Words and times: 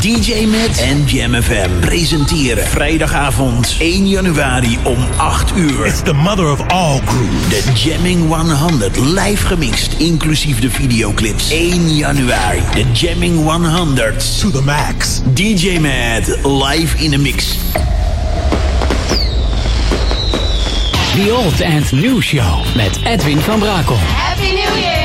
DJ 0.00 0.46
Matt 0.46 0.80
en 0.80 1.04
Jam 1.04 1.34
FM 1.34 1.70
presenteren 1.80 2.66
vrijdagavond 2.66 3.76
1 3.78 4.08
januari 4.08 4.78
om 4.84 4.96
8 5.16 5.52
uur. 5.56 5.86
It's 5.86 6.02
the 6.02 6.12
mother 6.12 6.50
of 6.50 6.60
all 6.60 7.00
grooves. 7.04 7.48
De 7.48 7.72
Jamming 7.74 8.28
100 8.28 8.96
live 8.96 9.46
gemixt, 9.46 9.92
inclusief 9.92 10.60
de 10.60 10.70
videoclips. 10.70 11.50
1 11.50 11.96
januari, 11.96 12.60
de 12.74 12.84
Jamming 12.92 13.44
100. 13.44 14.40
To 14.40 14.50
the 14.50 14.62
max. 14.62 15.20
DJ 15.34 15.78
Matt 15.78 16.44
live 16.44 17.02
in 17.02 17.10
de 17.10 17.18
mix. 17.18 17.56
The 21.14 21.32
Old 21.32 21.62
and 21.62 21.92
New 21.92 22.20
Show 22.20 22.76
met 22.76 22.98
Edwin 23.02 23.38
van 23.38 23.58
Brakel. 23.58 23.96
Happy 23.96 24.50
New 24.50 24.80
Year! 24.80 24.97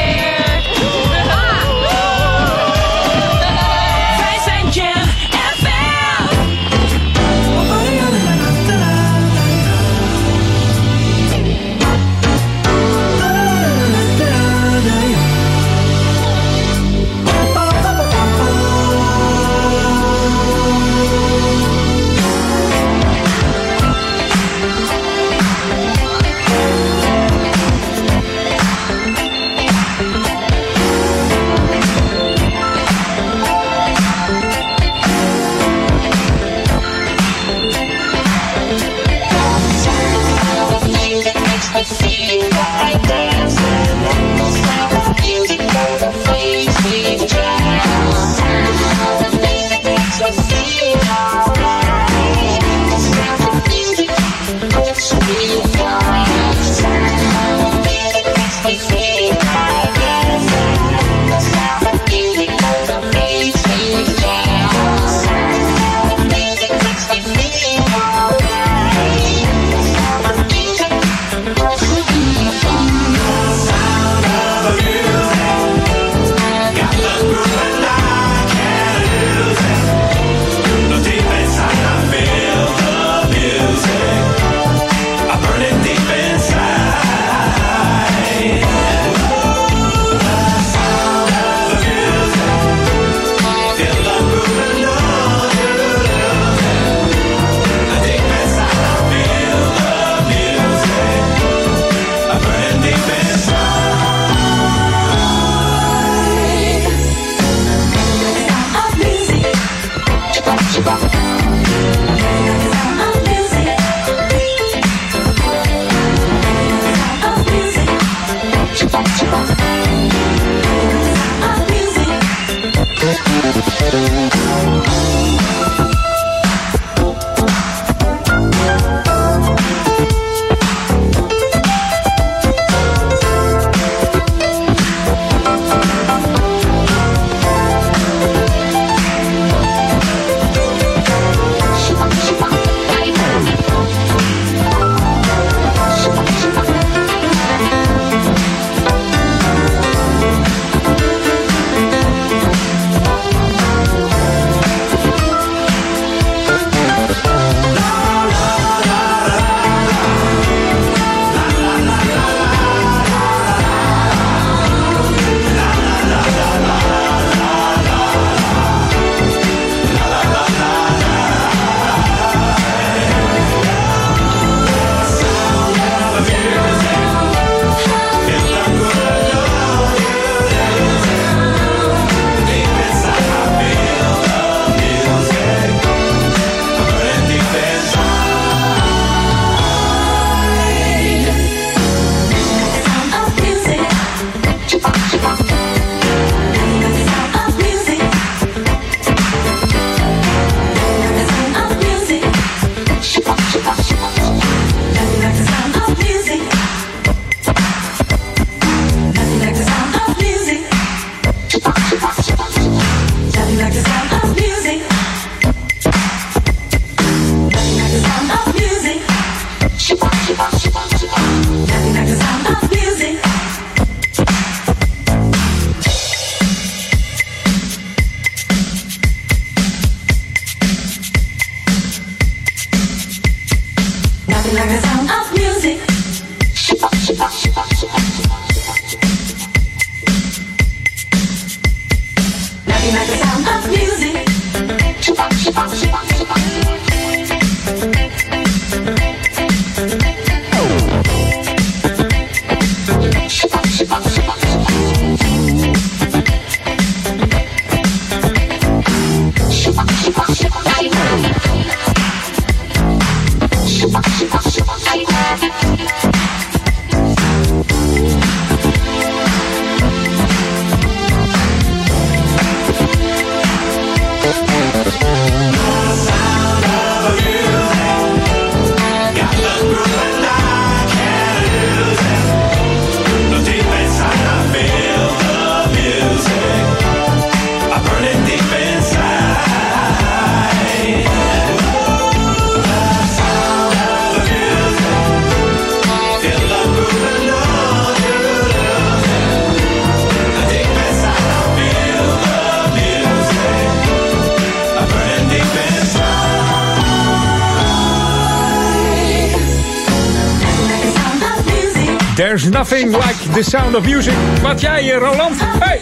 Nothing 312.64 312.92
like 312.92 313.34
the 313.34 313.44
sound 313.44 313.76
of 313.76 313.86
music. 313.86 314.14
Wat 314.42 314.62
jij, 314.62 314.92
eh, 314.92 314.98
Roland? 314.98 315.36
Hey! 315.40 315.82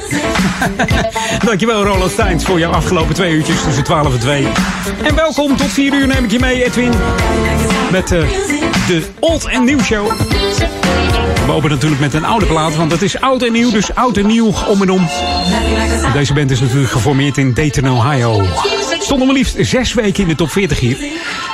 Dankjewel, 1.47 1.83
Roland 1.83 2.11
Steins, 2.11 2.45
voor 2.45 2.59
jouw 2.59 2.71
afgelopen 2.71 3.13
twee 3.13 3.33
uurtjes 3.33 3.63
tussen 3.63 3.83
12 3.83 4.13
en 4.13 4.19
2. 4.19 4.47
En 5.03 5.15
welkom, 5.15 5.57
tot 5.57 5.67
4 5.67 5.93
uur 5.93 6.07
neem 6.07 6.23
ik 6.23 6.31
je 6.31 6.39
mee, 6.39 6.63
Edwin. 6.63 6.91
Met 7.91 8.11
uh, 8.11 8.19
de 8.87 9.03
Old 9.19 9.45
en 9.45 9.63
Nieuw 9.63 9.79
Show. 9.79 10.11
We 11.45 11.51
openen 11.51 11.69
natuurlijk 11.69 12.01
met 12.01 12.13
een 12.13 12.25
oude 12.25 12.45
plaat, 12.45 12.75
want 12.75 12.91
het 12.91 13.01
is 13.01 13.19
oud 13.19 13.43
en 13.43 13.51
nieuw, 13.51 13.71
dus 13.71 13.95
oud 13.95 14.17
en 14.17 14.27
nieuw 14.27 14.53
om 14.67 14.81
en 14.81 14.89
om. 14.89 15.07
Deze 16.13 16.33
band 16.33 16.51
is 16.51 16.59
natuurlijk 16.59 16.91
geformeerd 16.91 17.37
in 17.37 17.53
Dayton, 17.53 17.89
Ohio. 17.89 18.43
Stonden 18.99 19.27
maar 19.27 19.35
liefst 19.35 19.55
zes 19.59 19.93
weken 19.93 20.23
in 20.23 20.29
de 20.29 20.35
top 20.35 20.51
40 20.51 20.79
hier. 20.79 20.97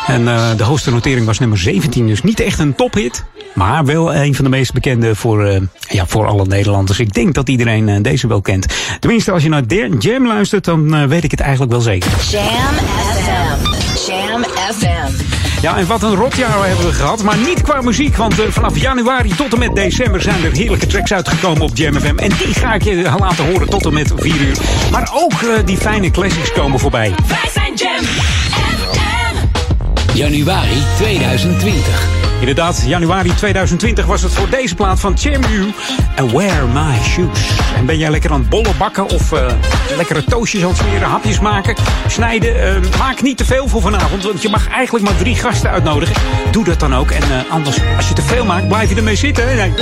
En 0.07 0.21
uh, 0.21 0.49
de 0.57 0.63
hoogste 0.63 0.91
notering 0.91 1.25
was 1.25 1.39
nummer 1.39 1.57
17, 1.57 2.07
dus 2.07 2.23
niet 2.23 2.39
echt 2.39 2.59
een 2.59 2.75
tophit. 2.75 3.23
Maar 3.57 3.85
wel 3.85 4.15
een 4.15 4.35
van 4.35 4.43
de 4.43 4.49
meest 4.49 4.73
bekende 4.73 5.15
voor, 5.15 5.47
uh, 5.47 5.61
ja, 5.89 6.05
voor 6.07 6.27
alle 6.27 6.45
Nederlanders. 6.45 6.99
Ik 6.99 7.13
denk 7.13 7.33
dat 7.33 7.49
iedereen 7.49 7.87
uh, 7.87 7.95
deze 8.01 8.27
wel 8.27 8.41
kent. 8.41 8.65
Tenminste, 8.99 9.31
als 9.31 9.43
je 9.43 9.49
naar 9.49 9.63
Jam 9.99 10.27
luistert, 10.27 10.65
dan 10.65 11.07
weet 11.07 11.23
ik 11.23 11.31
het 11.31 11.39
eigenlijk 11.39 11.71
wel 11.71 11.81
zeker. 11.81 12.11
Jam 12.29 12.43
FM. 12.43 14.11
Jam 14.11 14.43
FM. 14.43 15.23
Ja, 15.61 15.77
en 15.77 15.87
wat 15.87 16.03
een 16.03 16.15
rotjaar 16.15 16.67
hebben 16.67 16.85
we 16.85 16.93
gehad. 16.93 17.23
Maar 17.23 17.37
niet 17.37 17.61
qua 17.61 17.81
muziek, 17.81 18.15
want 18.15 18.39
uh, 18.39 18.45
vanaf 18.49 18.77
januari 18.77 19.35
tot 19.35 19.53
en 19.53 19.59
met 19.59 19.75
december 19.75 20.21
zijn 20.21 20.43
er 20.43 20.51
heerlijke 20.51 20.87
tracks 20.87 21.13
uitgekomen 21.13 21.61
op 21.61 21.71
Jam 21.73 21.93
FM. 21.93 22.17
En 22.17 22.29
die 22.29 22.53
ga 22.53 22.73
ik 22.73 22.83
je 22.83 23.11
laten 23.19 23.45
horen 23.45 23.69
tot 23.69 23.85
en 23.85 23.93
met 23.93 24.11
4 24.15 24.41
uur. 24.41 24.57
Maar 24.91 25.09
ook 25.13 25.41
uh, 25.41 25.49
die 25.65 25.77
fijne 25.77 26.11
classics 26.11 26.51
komen 26.51 26.79
voorbij. 26.79 27.13
Wij 27.27 27.49
zijn 27.53 27.73
Jam 27.75 28.03
FM. 28.03 28.97
Januari 30.13 30.83
2020. 30.97 32.26
Inderdaad, 32.39 32.83
januari 32.85 33.35
2020 33.35 34.05
was 34.05 34.21
het 34.21 34.33
voor 34.33 34.49
deze 34.49 34.75
plaat 34.75 34.99
van 34.99 35.17
Chermu 35.17 35.73
en 36.15 36.37
Wear 36.37 36.67
My 36.67 37.03
Shoes. 37.03 37.39
En 37.75 37.85
ben 37.85 37.97
jij 37.97 38.09
lekker 38.09 38.31
aan 38.31 38.39
het 38.39 38.49
bollen 38.49 38.77
bakken 38.77 39.09
of 39.09 39.31
uh, 39.31 39.51
lekkere 39.95 40.23
toastjes 40.23 40.61
aan 40.61 40.67
het 40.67 40.77
smeren, 40.77 41.07
hapjes 41.07 41.39
maken, 41.39 41.75
snijden? 42.07 42.55
Uh, 42.55 42.97
maak 42.97 43.21
niet 43.21 43.37
te 43.37 43.45
veel 43.45 43.67
voor 43.67 43.81
vanavond, 43.81 44.23
want 44.23 44.41
je 44.41 44.49
mag 44.49 44.69
eigenlijk 44.69 45.05
maar 45.05 45.17
drie 45.17 45.35
gasten 45.35 45.69
uitnodigen. 45.69 46.15
Doe 46.51 46.63
dat 46.63 46.79
dan 46.79 46.95
ook. 46.95 47.11
En 47.11 47.23
uh, 47.23 47.51
anders, 47.51 47.77
als 47.95 48.07
je 48.07 48.13
te 48.13 48.21
veel 48.21 48.45
maakt, 48.45 48.67
blijf 48.67 48.89
je 48.89 48.95
ermee 48.95 49.15
zitten. 49.15 49.45
Nee. 49.55 49.73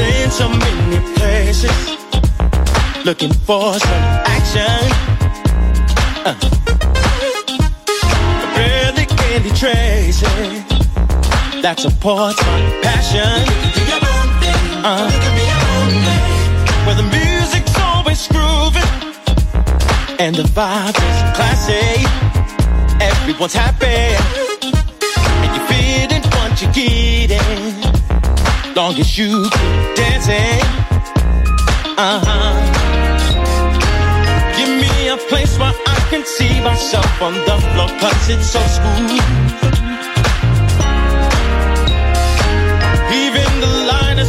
Looking 3.04 3.34
for 3.46 3.74
some 3.74 4.22
action. 4.24 4.88
Uh. 6.26 6.56
Candy. 9.56 10.65
That 11.66 11.80
supports 11.80 12.38
my 12.46 12.62
passion. 12.84 13.42
Uh, 14.86 15.10
where 16.86 16.94
the 16.94 17.08
music's 17.10 17.74
always 17.80 18.28
grooving 18.28 18.86
and 20.22 20.36
the 20.36 20.46
vibe 20.54 20.94
is 20.94 21.20
classy. 21.34 22.06
Everyone's 23.02 23.56
happy 23.56 24.14
and 25.42 25.50
you're 25.56 25.66
feeling 25.74 26.22
what 26.38 26.54
you're 26.62 26.78
getting. 26.78 27.74
Long 28.76 28.94
as 29.00 29.18
you 29.18 29.50
keep 29.50 29.96
dancing. 29.98 30.62
Uh 31.98 32.22
huh. 32.28 32.54
Give 34.56 34.70
me 34.70 35.08
a 35.08 35.18
place 35.18 35.58
where 35.58 35.74
I 35.74 35.98
can 36.12 36.24
see 36.28 36.62
myself 36.62 37.22
on 37.24 37.34
the 37.34 37.58
floor, 37.74 37.90
cause 37.98 38.30
it's 38.30 38.52
so 38.54 38.62
smooth. 38.78 39.65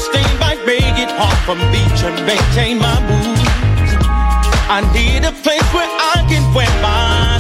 Stain 0.07 0.33
might 0.39 0.63
make 0.67 0.97
it 1.05 1.11
hard 1.19 1.39
for 1.47 1.57
me 1.73 1.83
to 2.03 2.09
maintain 2.25 2.79
my 2.79 2.97
mood. 3.09 3.39
I 4.69 4.79
need 4.93 5.23
a 5.25 5.33
place 5.45 5.67
where 5.75 5.91
I 6.15 6.17
can 6.29 6.45
wear 6.55 6.71
my 6.83 7.36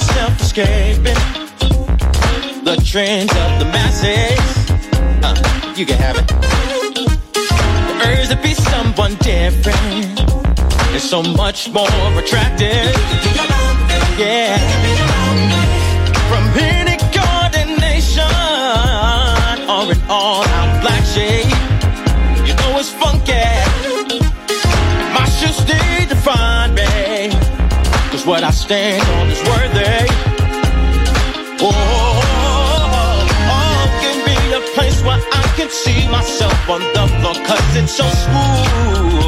myself 0.00 0.40
escaping 0.40 1.20
the 2.64 2.76
trends 2.84 3.32
of 3.32 3.58
the 3.58 3.66
masses. 3.66 4.40
Uh, 5.22 5.74
you 5.76 5.84
can 5.84 5.98
have 5.98 6.16
it. 6.16 6.26
The 7.88 7.94
urge 8.08 8.28
to 8.28 8.36
be 8.42 8.54
someone 8.54 9.14
different 9.16 10.20
is 10.94 11.02
so 11.02 11.22
much 11.22 11.68
more 11.68 12.18
attractive. 12.18 12.94
Yeah. 14.16 14.56
From 16.30 16.44
any 16.56 16.96
coordination 17.16 18.32
or 19.68 19.92
an 19.92 20.00
all-out 20.08 20.80
black 20.80 21.04
shade, 21.04 21.52
you 22.46 22.54
know 22.54 22.78
it's 22.78 22.90
funky. 22.90 23.44
My 25.14 25.28
shoes 25.28 25.60
me. 25.68 25.99
Cause 28.20 28.26
what 28.26 28.44
I 28.44 28.50
stand 28.50 29.00
on 29.16 29.30
is 29.30 29.42
worthy. 29.48 30.04
Oh 31.58 31.72
oh, 31.72 32.20
oh, 32.22 33.28
oh, 33.56 33.86
give 34.02 34.18
me 34.26 34.36
a 34.52 34.60
place 34.74 35.02
where 35.02 35.18
I 35.32 35.42
can 35.56 35.70
see 35.70 36.06
myself 36.06 36.68
on 36.68 36.80
the 36.80 37.06
floor. 37.16 37.34
Cause 37.46 37.76
it's 37.76 37.96
so 37.96 38.04
smooth. 38.04 39.19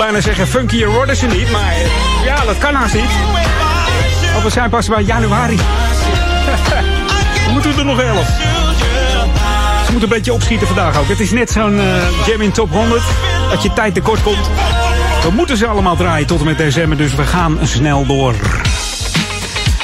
Bijna 0.00 0.20
zeggen, 0.20 0.46
funkier 0.46 0.90
worden 0.90 1.16
ze 1.16 1.26
niet, 1.26 1.50
maar 1.50 1.72
eh, 1.72 2.24
ja, 2.24 2.44
dat 2.44 2.58
kan 2.58 2.74
haast 2.74 2.94
niet. 2.94 3.10
Want 4.32 4.44
we 4.44 4.50
zijn 4.50 4.70
pas 4.70 4.88
bij 4.88 5.02
januari. 5.02 5.56
We 7.46 7.52
moeten 7.52 7.78
er 7.78 7.84
nog 7.84 8.00
elf. 8.00 8.26
Ze 9.84 9.92
moeten 9.92 10.02
een 10.02 10.08
beetje 10.08 10.32
opschieten 10.32 10.66
vandaag 10.66 10.98
ook. 10.98 11.08
Het 11.08 11.20
is 11.20 11.30
net 11.30 11.50
zo'n 11.50 11.74
uh, 11.74 12.26
Jam 12.26 12.40
in 12.40 12.50
Top 12.50 12.70
100. 12.70 13.02
Dat 13.50 13.62
je 13.62 13.72
tijd 13.72 13.94
tekort 13.94 14.22
komt. 14.22 14.50
We 15.22 15.30
moeten 15.30 15.56
ze 15.56 15.66
allemaal 15.66 15.96
draaien 15.96 16.26
tot 16.26 16.38
en 16.40 16.44
met 16.44 16.58
december. 16.58 16.98
Dus 16.98 17.14
we 17.14 17.22
gaan 17.22 17.58
snel 17.62 18.06
door. 18.06 18.34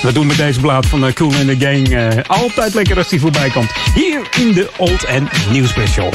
We 0.02 0.12
doen 0.12 0.26
met 0.26 0.36
deze 0.36 0.60
blaad 0.60 0.86
van 0.86 1.06
uh, 1.06 1.12
Cool 1.12 1.32
in 1.32 1.58
the 1.58 1.66
Gang 1.66 1.88
uh, 1.88 2.22
altijd 2.26 2.74
lekker 2.74 2.96
als 2.96 3.08
die 3.08 3.20
voorbij 3.20 3.50
komt. 3.50 3.70
Hier 3.94 4.20
in 4.38 4.52
de 4.52 4.70
Old 4.76 5.06
and 5.06 5.30
New 5.50 5.66
Special. 5.66 6.12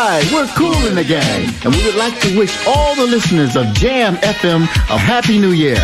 We're 0.00 0.46
Cool 0.56 0.86
in 0.86 0.94
the 0.94 1.04
Gang, 1.04 1.52
and 1.62 1.74
we 1.74 1.84
would 1.84 1.94
like 1.94 2.18
to 2.20 2.38
wish 2.38 2.66
all 2.66 2.94
the 2.94 3.04
listeners 3.04 3.54
of 3.54 3.66
Jam 3.74 4.16
FM 4.16 4.62
a 4.62 4.96
Happy 4.96 5.38
New 5.38 5.50
Year. 5.50 5.76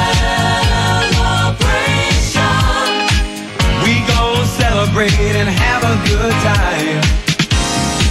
We 3.84 3.94
gon' 4.12 4.46
celebrate 4.60 5.36
and 5.42 5.50
have 5.50 5.84
a 5.84 5.96
good 6.10 6.36
time. 6.44 7.02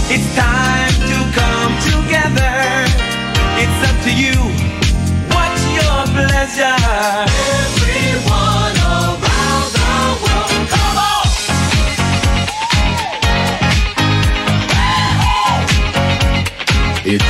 It's 0.09 0.29
time 0.35 0.93
to 1.09 1.17
come 1.39 1.73
together. 1.91 2.55
It's 3.61 3.79
up 3.89 3.97
to 4.05 4.11
you. 4.11 4.64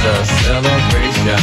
It's 0.08 0.14
a 0.14 0.26
celebration. 0.44 1.40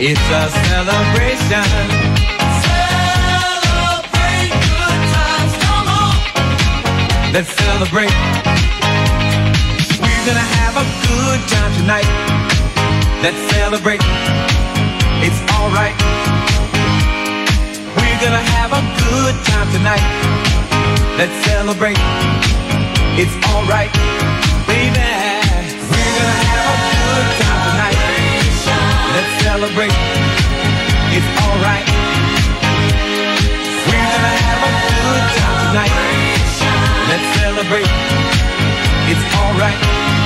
It's 0.00 0.30
a 0.30 0.48
celebration. 0.48 1.66
Celebrate 2.64 4.48
good 4.64 5.00
times, 5.12 5.52
come 5.60 5.88
on. 5.92 6.14
Let's 7.34 7.52
celebrate. 7.52 8.14
We're 10.00 10.24
gonna 10.24 10.40
have 10.40 10.74
a 10.78 10.86
good 11.06 11.40
time 11.50 11.72
tonight. 11.76 12.47
Let's 13.20 13.36
celebrate. 13.50 14.00
It's 15.26 15.40
alright. 15.58 15.96
We're 17.98 18.20
gonna 18.22 18.46
have 18.54 18.70
a 18.70 18.82
good 19.02 19.34
time 19.42 19.68
tonight. 19.74 20.06
Let's 21.18 21.34
celebrate. 21.44 21.98
It's 23.18 23.34
alright, 23.50 23.90
baby. 24.70 25.02
We're 25.90 26.14
gonna 26.14 26.38
have 26.46 26.66
a 26.70 26.78
good 26.94 27.28
time 27.42 27.60
tonight. 27.66 27.98
Let's 29.14 29.32
celebrate. 29.42 29.96
It's 31.10 31.30
alright. 31.42 31.86
We're 33.82 34.10
gonna 34.14 34.34
have 34.46 34.62
a 34.62 34.72
good 34.94 35.24
time 35.42 35.58
tonight. 35.66 35.94
Let's 37.10 37.26
celebrate. 37.34 37.90
It's 39.10 39.24
alright. 39.34 40.17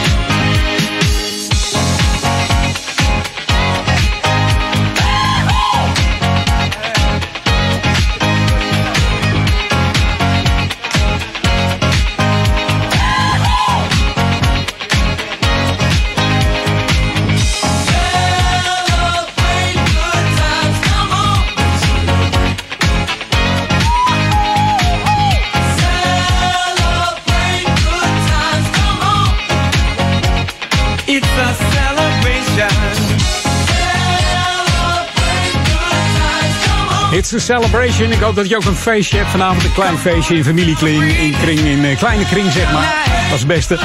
A 37.35 37.39
celebration. 37.39 38.13
Ik 38.13 38.19
hoop 38.19 38.35
dat 38.35 38.49
je 38.49 38.57
ook 38.57 38.65
een 38.65 38.77
feestje 38.77 39.17
hebt. 39.17 39.31
Vanavond 39.31 39.65
een 39.65 39.73
klein 39.73 39.99
feestje 39.99 40.37
in 40.37 40.45
familiekring, 40.45 41.03
in 41.03 41.35
kring, 41.43 41.59
in 41.59 41.85
eh, 41.85 41.99
kleine 41.99 42.25
kring 42.25 42.53
zeg 42.53 42.73
maar. 42.73 42.95
Dat 43.05 43.33
is 43.33 43.39
het 43.39 43.47
beste. 43.47 43.79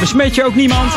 Besmet 0.00 0.34
je 0.34 0.44
ook 0.44 0.54
niemand? 0.54 0.92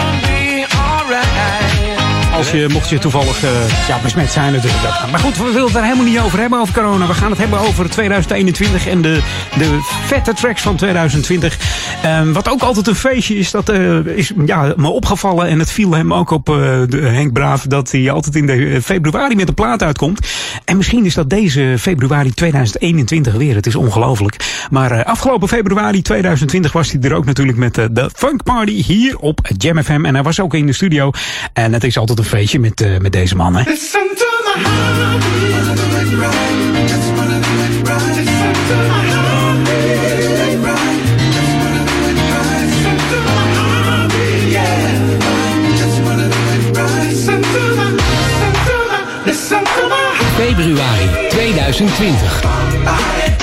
Als 2.33 2.51
je, 2.51 2.67
mocht 2.71 2.89
je 2.89 2.97
toevallig 2.97 3.43
eh, 3.43 3.49
ja, 3.87 3.99
besmet 4.03 4.31
zijn 4.31 4.53
natuurlijk. 4.53 4.83
Dat. 4.83 5.11
Maar 5.11 5.19
goed, 5.19 5.37
we 5.37 5.43
willen 5.43 5.67
het 5.67 5.75
er 5.75 5.83
helemaal 5.83 6.05
niet 6.05 6.19
over 6.19 6.39
hebben, 6.39 6.59
over 6.59 6.73
corona. 6.73 7.07
We 7.07 7.13
gaan 7.13 7.29
het 7.29 7.39
hebben 7.39 7.59
over 7.59 7.89
2021 7.89 8.87
en 8.87 9.01
de, 9.01 9.21
de 9.57 9.79
vette 10.05 10.33
tracks 10.33 10.61
van 10.61 10.75
2020. 10.75 11.57
Ehm, 12.03 12.31
wat 12.31 12.49
ook 12.49 12.61
altijd 12.61 12.87
een 12.87 12.95
feestje 12.95 13.35
is, 13.35 13.51
dat 13.51 13.69
eh, 13.69 14.05
is 14.05 14.31
ja, 14.45 14.73
me 14.77 14.87
opgevallen. 14.87 15.47
En 15.47 15.59
het 15.59 15.71
viel 15.71 15.91
hem 15.91 16.13
ook 16.13 16.31
op 16.31 16.49
eh, 16.49 16.55
Henk 16.89 17.33
Braaf 17.33 17.61
dat 17.61 17.91
hij 17.91 18.11
altijd 18.11 18.35
in 18.35 18.45
de, 18.45 18.53
eh, 18.53 18.81
februari 18.81 19.35
met 19.35 19.47
een 19.47 19.53
plaat 19.53 19.83
uitkomt. 19.83 20.27
En 20.65 20.77
misschien 20.77 21.05
is 21.05 21.13
dat 21.13 21.29
deze 21.29 21.75
februari 21.79 22.33
2021 22.33 23.33
weer. 23.33 23.55
Het 23.55 23.65
is 23.65 23.75
ongelooflijk. 23.75 24.65
Maar 24.69 25.03
afgelopen 25.03 25.47
februari 25.47 26.01
2020 26.01 26.71
was 26.71 26.91
hij 26.91 27.01
er 27.01 27.13
ook 27.13 27.25
natuurlijk 27.25 27.57
met 27.57 27.75
de 27.75 28.09
Funk 28.15 28.43
Party 28.43 28.83
hier 28.83 29.17
op 29.17 29.39
Jam 29.57 29.83
FM. 29.83 30.05
En 30.05 30.13
hij 30.13 30.23
was 30.23 30.39
ook 30.39 30.53
in 30.53 30.65
de 30.65 30.73
studio. 30.73 31.11
En 31.53 31.73
het 31.73 31.83
is 31.83 31.97
altijd 31.97 32.19
een 32.19 32.25
feestje 32.25 32.59
met, 32.59 32.99
met 33.01 33.11
deze 33.11 33.35
man. 33.35 33.57
2020. 51.71 53.42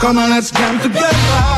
Come 0.00 0.16
on, 0.16 0.30
let's 0.30 0.50
jam 0.50 0.80
together, 0.80 1.49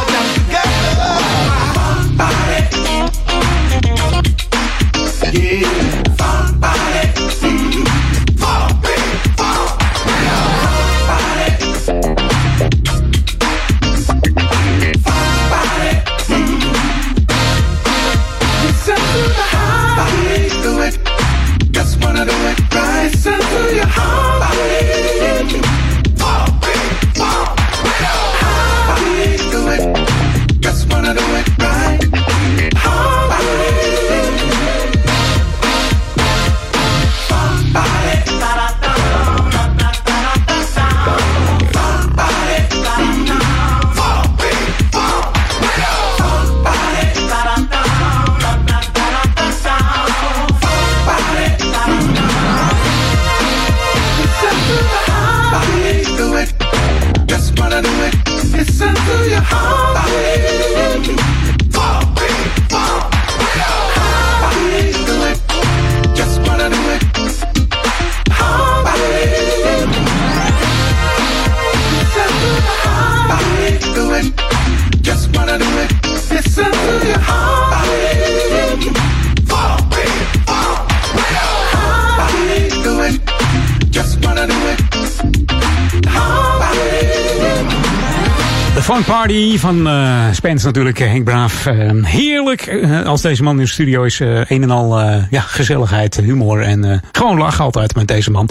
Party 89.23 89.59
van 89.59 89.89
eh 89.89 90.25
Spence 90.33 90.67
natuurlijk, 90.67 91.01
eh, 91.01 91.09
Henk 91.09 91.25
Braaf. 91.25 91.67
Eh, 91.67 91.91
heerlijk 92.05 92.85
als 93.07 93.21
deze 93.23 93.43
man 93.43 93.57
in 93.57 93.63
de 93.65 93.71
studio 93.71 94.03
is. 94.03 94.21
eh, 94.21 94.41
een 94.51 94.63
en 94.63 94.71
al 94.71 95.01
eh, 95.01 95.23
ja, 95.31 95.41
gezelligheid, 95.41 96.17
humor 96.17 96.63
en 96.63 96.85
eh, 96.85 96.99
gewoon 97.13 97.39
lachen 97.39 97.65
altijd 97.65 97.95
met 97.95 98.09
deze 98.09 98.31
man. 98.31 98.49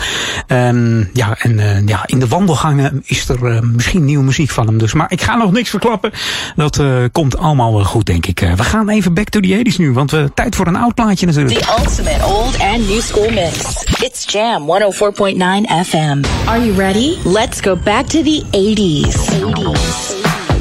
Ehm, 0.48 1.04
ja, 1.14 1.36
en 1.40 1.60
eh, 1.60 1.86
ja, 1.88 2.04
in 2.06 2.20
de 2.20 2.28
wandelgangen 2.28 3.02
is 3.06 3.30
er 3.30 3.64
misschien 3.66 4.06
nieuwe 4.06 4.24
muziek 4.24 4.50
van 4.50 4.68
hem. 4.68 4.78
Dus, 4.78 4.94
maar 4.94 5.12
ik 5.12 5.22
ga 5.22 5.36
nog 5.36 5.52
niks 5.52 5.70
verklappen. 5.70 6.12
Dat 6.56 6.80
eh, 6.80 6.88
komt 7.12 7.38
allemaal 7.38 7.74
wel 7.74 7.84
goed, 7.84 8.06
denk 8.06 8.26
ik. 8.26 8.40
We 8.40 8.64
gaan 8.64 8.90
even 8.90 9.14
back 9.14 9.30
to 9.30 9.40
the 9.40 9.62
80s 9.72 9.76
nu, 9.78 9.94
want 9.94 10.12
we 10.12 10.32
tijd 10.34 10.56
voor 10.56 10.68
een 10.68 10.76
oud 10.76 10.96
plaatje 10.96 11.26
natuurlijk. 11.26 11.60
The 11.60 11.76
ultimate 11.80 12.26
old 12.26 12.60
and 12.60 12.88
new 12.90 13.02
school 13.02 13.30
mix. 13.30 13.84
It's 14.04 14.24
Jam 14.32 14.62
104.9 14.62 15.86
FM. 15.86 16.22
Are 16.46 16.66
you 16.66 16.74
ready? 16.78 17.16
Let's 17.24 17.60
go 17.62 17.76
back 17.84 18.06
to 18.06 18.22
the 18.24 18.44
80s. 18.52 19.16
80s. 19.42 20.11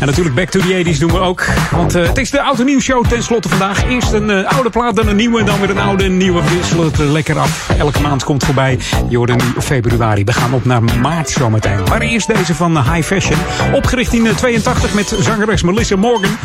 En 0.01 0.07
natuurlijk 0.07 0.35
Back 0.35 0.49
to 0.49 0.61
the 0.61 0.85
80s 0.85 0.99
doen 0.99 1.13
we 1.13 1.19
ook. 1.19 1.45
Want 1.71 1.95
eh, 1.95 2.07
het 2.07 2.19
is 2.19 2.31
de 2.31 2.39
Auto 2.39 2.65
Nieuws 2.65 2.85
Show 2.85 3.07
ten 3.07 3.23
slotte 3.23 3.49
vandaag. 3.49 3.85
Eerst 3.85 4.13
een 4.13 4.31
eh, 4.31 4.53
oude 4.53 4.71
plaat, 4.71 4.97
dan 4.97 5.09
een 5.09 5.17
nieuwe. 5.17 5.45
Dan 5.45 5.61
weer 5.61 5.71
een 5.71 5.79
oude 5.79 6.05
en 6.05 6.17
nieuwe. 6.17 6.43
We 6.43 6.55
wisselen 6.57 6.85
het 6.85 6.99
er 6.99 7.07
lekker 7.07 7.39
af. 7.39 7.71
Elke 7.79 8.01
maand 8.01 8.25
komt 8.25 8.45
voorbij. 8.45 8.79
Je 9.09 9.17
hoort 9.17 9.37
nu 9.37 9.61
februari. 9.61 10.25
We 10.25 10.33
gaan 10.33 10.55
op 10.55 10.65
naar 10.65 10.83
maart 10.83 11.31
zometeen. 11.31 11.79
Maar 11.89 12.01
eerst 12.01 12.27
deze 12.27 12.55
van 12.55 12.77
eh, 12.77 12.93
High 12.93 13.07
Fashion. 13.07 13.39
Opgericht 13.73 14.13
in 14.13 14.35
82 14.35 14.95
met 14.95 15.15
zangeres 15.21 15.63
Melissa 15.63 15.97
Morgan. 15.97 16.37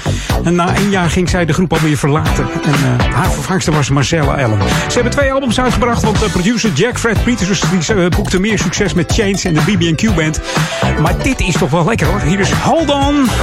En 0.43 0.55
na 0.55 0.75
één 0.75 0.89
jaar 0.89 1.09
ging 1.09 1.29
zij 1.29 1.45
de 1.45 1.53
groep 1.53 1.73
alweer 1.73 1.97
verlaten. 1.97 2.47
En 2.63 2.73
eh, 2.73 3.13
haar 3.13 3.31
vervangster 3.31 3.73
was 3.73 3.89
Marcella 3.89 4.43
Allen. 4.43 4.59
Ze 4.87 4.93
hebben 4.93 5.11
twee 5.11 5.31
albums 5.31 5.59
uitgebracht. 5.59 6.03
Want 6.03 6.31
producer 6.31 6.71
Jack 6.73 6.99
Fred 6.99 7.23
Peters 7.23 7.63
die, 7.69 7.95
eh, 7.95 8.09
boekte 8.09 8.39
meer 8.39 8.59
succes 8.59 8.93
met 8.93 9.13
Chains 9.13 9.43
en 9.43 9.53
de 9.53 9.61
BB&Q 9.61 10.15
Band. 10.15 10.41
Maar 11.01 11.23
dit 11.23 11.39
is 11.39 11.53
toch 11.57 11.69
wel 11.69 11.85
lekker 11.85 12.07
hoor. 12.07 12.19
Hier 12.19 12.39
is 12.39 12.51
Hold 12.51 12.89
On. 12.89 13.27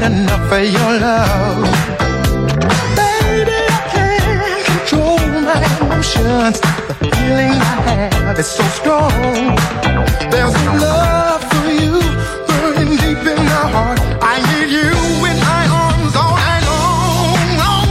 get 0.00 0.12
enough 0.12 0.52
of 0.52 0.64
your 0.76 0.92
love. 1.00 1.64
Baby, 2.96 3.58
I 3.68 3.80
can't 3.92 4.64
control 4.70 5.18
my 5.46 5.60
emotions. 5.80 6.60
The 6.88 6.94
feeling 7.12 7.52
I 7.52 7.76
have 7.88 8.38
is 8.38 8.46
so 8.46 8.64
strong. 8.78 9.12
There's 10.32 10.54
a 10.54 10.72
love 10.86 11.42
for 11.50 11.68
you 11.80 12.00
burning 12.48 12.96
deep 13.02 13.24
in 13.32 13.40
my 13.52 13.64
heart. 13.74 14.00
I 14.22 14.36
need 14.48 14.70
you 14.78 14.90
in 15.30 15.38
my 15.52 15.64
arms 15.84 16.14
all 16.22 16.36
night 16.48 16.64
long, 16.70 17.48
long. 17.62 17.90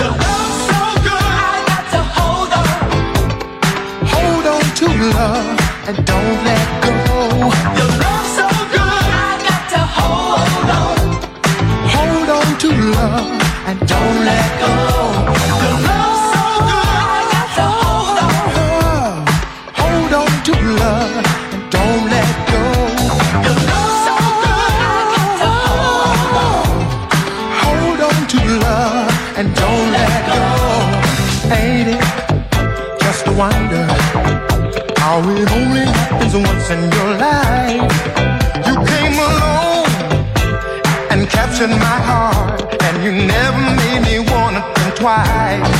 Your 0.00 0.14
love's 0.24 0.58
so 0.70 0.80
good, 1.06 1.26
I 1.50 1.56
got 1.70 1.84
to 1.94 2.00
hold 2.18 2.50
on. 2.60 2.76
Hold 4.14 4.46
on 4.54 4.64
to 4.80 4.86
love 5.14 5.58
and 5.88 5.96
don't 6.06 6.44
let 6.44 6.65
twice. 45.06 45.75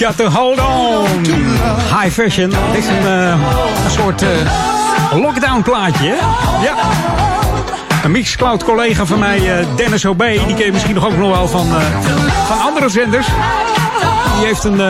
I've 0.00 0.06
got 0.06 0.16
to 0.16 0.30
hold 0.30 0.58
on. 0.60 1.24
High 1.90 2.10
fashion. 2.10 2.50
Dit 2.50 2.84
is 2.84 2.88
een, 2.88 3.02
uh, 3.02 3.30
een 3.84 3.90
soort 3.90 4.22
uh, 4.22 4.28
lockdown 5.20 5.62
plaatje. 5.62 6.08
Hè? 6.08 6.14
Ja. 6.64 6.74
Een 8.04 8.10
Mixcloud 8.10 8.64
collega 8.64 9.06
van 9.06 9.18
mij, 9.18 9.60
uh, 9.60 9.66
Dennis 9.76 10.04
OB, 10.04 10.18
die 10.18 10.54
ken 10.54 10.64
je 10.64 10.72
misschien 10.72 10.94
nog 10.94 11.06
ook 11.06 11.16
nog 11.16 11.30
wel 11.30 11.48
van, 11.48 11.66
van 12.46 12.60
andere 12.60 12.88
zenders. 12.88 13.26
Die 14.36 14.46
heeft 14.46 14.64
een, 14.64 14.80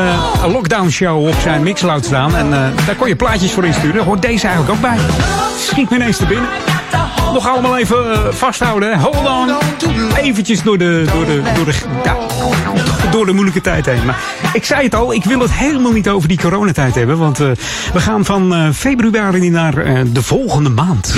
lockdown 0.46 0.88
show 0.88 1.26
op 1.26 1.36
zijn 1.42 1.62
Mixcloud 1.62 2.04
staan. 2.04 2.36
En 2.36 2.50
daar 2.86 2.96
kon 2.98 3.08
je 3.08 3.16
plaatjes 3.16 3.52
voor 3.52 3.64
insturen. 3.64 4.04
Hoort 4.04 4.22
deze 4.22 4.46
eigenlijk 4.46 4.74
ook 4.74 4.80
bij. 4.80 4.98
Schiet 5.58 5.90
me 5.90 5.96
ineens 5.96 6.16
te 6.16 6.26
binnen 6.26 6.48
nog 7.32 7.48
allemaal 7.48 7.78
even 7.78 8.34
vasthouden. 8.34 8.98
Hold 8.98 9.26
on. 9.26 9.50
Eventjes 10.16 10.62
door 10.62 10.78
de, 10.78 11.04
door 11.12 11.26
de, 11.26 11.42
door 11.54 11.64
de, 11.64 11.74
door 13.10 13.26
de 13.26 13.32
moeilijke 13.32 13.60
tijd 13.60 13.86
heen. 13.86 14.04
Maar 14.04 14.18
ik 14.52 14.64
zei 14.64 14.82
het 14.82 14.94
al, 14.94 15.12
ik 15.12 15.24
wil 15.24 15.40
het 15.40 15.52
helemaal 15.52 15.92
niet 15.92 16.08
over 16.08 16.28
die 16.28 16.38
coronatijd 16.38 16.94
hebben. 16.94 17.18
Want 17.18 17.40
uh, 17.40 17.50
we 17.92 18.00
gaan 18.00 18.24
van 18.24 18.52
uh, 18.52 18.70
februari 18.70 19.50
naar 19.50 19.86
uh, 19.86 20.00
de 20.12 20.22
volgende 20.22 20.70
maand. 20.70 21.14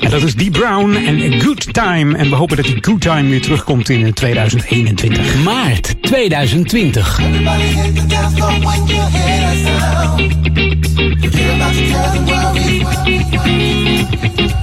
En 0.00 0.10
dat 0.10 0.22
is 0.22 0.34
Deep 0.34 0.52
Brown 0.52 0.94
en 0.94 1.40
Good 1.40 1.74
Time. 1.74 2.16
En 2.16 2.30
we 2.30 2.34
hopen 2.34 2.56
dat 2.56 2.66
die 2.66 2.78
Good 2.80 3.00
Time 3.00 3.28
weer 3.28 3.42
terugkomt 3.42 3.88
in 3.88 4.12
2021. 4.12 5.44
Maart 5.44 6.02
2020. 6.02 7.20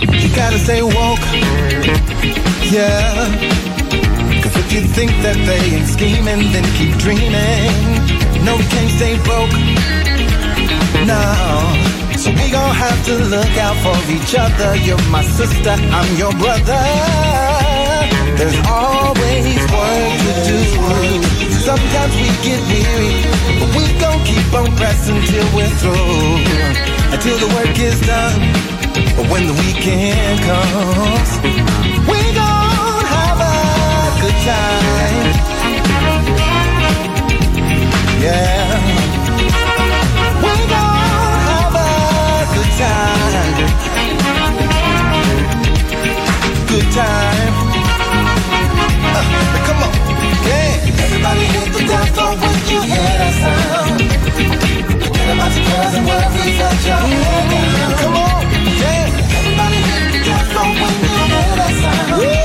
You 0.09 0.29
gotta 0.33 0.57
stay 0.57 0.81
woke, 0.81 1.21
yeah. 2.71 3.74
You 4.75 4.83
think 4.91 5.11
that 5.23 5.39
they 5.47 5.61
ain't 5.71 5.87
scheming, 5.87 6.51
then 6.51 6.67
keep 6.75 6.91
dreaming. 6.99 7.71
No, 8.43 8.59
can't 8.59 8.91
stay 8.99 9.15
broke, 9.23 9.55
no. 11.07 11.23
So 12.19 12.27
we 12.35 12.51
gon' 12.51 12.75
have 12.75 12.99
to 13.07 13.15
look 13.31 13.55
out 13.55 13.79
for 13.79 13.95
each 14.11 14.35
other. 14.35 14.75
You're 14.83 14.99
my 15.07 15.23
sister, 15.23 15.79
I'm 15.79 16.11
your 16.19 16.35
brother. 16.35 16.83
There's 18.35 18.59
always 18.67 19.63
work 19.71 20.11
to 20.27 20.33
do. 20.43 20.59
Sometimes 21.55 22.13
we 22.19 22.27
get 22.43 22.59
weary, 22.67 23.15
but 23.63 23.71
we 23.79 23.85
gon' 23.95 24.19
keep 24.27 24.43
on 24.51 24.67
pressing 24.75 25.23
till 25.23 25.47
we're 25.55 25.71
through. 25.79 26.43
Until 27.15 27.37
the 27.39 27.49
work 27.55 27.79
is 27.79 27.95
done. 28.03 28.43
But 29.15 29.31
when 29.31 29.47
the 29.47 29.55
weekend 29.55 30.43
comes, 30.43 31.31
time. 34.45 35.33
Yeah. 38.21 38.77
We 40.43 40.53
gon' 40.69 41.37
have 41.49 41.75
a 41.75 41.89
good 42.53 42.71
time. 42.77 43.57
Good 46.69 46.87
time. 46.93 47.55
Uh, 49.17 49.25
come 49.65 49.81
on. 49.85 49.93
Yeah. 50.45 51.03
Everybody 51.03 51.45
hit 51.53 51.69
the 51.73 51.81
dance 51.89 52.11
floor 52.13 52.33
when 52.41 52.55
you 52.69 52.79
hear 52.85 53.13
that 53.21 53.33
sound. 53.41 53.97
Forget 55.05 55.29
about 55.33 55.51
your 55.55 55.65
cares 55.69 55.93
and 55.97 56.05
worries 56.05 56.57
that 56.61 56.77
you're 56.85 57.01
mm-hmm. 57.01 58.01
Come 58.01 58.17
on. 58.17 58.35
You 58.55 58.85
you 60.65 60.81
will 60.81 60.91
see 60.91 60.95
all 60.95 60.95
the 60.95 60.95
we 60.95 61.07
still 61.07 61.27
got 61.33 61.57
to 61.57 61.75
stay 61.75 61.85
happy. 61.85 62.25
Stay 62.25 62.44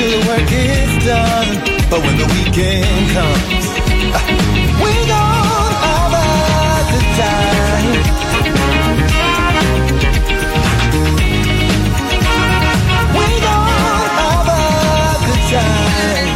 till 0.00 0.10
the 0.16 0.22
work 0.28 0.50
is 0.50 0.92
done. 1.04 1.50
But 1.90 2.00
when 2.04 2.16
the 2.16 2.28
weekend 2.34 3.04
comes, 3.16 3.66
we 4.84 4.92
gon' 5.12 5.72
have 5.84 6.12
good 6.90 7.08
time. 7.20 7.86
We 13.18 13.26
gon' 13.44 13.66
have 13.84 14.48
a 14.48 15.18
good 15.26 15.44
time. 15.54 16.28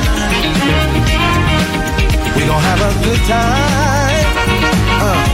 We 2.37 2.43
gon' 2.51 2.63
have 2.69 2.83
a 2.89 2.93
good 3.05 3.23
time. 3.33 4.29
Uh, 5.07 5.25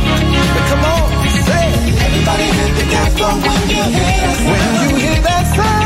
come 0.70 0.84
on, 0.94 1.06
say 1.46 1.66
Everybody 2.06 2.46
hit 2.58 2.70
the 2.78 2.84
dance 2.92 3.14
floor 3.16 3.34
when 3.46 3.62
you 3.74 3.82
hear 3.96 4.10
that 4.16 4.34
sound. 4.38 4.50
When 4.50 4.64
you 4.82 4.90
hear 5.02 5.18
that 5.26 5.44
sound 5.56 5.79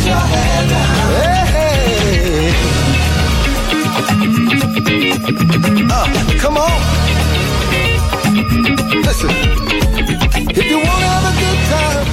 your 0.05 0.23
head 0.31 0.69
down. 0.69 1.07
Hey. 1.53 2.53
Come 6.39 6.57
on. 6.57 6.79
Listen. 9.05 9.31
If 10.55 10.65
you 10.69 10.77
wanna 10.77 11.07
have 11.13 11.25
a 11.31 11.33
good 11.41 11.59
time, 11.73 12.07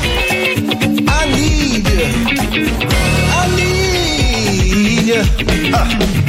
I 1.09 1.21
need 1.37 1.85
you. 1.89 2.07
I 3.39 3.43
need 3.57 5.07
you 5.11 5.23
uh, 5.75 6.20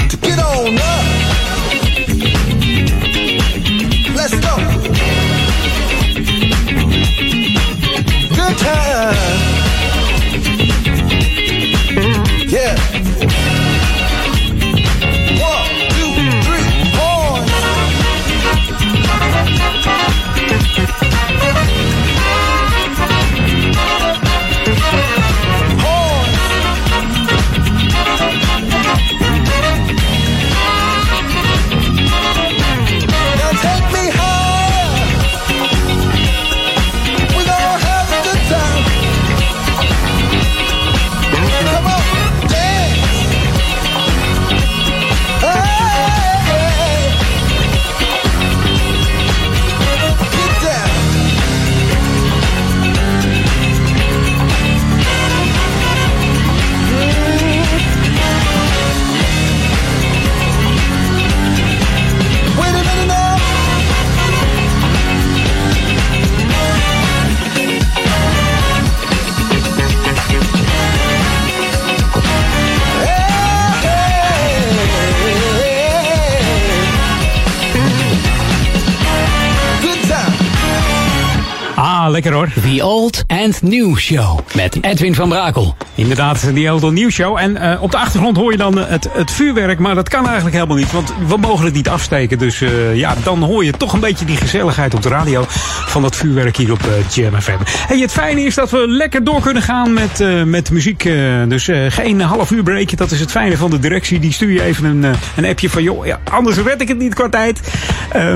lekker 82.23 82.39
hoor. 82.39 82.75
The 82.75 82.85
Old 82.85 83.23
and 83.27 83.61
New 83.61 83.97
Show 83.97 84.39
met 84.55 84.77
Edwin 84.81 85.15
van 85.15 85.29
Brakel. 85.29 85.75
Inderdaad, 85.95 86.53
die 86.53 86.73
Old 86.73 86.83
and 86.83 86.93
New 86.93 87.09
Show. 87.09 87.37
En 87.37 87.55
uh, 87.55 87.81
op 87.81 87.91
de 87.91 87.97
achtergrond 87.97 88.37
hoor 88.37 88.51
je 88.51 88.57
dan 88.57 88.77
het, 88.77 89.09
het 89.11 89.31
vuurwerk, 89.31 89.79
maar 89.79 89.95
dat 89.95 90.09
kan 90.09 90.25
eigenlijk 90.25 90.55
helemaal 90.55 90.77
niet. 90.77 90.91
Want 90.91 91.13
we 91.27 91.37
mogen 91.37 91.65
het 91.65 91.73
niet 91.73 91.89
afsteken. 91.89 92.37
Dus 92.37 92.61
uh, 92.61 92.95
ja, 92.95 93.15
dan 93.23 93.43
hoor 93.43 93.65
je 93.65 93.71
toch 93.71 93.93
een 93.93 93.99
beetje 93.99 94.25
die 94.25 94.37
gezelligheid 94.37 94.93
op 94.93 95.01
de 95.01 95.09
radio 95.09 95.43
van 95.47 96.01
dat 96.01 96.15
vuurwerk 96.15 96.57
hier 96.57 96.71
op 96.71 96.81
uh, 96.85 97.09
Jam 97.09 97.41
FM. 97.41 97.57
Hey, 97.87 97.99
het 97.99 98.11
fijne 98.11 98.41
is 98.41 98.55
dat 98.55 98.69
we 98.69 98.87
lekker 98.87 99.23
door 99.23 99.41
kunnen 99.41 99.63
gaan 99.63 99.93
met, 99.93 100.23
met 100.45 100.71
muziek. 100.71 101.03
dus 101.47 101.69
geen 101.87 102.21
half 102.21 102.51
uur 102.51 102.63
breakje, 102.63 102.95
dat 102.95 103.11
is 103.11 103.19
het 103.19 103.31
fijne 103.31 103.57
van 103.57 103.69
de 103.69 103.79
directie. 103.79 104.19
Die 104.19 104.33
stuur 104.33 104.51
je 104.51 104.63
even 104.63 104.85
een, 104.85 105.15
een 105.35 105.45
appje 105.45 105.69
van, 105.69 105.83
joh, 105.83 106.05
ja, 106.05 106.19
anders 106.31 106.57
red 106.57 106.81
ik 106.81 106.87
het 106.87 106.97
niet 106.97 107.13
qua 107.13 107.29
tijd. 107.29 107.59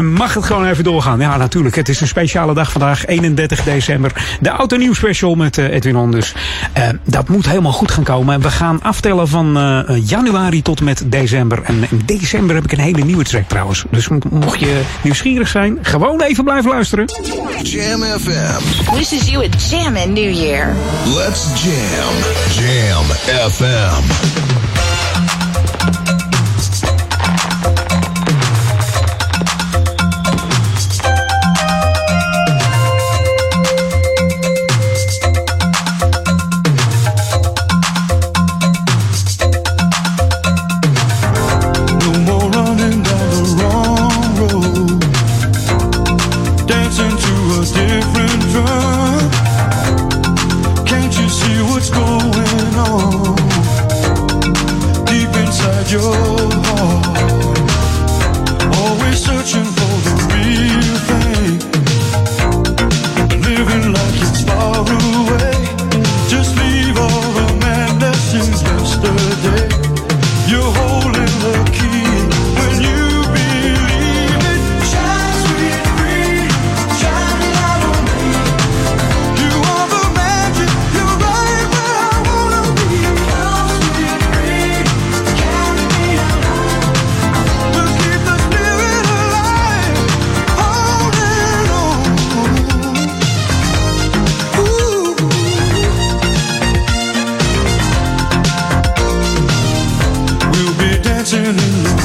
mag 0.01 0.33
het 0.33 0.43
gewoon 0.43 0.65
even 0.65 0.83
doorgaan? 0.83 1.19
Ja, 1.19 1.37
natuurlijk. 1.37 1.75
Het 1.75 1.89
is 1.89 2.01
een 2.01 2.07
speciale 2.07 2.53
dag 2.53 2.71
vandaag, 2.71 3.05
31 3.05 3.57
december. 3.57 3.74
De 4.39 4.49
Auto 4.49 4.77
Nieuws 4.77 4.97
Special 4.97 5.35
met 5.35 5.57
uh, 5.57 5.73
Edwin 5.73 5.95
On. 5.95 6.11
Dus 6.11 6.33
uh, 6.77 6.83
dat 7.03 7.29
moet 7.29 7.45
helemaal 7.45 7.71
goed 7.71 7.91
gaan 7.91 8.03
komen. 8.03 8.41
We 8.41 8.49
gaan 8.49 8.81
aftellen 8.81 9.27
van 9.27 9.57
uh, 9.57 10.07
januari 10.07 10.61
tot 10.61 10.81
met 10.81 11.03
december. 11.05 11.63
En 11.63 11.85
in 11.89 12.01
december 12.05 12.55
heb 12.55 12.63
ik 12.63 12.71
een 12.71 12.79
hele 12.79 13.03
nieuwe 13.03 13.23
track 13.23 13.47
trouwens. 13.47 13.83
Dus 13.89 14.07
mocht 14.29 14.59
je 14.59 14.81
nieuwsgierig 15.01 15.47
zijn, 15.47 15.77
gewoon 15.81 16.21
even 16.21 16.43
blijven 16.43 16.69
luisteren. 16.69 17.05
Jam 17.61 18.01
FM. 18.01 18.95
Wishes 18.95 19.29
you 19.29 19.45
a 19.45 19.49
jam 19.69 19.95
in 19.95 20.13
New 20.13 20.33
Year. 20.33 20.75
Let's 21.15 21.45
jam. 21.63 22.13
Jam 22.49 23.05
FM. 23.51 24.54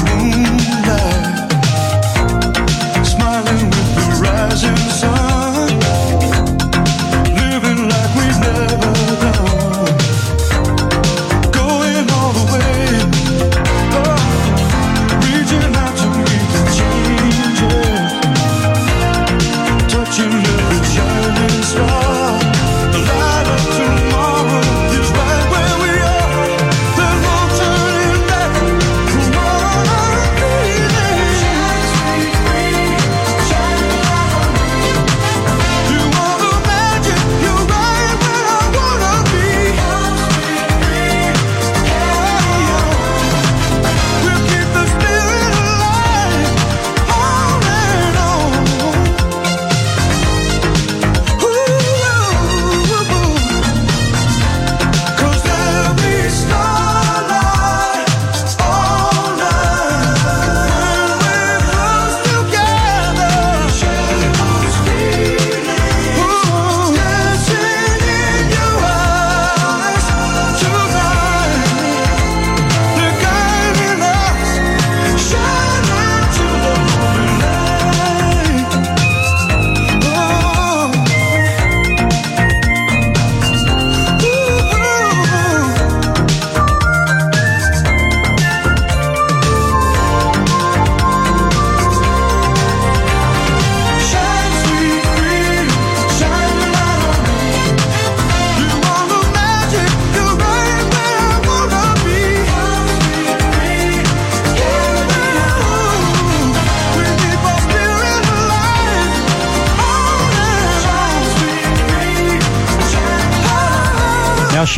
Moonlight, 0.07 1.51
Smiling 3.05 3.69
with 3.69 3.95
the 3.95 4.19
rising 4.21 4.90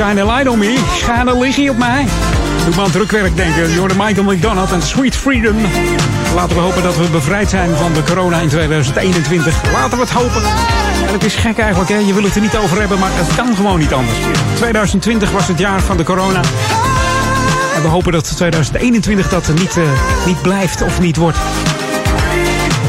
Shine 0.04 0.22
a 0.22 0.26
Light 0.26 0.48
on 0.48 0.60
Me. 0.60 0.80
Lichtje 1.40 1.70
op 1.70 1.78
mij. 1.78 2.06
Doe 2.66 2.76
maar 2.76 2.86
aan 2.86 2.92
drukwerk 2.92 3.36
denken. 3.36 3.78
Hoorde 3.78 3.94
Michael 3.98 4.24
McDonald 4.24 4.72
en 4.72 4.82
Sweet 4.82 5.16
Freedom. 5.16 5.56
Laten 6.36 6.56
we 6.56 6.62
hopen 6.62 6.84
dat 6.84 6.98
we 6.98 7.10
bevrijd 7.10 7.50
zijn 7.50 7.76
van 7.76 7.94
de 7.94 8.04
corona 8.04 8.40
in 8.40 8.48
2021. 8.48 9.72
Laten 9.74 9.98
we 9.98 10.04
het 10.04 10.14
hopen. 10.14 10.42
En 11.08 11.14
het 11.14 11.24
is 11.24 11.36
gek 11.36 11.58
eigenlijk, 11.58 11.90
hè? 11.90 11.98
je 11.98 12.14
wil 12.14 12.24
het 12.24 12.36
er 12.36 12.42
niet 12.42 12.58
over 12.58 12.80
hebben, 12.80 13.00
maar 13.00 13.10
het 13.14 13.36
kan 13.36 13.56
gewoon 13.56 13.80
niet 13.80 13.94
anders. 13.94 14.18
2020 14.56 15.32
was 15.32 15.48
het 15.48 15.60
jaar 15.60 15.82
van 15.82 15.98
de 15.98 16.04
corona. 16.04 16.42
En 17.76 17.82
we 17.82 17.88
hopen 17.88 18.12
dat 18.12 18.36
2021 18.36 19.30
dat 19.30 19.48
niet, 19.48 19.76
uh, 19.78 19.84
niet 20.26 20.42
blijft 20.42 20.82
of 20.82 21.00
niet 21.00 21.16
wordt 21.16 21.38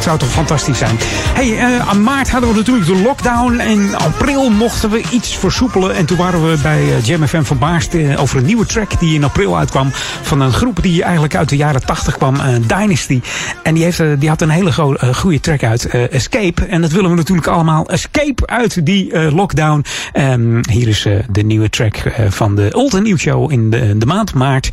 zou 0.05 0.19
toch 0.19 0.31
fantastisch 0.31 0.79
zijn. 0.79 0.97
Hey, 1.35 1.49
uh, 1.49 1.89
aan 1.89 2.03
maart 2.03 2.31
hadden 2.31 2.51
we 2.51 2.57
natuurlijk 2.57 2.87
de 2.87 3.03
lockdown. 3.03 3.59
En 3.59 3.95
april 3.95 4.51
mochten 4.51 4.91
we 4.91 5.03
iets 5.11 5.37
versoepelen. 5.37 5.95
En 5.95 6.07
toen 6.07 6.17
waren 6.17 6.51
we 6.51 6.59
bij 6.63 6.83
uh, 6.83 7.05
Jam 7.05 7.27
FM 7.27 7.43
verbaasd 7.43 7.95
uh, 7.95 8.21
over 8.21 8.39
een 8.39 8.45
nieuwe 8.45 8.67
track 8.67 9.01
die 9.01 9.15
in 9.15 9.25
april 9.25 9.59
uitkwam. 9.59 9.89
Van 10.23 10.41
een 10.41 10.53
groep 10.53 10.83
die 10.83 11.03
eigenlijk 11.03 11.37
uit 11.37 11.49
de 11.49 11.57
jaren 11.57 11.87
80 11.87 12.17
kwam, 12.17 12.37
Dynasty. 12.67 13.21
En 13.63 13.75
die, 13.75 13.85
heeft, 13.85 14.03
die 14.19 14.29
had 14.29 14.41
een 14.41 14.51
hele 14.51 14.73
goede 15.15 15.41
track 15.41 15.63
uit, 15.63 15.87
Escape. 15.87 16.65
En 16.67 16.81
dat 16.81 16.93
willen 16.93 17.11
we 17.11 17.17
natuurlijk 17.17 17.47
allemaal. 17.47 17.89
Escape 17.89 18.47
uit 18.47 18.87
die 18.87 19.31
lockdown. 19.33 19.85
Um, 20.15 20.61
hier 20.71 20.89
is 20.89 21.07
de 21.31 21.43
nieuwe 21.43 21.71
track 21.71 22.03
van 22.29 22.55
de 22.55 22.71
Old 22.73 23.03
New 23.03 23.19
Show 23.19 23.53
in 23.53 23.71
de, 23.71 23.99
de 23.99 24.07
maand 24.07 24.35
maart. 24.35 24.69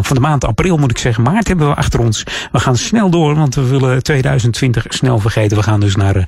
van 0.00 0.14
de 0.16 0.20
maand 0.20 0.44
april 0.44 0.76
moet 0.76 0.90
ik 0.90 0.98
zeggen. 0.98 1.22
Maart 1.22 1.48
hebben 1.48 1.68
we 1.68 1.74
achter 1.74 2.00
ons. 2.00 2.24
We 2.52 2.58
gaan 2.58 2.76
snel 2.76 3.10
door, 3.10 3.34
want 3.34 3.54
we 3.54 3.66
willen 3.66 4.02
2020 4.70 4.98
snel 4.98 5.18
vergeten. 5.18 5.56
We 5.56 5.62
gaan 5.62 5.80
dus 5.80 5.96
naar 5.96 6.16
uh, 6.16 6.24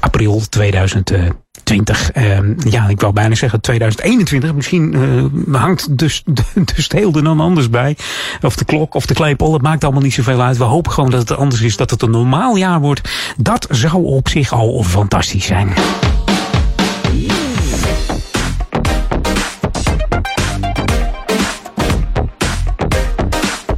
april 0.00 0.40
2020. 0.48 1.38
2020. 1.64 2.12
Ehm, 2.12 2.70
ja, 2.70 2.88
ik 2.88 3.00
wou 3.00 3.12
bijna 3.12 3.34
zeggen 3.34 3.60
2021. 3.60 4.54
Misschien 4.54 4.94
uh, 4.94 5.60
hangt 5.60 5.98
dus 5.98 6.22
de, 6.26 6.42
de 6.54 6.82
steel 6.82 7.14
er 7.14 7.24
dan 7.24 7.40
anders 7.40 7.70
bij. 7.70 7.96
Of 8.42 8.56
de 8.56 8.64
klok 8.64 8.94
of 8.94 9.06
de 9.06 9.14
klepel. 9.14 9.52
Het 9.52 9.62
maakt 9.62 9.84
allemaal 9.84 10.02
niet 10.02 10.14
zoveel 10.14 10.40
uit. 10.40 10.56
We 10.56 10.64
hopen 10.64 10.92
gewoon 10.92 11.10
dat 11.10 11.28
het 11.28 11.38
anders 11.38 11.60
is. 11.60 11.76
Dat 11.76 11.90
het 11.90 12.02
een 12.02 12.10
normaal 12.10 12.56
jaar 12.56 12.80
wordt. 12.80 13.08
Dat 13.36 13.66
zou 13.70 14.04
op 14.04 14.28
zich 14.28 14.52
al 14.52 14.82
fantastisch 14.82 15.46
zijn. 15.46 15.72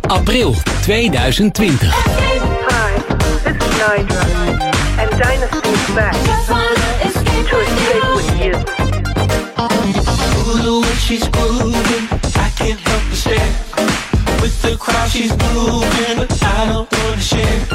April 0.07 0.55
2020. 0.83 2.42
Nidra, 3.83 4.23
and 5.01 5.11
Dynasty 5.19 5.71
is 5.71 5.91
back 5.97 6.15
to 6.15 7.59
escape 7.67 8.07
with 8.15 8.31
you. 8.39 8.55
Ooh, 10.39 10.59
the 10.63 10.75
way 10.83 10.95
she's 11.03 11.27
grooving, 11.29 12.07
I 12.37 12.51
can't 12.55 12.79
help 12.79 13.03
but 13.09 13.19
stare. 13.19 13.53
With 14.41 14.63
the 14.63 14.77
crowd 14.79 15.11
she's 15.11 15.33
moving, 15.33 16.17
but 16.17 16.31
I 16.45 16.67
don't 16.71 16.89
wanna 16.93 17.21
share. 17.21 17.67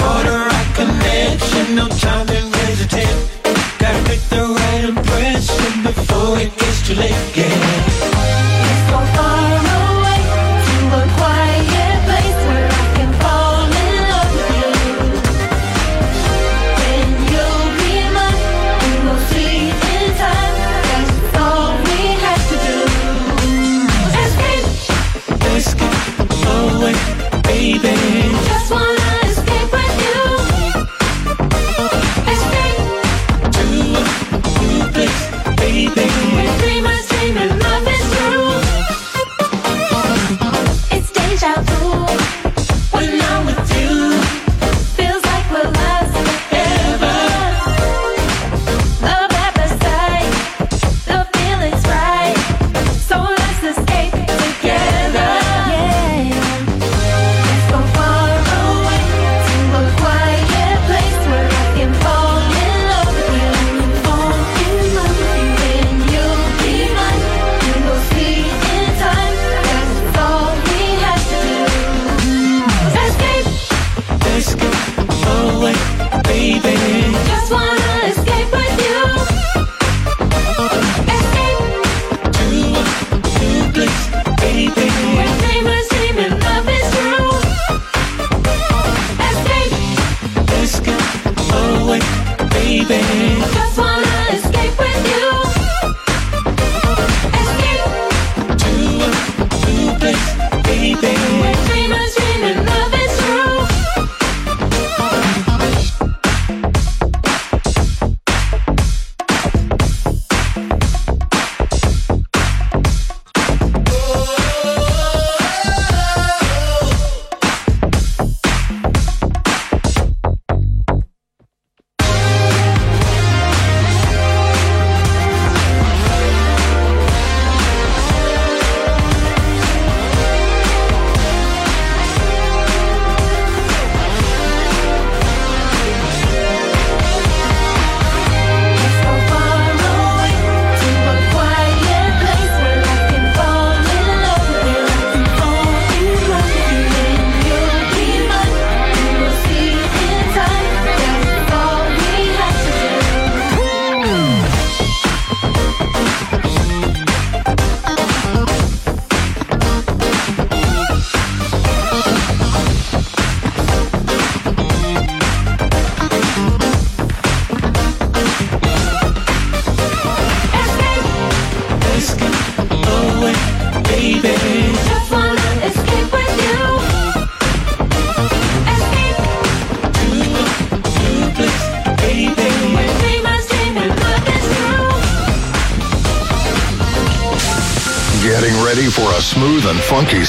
Caught 0.00 0.26
a 0.26 0.36
right 0.48 0.70
connection, 0.74 1.74
no 1.74 1.86
time 1.88 2.26
to 2.28 2.40
hesitate. 2.56 3.16
Gotta 3.78 4.02
make 4.08 4.24
the 4.30 4.40
right 4.40 4.84
impression 4.88 5.82
before 5.82 6.38
it 6.38 6.56
gets 6.56 6.88
too 6.88 6.94
late. 6.94 7.14
Yeah. 7.36 8.25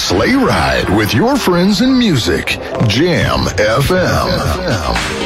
Sleigh 0.08 0.36
ride 0.36 0.89
with 0.95 1.14
your 1.14 1.36
friends 1.36 1.82
in 1.82 1.99
music. 1.99 2.58
Jam 2.88 3.41
FM. 3.58 5.16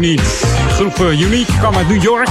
You 0.00 0.18
groep 0.68 1.00
eh, 1.00 1.20
Unique 1.20 1.58
kwam 1.58 1.76
uit 1.76 1.88
New 1.88 2.02
York. 2.02 2.28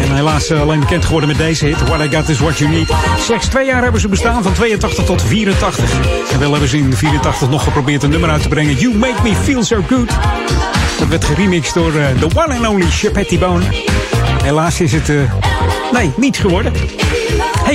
En 0.00 0.14
helaas 0.14 0.50
eh, 0.50 0.60
alleen 0.60 0.80
bekend 0.80 1.04
geworden 1.04 1.28
met 1.28 1.38
deze 1.38 1.66
hit. 1.66 1.88
What 1.88 2.00
I 2.00 2.16
Got 2.16 2.28
Is 2.28 2.38
What 2.38 2.58
You 2.58 2.70
Need. 2.70 2.90
Slechts 3.18 3.46
twee 3.46 3.66
jaar 3.66 3.82
hebben 3.82 4.00
ze 4.00 4.08
bestaan, 4.08 4.42
van 4.42 4.52
82 4.52 5.04
tot 5.04 5.22
84. 5.22 5.90
En 6.32 6.38
wel 6.38 6.50
hebben 6.50 6.68
ze 6.68 6.78
in 6.78 6.96
84 6.96 7.50
nog 7.50 7.62
geprobeerd 7.62 8.02
een 8.02 8.10
nummer 8.10 8.30
uit 8.30 8.42
te 8.42 8.48
brengen. 8.48 8.74
You 8.74 8.94
Make 8.94 9.22
Me 9.22 9.34
Feel 9.34 9.64
So 9.64 9.84
Good. 9.88 10.10
Dat 10.98 11.08
werd 11.08 11.24
geremixed 11.24 11.74
door 11.74 11.94
eh, 11.94 12.06
The 12.18 12.28
one 12.34 12.54
and 12.56 12.66
only 12.66 12.86
Chapetty 12.90 13.38
Bone. 13.38 13.64
Helaas 14.42 14.80
is 14.80 14.92
het... 14.92 15.12
Nee, 15.92 16.12
niet 16.16 16.36
geworden. 16.36 16.72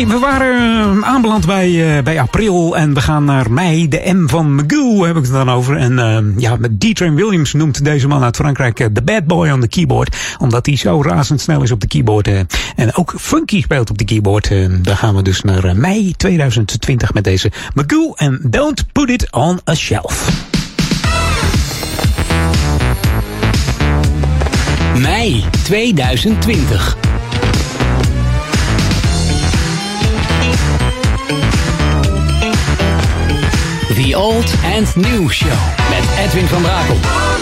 We 0.05 0.19
waren 0.19 0.97
uh, 0.97 1.03
aanbeland 1.03 1.45
bij, 1.45 1.69
uh, 1.69 2.03
bij 2.03 2.19
april 2.19 2.77
en 2.77 2.93
we 2.93 3.01
gaan 3.01 3.25
naar 3.25 3.51
mei. 3.51 3.87
De 3.87 4.01
M 4.13 4.27
van 4.27 4.55
Magoo 4.55 5.05
heb 5.05 5.15
ik 5.15 5.21
het 5.23 5.31
dan 5.31 5.49
over. 5.49 5.77
En 5.77 5.91
uh, 5.91 6.39
ja, 6.41 6.57
D-Train 6.77 7.15
Williams 7.15 7.53
noemt 7.53 7.83
deze 7.83 8.07
man 8.07 8.23
uit 8.23 8.35
Frankrijk 8.35 8.95
de 8.95 9.01
bad 9.01 9.25
boy 9.25 9.49
on 9.49 9.59
the 9.59 9.67
keyboard. 9.67 10.17
Omdat 10.37 10.65
hij 10.65 10.75
zo 10.75 11.01
razendsnel 11.01 11.61
is 11.61 11.71
op 11.71 11.81
de 11.81 11.87
keyboard. 11.87 12.27
en 12.75 12.95
ook 12.95 13.13
funky 13.17 13.61
speelt 13.61 13.89
op 13.89 13.97
de 13.97 14.05
keyboard. 14.05 14.49
daar 14.81 14.97
gaan 14.97 15.15
we 15.15 15.21
dus 15.21 15.41
naar 15.41 15.77
mei 15.77 16.13
2020 16.15 17.13
met 17.13 17.23
deze 17.23 17.51
Magoo 17.73 18.13
en 18.15 18.39
Don't 18.43 18.91
Put 18.91 19.09
It 19.09 19.31
on 19.31 19.59
a 19.69 19.75
Shelf. 19.75 20.29
Mei 24.97 25.45
2020. 25.63 27.16
Old 34.17 34.53
and 34.63 34.95
New 34.95 35.29
Show 35.29 35.47
met 35.89 36.17
Edwin 36.17 36.47
van 36.47 36.61
Brakel. 36.61 37.36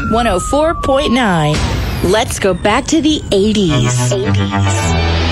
FM 0.00 0.10
104.9. 0.10 2.10
Let's 2.10 2.38
go 2.38 2.54
back 2.54 2.86
to 2.86 3.02
the 3.02 3.20
80s. 3.30 3.30
80s. 3.30 5.30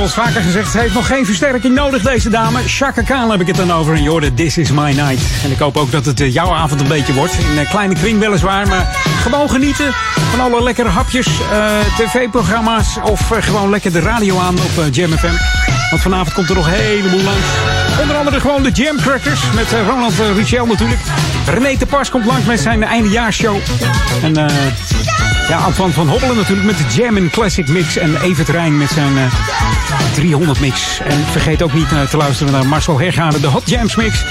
eens 0.00 0.12
vaker 0.12 0.42
gezegd. 0.42 0.70
Ze 0.70 0.78
heeft 0.78 0.94
nog 0.94 1.06
geen 1.06 1.26
versterking 1.26 1.74
nodig, 1.74 2.02
deze 2.02 2.30
dame. 2.30 2.60
Chaka 2.66 3.02
Khan 3.02 3.30
heb 3.30 3.40
ik 3.40 3.46
het 3.46 3.56
dan 3.56 3.72
over. 3.72 3.94
En 3.94 4.02
je 4.02 4.34
This 4.34 4.58
Is 4.58 4.70
My 4.70 4.92
Night. 4.92 5.22
En 5.44 5.50
ik 5.50 5.58
hoop 5.58 5.76
ook 5.76 5.90
dat 5.90 6.04
het 6.04 6.20
eh, 6.20 6.32
jouw 6.32 6.52
avond 6.52 6.80
een 6.80 6.88
beetje 6.88 7.12
wordt. 7.12 7.32
In 7.50 7.58
een 7.58 7.68
kleine 7.68 7.94
kring 7.94 8.18
weliswaar. 8.18 8.68
Maar 8.68 8.96
gewoon 9.22 9.50
genieten 9.50 9.92
van 10.30 10.40
alle 10.40 10.62
lekkere 10.62 10.88
hapjes, 10.88 11.26
uh, 11.26 11.78
tv-programma's. 11.96 12.98
Of 13.02 13.30
gewoon 13.40 13.70
lekker 13.70 13.92
de 13.92 14.00
radio 14.00 14.38
aan 14.38 14.54
op 14.54 14.94
Jam 14.94 15.10
FM. 15.10 15.34
Want 15.90 16.02
vanavond 16.02 16.32
komt 16.32 16.48
er 16.48 16.54
nog 16.54 16.66
een 16.66 16.72
heleboel 16.72 17.22
langs. 17.22 17.46
Onder 18.00 18.16
andere 18.16 18.40
gewoon 18.40 18.62
de 18.62 18.70
Jam 18.70 18.96
Crackers. 18.96 19.40
Met 19.54 19.66
Ronald 19.88 20.14
Richel 20.36 20.66
natuurlijk. 20.66 21.00
René 21.46 21.76
de 21.76 21.86
Pas 21.86 22.10
komt 22.10 22.24
langs 22.24 22.46
met 22.46 22.60
zijn 22.60 22.82
eindejaarsshow. 22.82 23.56
En... 24.22 24.50
Ja, 25.48 25.58
Antoine 25.58 25.92
van 25.92 26.08
Hobbelen 26.08 26.36
natuurlijk 26.36 26.66
met 26.66 26.76
de 26.78 26.84
Jam 27.02 27.30
Classic 27.30 27.68
Mix. 27.68 27.96
En 27.96 28.22
Evert 28.22 28.48
Rijn 28.48 28.78
met 28.78 28.90
zijn 28.90 29.12
uh, 29.12 29.24
eh, 29.24 29.32
300 30.14 30.60
Mix. 30.60 31.00
En 31.04 31.18
vergeet 31.30 31.62
ook 31.62 31.72
niet 31.72 31.92
uh, 31.92 32.02
te 32.02 32.16
luisteren 32.16 32.52
naar 32.52 32.66
Marcel 32.66 33.00
Hergade, 33.00 33.40
de 33.40 33.46
Hot 33.46 33.68
Jams 33.68 33.96
Mix. 33.96 34.24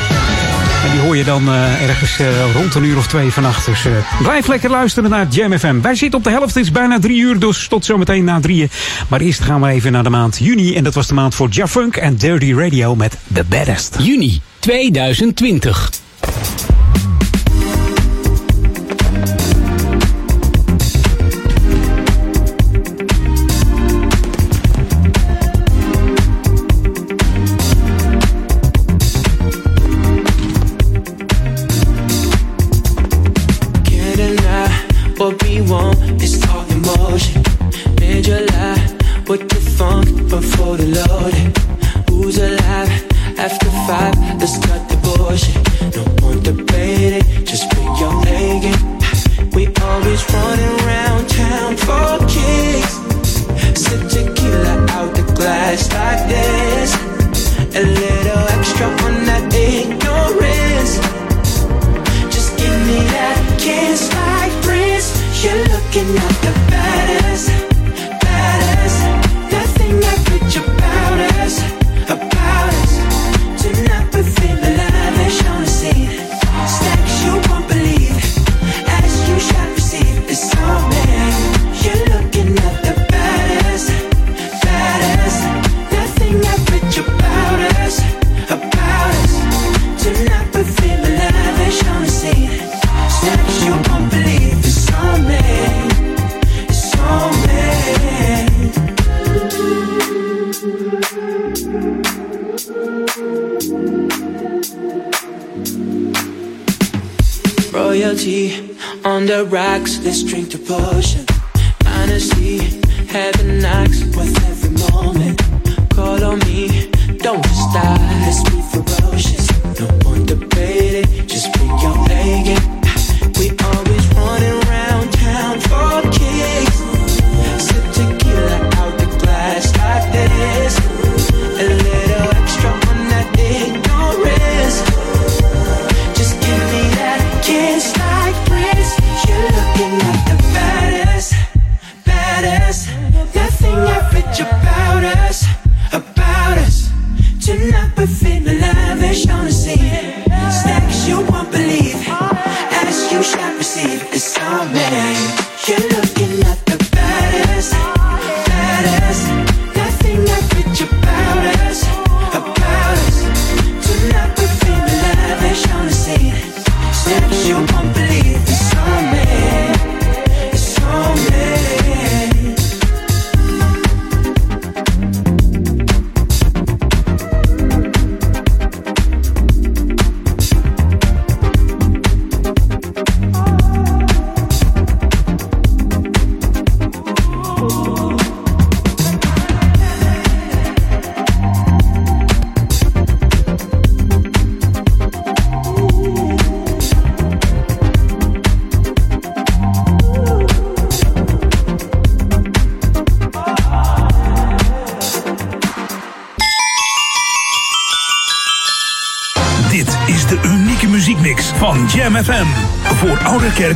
En 0.86 0.91
die 0.91 0.99
hoor 0.99 1.18
je 1.18 1.24
dan 1.24 1.49
uh, 1.49 1.89
ergens 1.89 2.20
rond 2.53 2.76
een 2.76 2.84
uur 2.84 2.97
of 2.97 3.07
twee 3.07 3.32
vannacht. 3.32 3.66
Dus 3.66 3.86
blijf 4.22 4.47
lekker 4.47 4.70
luisteren 4.70 5.09
naar 5.09 5.28
Jam 5.28 5.57
FM. 5.59 5.82
Wij 5.82 5.95
zitten 5.95 6.20
op 6.20 6.24
de 6.26 6.32
helft, 6.32 6.53
het 6.55 6.64
is 6.64 6.72
bijna 6.72 6.99
drie 6.99 7.20
uur, 7.20 7.39
dus 7.39 7.68
tot 7.68 7.86
zometeen 7.86 8.24
na 8.24 8.39
drieën. 8.39 8.70
Maar 9.07 9.22
eerst 9.22 9.41
gaan 9.41 9.62
we 9.62 9.68
even 9.68 9.91
naar 9.91 10.03
de 10.03 10.09
maand 10.09 10.38
juni. 10.38 10.76
En 10.76 10.84
dat 10.84 10.93
was 10.93 11.07
de 11.07 11.14
maand 11.14 11.36
voor 11.36 11.49
Jafunk 11.49 11.95
en 11.95 12.16
Dirty 12.16 12.53
Radio 12.53 12.95
met 12.95 13.18
The 13.34 13.43
Baddest. 13.43 13.95
Juni 13.99 14.41
2020. 14.59 15.89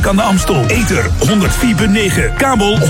Aan 0.04 0.16
de 0.16 0.22
Amstel. 0.22 0.64
Ether 0.66 1.04
104.9, 1.04 2.36
kabel 2.36 2.78
103.3 2.78 2.86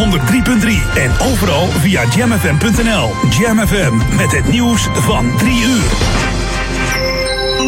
en 0.97 1.11
overal 1.33 1.67
via 1.67 2.03
jamfm.nl. 2.17 3.11
Jam 3.39 3.67
FM 3.67 4.17
met 4.17 4.33
het 4.33 4.49
nieuws 4.49 4.89
van 4.93 5.37
3 5.37 5.63
uur. 5.63 5.83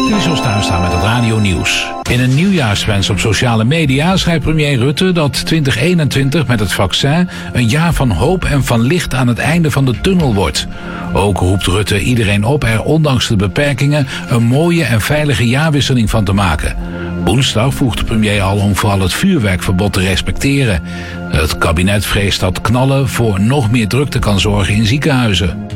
Griezels 0.07 0.41
thuis 0.41 0.65
staan 0.65 0.81
met 0.81 0.91
het 0.91 1.01
radio 1.01 1.39
nieuws. 1.39 1.91
In 2.09 2.19
een 2.19 2.35
nieuwjaarswens 2.35 3.09
op 3.09 3.19
sociale 3.19 3.63
media 3.63 4.17
schrijft 4.17 4.43
premier 4.43 4.77
Rutte 4.77 5.11
dat 5.11 5.45
2021 5.45 6.47
met 6.47 6.59
het 6.59 6.73
vaccin 6.73 7.29
een 7.53 7.67
jaar 7.67 7.93
van 7.93 8.11
hoop 8.11 8.45
en 8.45 8.63
van 8.63 8.81
licht 8.81 9.13
aan 9.13 9.27
het 9.27 9.39
einde 9.39 9.71
van 9.71 9.85
de 9.85 10.01
tunnel 10.01 10.33
wordt. 10.33 10.67
Ook 11.13 11.37
roept 11.37 11.65
Rutte 11.65 12.01
iedereen 12.01 12.43
op 12.43 12.63
er 12.63 12.83
ondanks 12.83 13.27
de 13.27 13.35
beperkingen 13.35 14.07
een 14.29 14.43
mooie 14.43 14.83
en 14.83 15.01
veilige 15.01 15.47
jaarwisseling 15.47 16.09
van 16.09 16.23
te 16.23 16.33
maken. 16.33 16.75
Woensdag 17.23 17.73
vroeg 17.73 17.95
de 17.95 18.03
premier 18.03 18.41
al 18.41 18.57
om 18.57 18.75
vooral 18.75 18.99
het 18.99 19.13
vuurwerkverbod 19.13 19.93
te 19.93 19.99
respecteren. 19.99 20.81
Het 21.29 21.57
kabinet 21.57 22.05
vreest 22.05 22.39
dat 22.39 22.61
knallen 22.61 23.09
voor 23.09 23.39
nog 23.39 23.71
meer 23.71 23.87
drukte 23.87 24.19
kan 24.19 24.39
zorgen 24.39 24.73
in 24.73 24.85
ziekenhuizen. 24.85 25.68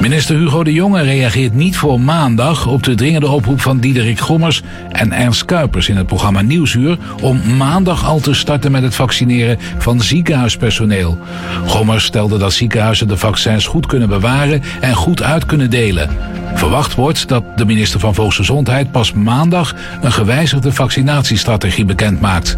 Minister 0.00 0.36
Hugo 0.36 0.64
de 0.64 0.72
Jonge 0.72 1.02
reageert 1.02 1.54
niet 1.54 1.76
voor 1.76 2.00
maandag 2.00 2.66
op 2.66 2.82
de 2.82 2.94
dringende 2.94 3.28
oproep 3.28 3.60
van 3.60 3.78
Diederik 3.78 4.18
Gommers 4.18 4.62
en 4.90 5.12
Ernst 5.12 5.44
Kuipers 5.44 5.88
in 5.88 5.96
het 5.96 6.06
programma 6.06 6.40
Nieuwsuur 6.40 6.98
om 7.22 7.56
maandag 7.56 8.04
al 8.06 8.20
te 8.20 8.34
starten 8.34 8.72
met 8.72 8.82
het 8.82 8.94
vaccineren 8.94 9.58
van 9.78 10.00
ziekenhuispersoneel. 10.00 11.18
Gommers 11.66 12.04
stelde 12.04 12.38
dat 12.38 12.52
ziekenhuizen 12.52 13.08
de 13.08 13.16
vaccins 13.16 13.66
goed 13.66 13.86
kunnen 13.86 14.08
bewaren 14.08 14.62
en 14.80 14.94
goed 14.94 15.22
uit 15.22 15.46
kunnen 15.46 15.70
delen. 15.70 16.10
Verwacht 16.54 16.94
wordt 16.94 17.28
dat 17.28 17.44
de 17.56 17.64
minister 17.64 18.00
van 18.00 18.14
Volksgezondheid 18.14 18.90
pas 18.90 19.12
maandag 19.12 19.74
een 20.02 20.12
gewijzigde 20.12 20.72
vaccinatiestrategie 20.72 21.84
bekendmaakt. 21.84 22.56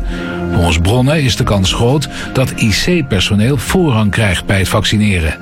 Volgens 0.52 0.78
bronnen 0.78 1.22
is 1.22 1.36
de 1.36 1.44
kans 1.44 1.72
groot 1.72 2.08
dat 2.32 2.50
IC-personeel 2.50 3.56
voorrang 3.56 4.10
krijgt 4.10 4.46
bij 4.46 4.58
het 4.58 4.68
vaccineren. 4.68 5.34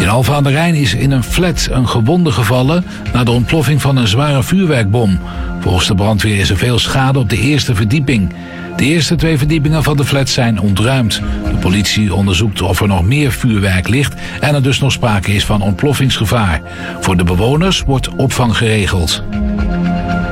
In 0.00 0.08
Alphen 0.08 0.34
aan 0.34 0.42
de 0.42 0.50
Rijn 0.50 0.74
is 0.74 0.94
in 0.94 1.10
een 1.10 1.22
flat 1.22 1.68
een 1.70 1.88
gewonde 1.88 2.30
gevallen 2.32 2.84
na 3.12 3.24
de 3.24 3.30
ontploffing 3.30 3.80
van 3.80 3.96
een 3.96 4.08
zware 4.08 4.42
vuurwerkbom. 4.42 5.18
Volgens 5.60 5.86
de 5.86 5.94
brandweer 5.94 6.38
is 6.38 6.50
er 6.50 6.56
veel 6.56 6.78
schade 6.78 7.18
op 7.18 7.28
de 7.28 7.38
eerste 7.38 7.74
verdieping. 7.74 8.32
De 8.76 8.84
eerste 8.84 9.14
twee 9.14 9.38
verdiepingen 9.38 9.82
van 9.82 9.96
de 9.96 10.04
flat 10.04 10.28
zijn 10.28 10.60
ontruimd. 10.60 11.22
De 11.50 11.56
politie 11.56 12.14
onderzoekt 12.14 12.62
of 12.62 12.80
er 12.80 12.88
nog 12.88 13.04
meer 13.04 13.32
vuurwerk 13.32 13.88
ligt 13.88 14.14
en 14.40 14.54
er 14.54 14.62
dus 14.62 14.80
nog 14.80 14.92
sprake 14.92 15.34
is 15.34 15.44
van 15.44 15.62
ontploffingsgevaar. 15.62 16.60
Voor 17.00 17.16
de 17.16 17.24
bewoners 17.24 17.82
wordt 17.82 18.08
opvang 18.08 18.56
geregeld. 18.56 19.22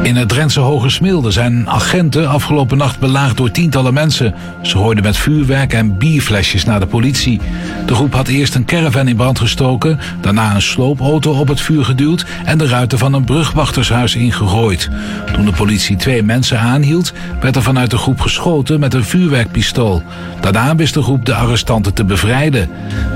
In 0.08 0.16
het 0.16 0.28
Drentse 0.28 0.60
Hoge 0.60 0.88
Smilde 0.88 1.30
zijn 1.30 1.68
agenten 1.68 2.28
afgelopen 2.28 2.78
nacht 2.78 2.98
belaagd 2.98 3.36
door 3.36 3.50
tientallen 3.50 3.94
mensen. 3.94 4.34
Ze 4.62 4.78
hoorden 4.78 5.04
met 5.04 5.16
vuurwerk 5.16 5.72
en 5.72 5.98
bierflesjes 5.98 6.64
naar 6.64 6.80
de 6.80 6.86
politie. 6.86 7.40
De 7.86 7.94
groep 7.94 8.14
had 8.14 8.28
eerst 8.28 8.54
een 8.54 8.64
caravan 8.64 9.08
in 9.08 9.16
brand 9.16 9.38
gestoken, 9.38 9.98
daarna 10.20 10.54
een 10.54 10.62
sloopauto 10.62 11.32
op 11.32 11.48
het 11.48 11.60
vuur 11.60 11.84
geduwd 11.84 12.26
en 12.44 12.58
de 12.58 12.66
ruiten 12.66 12.98
van 12.98 13.12
een 13.12 13.24
brugwachtershuis 13.24 14.14
ingegooid. 14.14 14.90
Toen 15.32 15.44
de 15.44 15.52
politie 15.52 15.96
twee 15.96 16.22
mensen 16.22 16.60
aanhield, 16.60 17.12
werd 17.40 17.56
er 17.56 17.62
vanuit 17.62 17.90
de 17.90 17.98
groep 17.98 18.20
geschoten 18.20 18.80
met 18.80 18.94
een 18.94 19.04
vuurwerkpistool. 19.04 20.02
Daarna 20.40 20.76
wist 20.76 20.94
de 20.94 21.02
groep 21.02 21.24
de 21.24 21.34
arrestanten 21.34 21.94
te 21.94 22.04
bevrijden. 22.04 22.68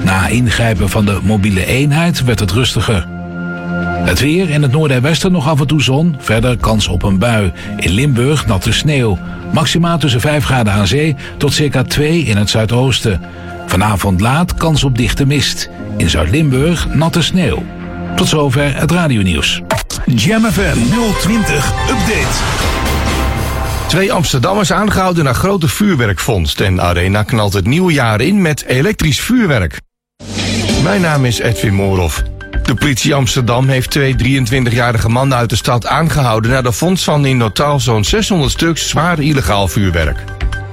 Na 0.05 0.26
ingrijpen 0.26 0.88
van 0.88 1.05
de 1.05 1.18
mobiele 1.22 1.66
eenheid 1.66 2.24
werd 2.24 2.40
het 2.40 2.51
rustiger. 2.51 3.12
Het 4.05 4.21
weer 4.21 4.51
in 4.51 4.63
het 4.63 4.73
noorden 4.73 4.97
en 4.97 5.03
westen 5.03 5.33
nog 5.33 5.49
af 5.49 5.61
en 5.61 5.67
toe 5.67 5.83
zon. 5.83 6.17
Verder 6.19 6.57
kans 6.57 6.89
op 6.89 7.03
een 7.03 7.19
bui. 7.19 7.53
In 7.77 7.91
Limburg 7.91 8.47
natte 8.47 8.73
sneeuw. 8.73 9.19
Maximaal 9.53 9.99
tussen 9.99 10.21
5 10.21 10.45
graden 10.45 10.73
aan 10.73 10.87
zee 10.87 11.17
tot 11.37 11.53
circa 11.53 11.83
2 11.83 12.23
in 12.23 12.37
het 12.37 12.51
zuidoosten. 12.51 13.21
Vanavond 13.67 14.21
laat 14.21 14.55
kans 14.55 14.85
op 14.85 14.97
dichte 14.97 15.27
mist. 15.27 15.71
In 15.97 16.11
Zuid-Limburg 16.11 16.95
natte 16.95 17.23
sneeuw. 17.23 17.63
Tot 18.17 18.29
zover 18.29 18.77
het 18.77 18.91
radionieuws. 18.91 19.63
Jam 20.07 20.45
FM 20.45 20.79
020 21.21 21.73
Update. 21.89 22.41
Twee 23.89 24.13
Amsterdammers 24.13 24.73
aangehouden 24.73 25.25
na 25.25 25.33
grote 25.33 25.69
vuurwerkvondst. 25.69 26.61
En 26.61 26.81
Arena 26.81 27.23
knalt 27.23 27.53
het 27.53 27.67
nieuwe 27.67 27.93
jaar 27.93 28.21
in 28.21 28.43
met 28.43 28.65
elektrisch 28.65 29.21
vuurwerk. 29.21 29.81
Mijn 30.83 31.01
naam 31.01 31.25
is 31.25 31.39
Edwin 31.39 31.75
Moorhoff. 31.75 32.23
De 32.63 32.75
politie 32.75 33.15
Amsterdam 33.15 33.69
heeft 33.69 33.91
twee 33.91 34.15
23-jarige 34.15 35.09
mannen 35.09 35.39
uit 35.39 35.51
de 35.51 35.57
stad 35.57 35.87
aangehouden... 35.87 36.51
na 36.51 36.63
de 36.63 36.73
vondst 36.73 37.05
van 37.05 37.27
in 37.27 37.39
totaal 37.39 37.81
zo'n 37.81 38.05
600 38.05 38.51
stuks 38.51 38.89
zwaar 38.89 39.19
illegaal 39.19 39.69
vuurwerk. 39.69 40.25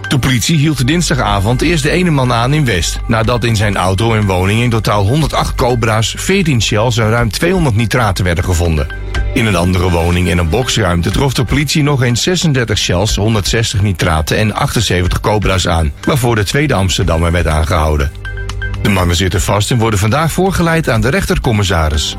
De 0.07 0.19
politie 0.19 0.57
hield 0.57 0.87
dinsdagavond 0.87 1.61
eerst 1.61 1.83
de 1.83 1.89
ene 1.89 2.09
man 2.09 2.33
aan 2.33 2.53
in 2.53 2.65
West... 2.65 2.99
nadat 3.07 3.43
in 3.43 3.55
zijn 3.55 3.77
auto 3.77 4.13
en 4.13 4.25
woning 4.25 4.61
in 4.61 4.69
totaal 4.69 5.07
108 5.07 5.55
cobra's, 5.55 6.13
14 6.17 6.61
shells 6.61 6.97
en 6.97 7.09
ruim 7.09 7.31
200 7.31 7.75
nitraten 7.75 8.23
werden 8.23 8.43
gevonden. 8.43 8.87
In 9.33 9.45
een 9.45 9.55
andere 9.55 9.89
woning 9.89 10.27
in 10.27 10.37
een 10.37 10.49
boxruimte 10.49 11.11
trof 11.11 11.33
de 11.33 11.43
politie 11.43 11.83
nog 11.83 12.03
eens 12.03 12.23
36 12.23 12.77
shells, 12.77 13.15
160 13.15 13.81
nitraten 13.81 14.37
en 14.37 14.53
78 14.53 15.19
cobra's 15.19 15.67
aan... 15.67 15.91
waarvoor 16.05 16.35
de 16.35 16.43
tweede 16.43 16.73
Amsterdammer 16.73 17.31
werd 17.31 17.47
aangehouden. 17.47 18.11
De 18.81 18.89
mannen 18.89 19.15
zitten 19.15 19.41
vast 19.41 19.71
en 19.71 19.77
worden 19.77 19.99
vandaag 19.99 20.31
voorgeleid 20.31 20.89
aan 20.89 21.01
de 21.01 21.09
rechtercommissaris. 21.09 22.15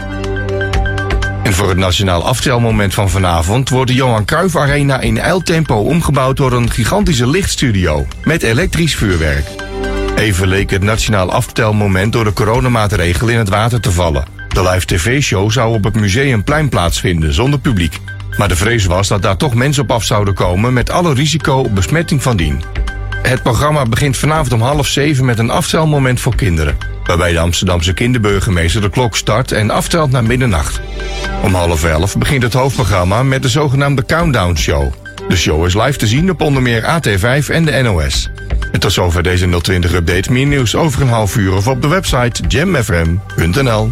En 1.42 1.52
voor 1.52 1.68
het 1.68 1.78
nationaal 1.78 2.24
aftelmoment 2.24 2.94
van 2.94 3.10
vanavond 3.10 3.68
wordt 3.68 3.90
de 3.90 3.96
Johan 3.96 4.24
Cruijff 4.24 4.56
Arena 4.56 5.00
in 5.00 5.18
eiltempo 5.18 5.74
omgebouwd 5.74 6.36
door 6.36 6.52
een 6.52 6.70
gigantische 6.70 7.26
lichtstudio 7.26 8.06
met 8.24 8.42
elektrisch 8.42 8.96
vuurwerk. 8.96 9.46
Even 10.16 10.48
leek 10.48 10.70
het 10.70 10.82
nationaal 10.82 11.32
aftelmoment 11.32 12.12
door 12.12 12.24
de 12.24 12.32
coronamaatregelen 12.32 13.32
in 13.32 13.38
het 13.38 13.48
water 13.48 13.80
te 13.80 13.92
vallen. 13.92 14.24
De 14.48 14.62
live 14.62 14.86
tv-show 14.86 15.50
zou 15.50 15.74
op 15.74 15.84
het 15.84 15.94
Museumplein 15.94 16.68
plaatsvinden 16.68 17.34
zonder 17.34 17.60
publiek. 17.60 17.98
Maar 18.36 18.48
de 18.48 18.56
vrees 18.56 18.86
was 18.86 19.08
dat 19.08 19.22
daar 19.22 19.36
toch 19.36 19.54
mensen 19.54 19.82
op 19.82 19.90
af 19.90 20.04
zouden 20.04 20.34
komen 20.34 20.72
met 20.72 20.90
alle 20.90 21.14
risico 21.14 21.58
op 21.58 21.74
besmetting 21.74 22.22
van 22.22 22.36
dien. 22.36 22.62
Het 23.22 23.42
programma 23.42 23.84
begint 23.84 24.16
vanavond 24.16 24.52
om 24.52 24.60
half 24.60 24.86
zeven 24.86 25.24
met 25.24 25.38
een 25.38 25.50
aftelmoment 25.50 26.20
voor 26.20 26.34
kinderen. 26.34 26.76
Waarbij 27.04 27.32
de 27.32 27.38
Amsterdamse 27.38 27.92
kinderburgemeester 27.92 28.80
de 28.80 28.90
klok 28.90 29.16
start 29.16 29.52
en 29.52 29.70
aftelt 29.70 30.10
naar 30.10 30.24
middernacht. 30.24 30.80
Om 31.42 31.54
half 31.54 31.84
elf 31.84 32.16
begint 32.18 32.42
het 32.42 32.52
hoofdprogramma 32.52 33.22
met 33.22 33.42
de 33.42 33.48
zogenaamde 33.48 34.04
Countdown 34.04 34.56
Show. 34.56 34.92
De 35.28 35.36
show 35.36 35.66
is 35.66 35.74
live 35.74 35.98
te 35.98 36.06
zien 36.06 36.30
op 36.30 36.40
onder 36.40 36.62
meer 36.62 36.82
AT5 36.82 37.48
en 37.48 37.64
de 37.64 37.82
NOS. 37.82 38.30
En 38.72 38.80
tot 38.80 38.92
zover 38.92 39.22
deze 39.22 39.60
020 39.60 39.92
update. 39.92 40.32
Meer 40.32 40.46
nieuws 40.46 40.74
over 40.74 41.02
een 41.02 41.08
half 41.08 41.36
uur 41.36 41.54
of 41.54 41.66
op 41.66 41.82
de 41.82 41.88
website 41.88 42.42
jamfm.nl. 42.48 43.88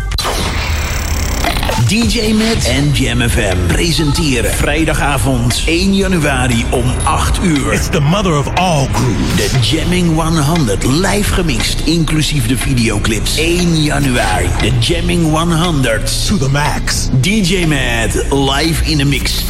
DJ 1.89 2.33
Matt 2.33 2.67
en 2.67 2.93
Jam 2.93 3.21
FM 3.21 3.67
presenteren 3.67 4.51
vrijdagavond 4.51 5.63
1 5.67 5.95
januari 5.95 6.65
om 6.71 6.85
8 7.05 7.39
uur. 7.43 7.73
It's 7.73 7.89
the 7.89 8.01
mother 8.01 8.39
of 8.39 8.49
all 8.55 8.89
grooves. 8.93 9.37
De 9.37 9.59
Jamming 9.61 10.15
100 10.15 10.85
live 10.85 11.33
gemixt, 11.33 11.81
inclusief 11.85 12.47
de 12.47 12.57
videoclips. 12.57 13.39
1 13.39 13.83
januari, 13.83 14.49
de 14.61 14.73
Jamming 14.79 15.31
100. 15.31 16.27
To 16.27 16.37
the 16.37 16.49
max. 16.49 17.09
DJ 17.21 17.67
Matt 17.67 18.15
live 18.31 18.85
in 18.85 18.97
de 18.97 19.05
mix. 19.05 19.45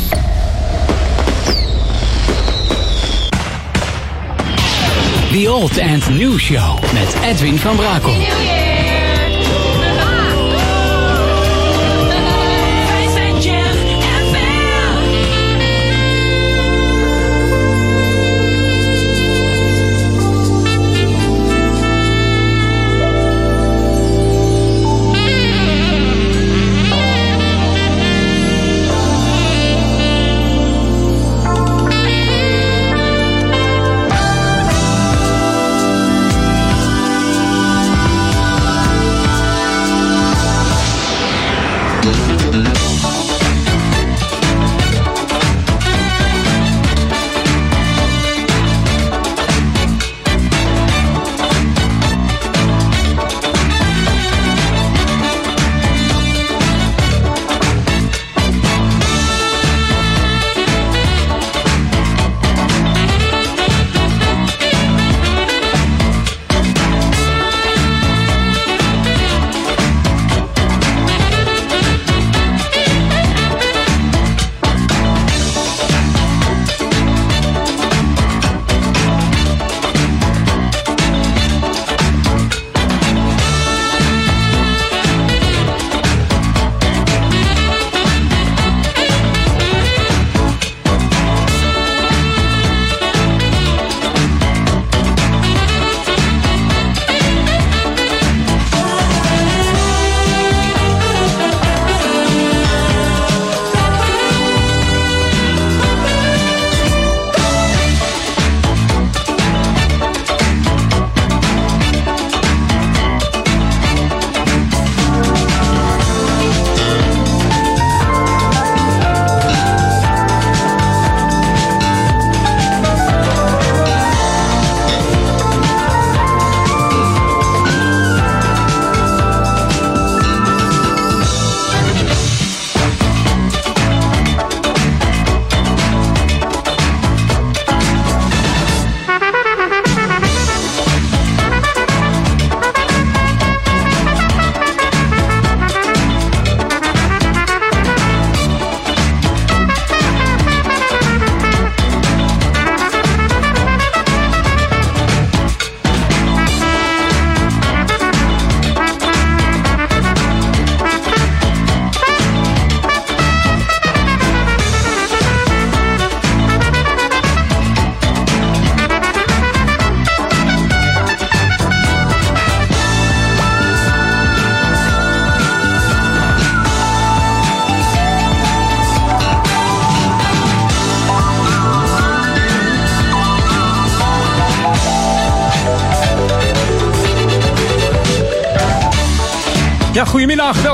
The 5.32 5.48
Old 5.48 5.80
and 5.80 6.08
New 6.08 6.38
Show 6.38 6.80
met 6.92 7.16
Edwin 7.22 7.58
van 7.58 7.76
Brakel. 7.76 8.67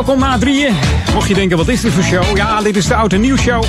Welkom 0.06 0.22
na 0.22 0.38
drieën. 0.38 0.74
Mocht 1.14 1.28
je 1.28 1.34
denken, 1.34 1.56
wat 1.56 1.68
is 1.68 1.80
dit 1.80 1.92
voor 1.92 2.02
show? 2.02 2.36
Ja, 2.36 2.62
dit 2.62 2.76
is 2.76 2.86
de 2.86 2.94
Oud 2.94 3.12
en 3.12 3.20
Nieuw 3.20 3.36
Show. 3.36 3.64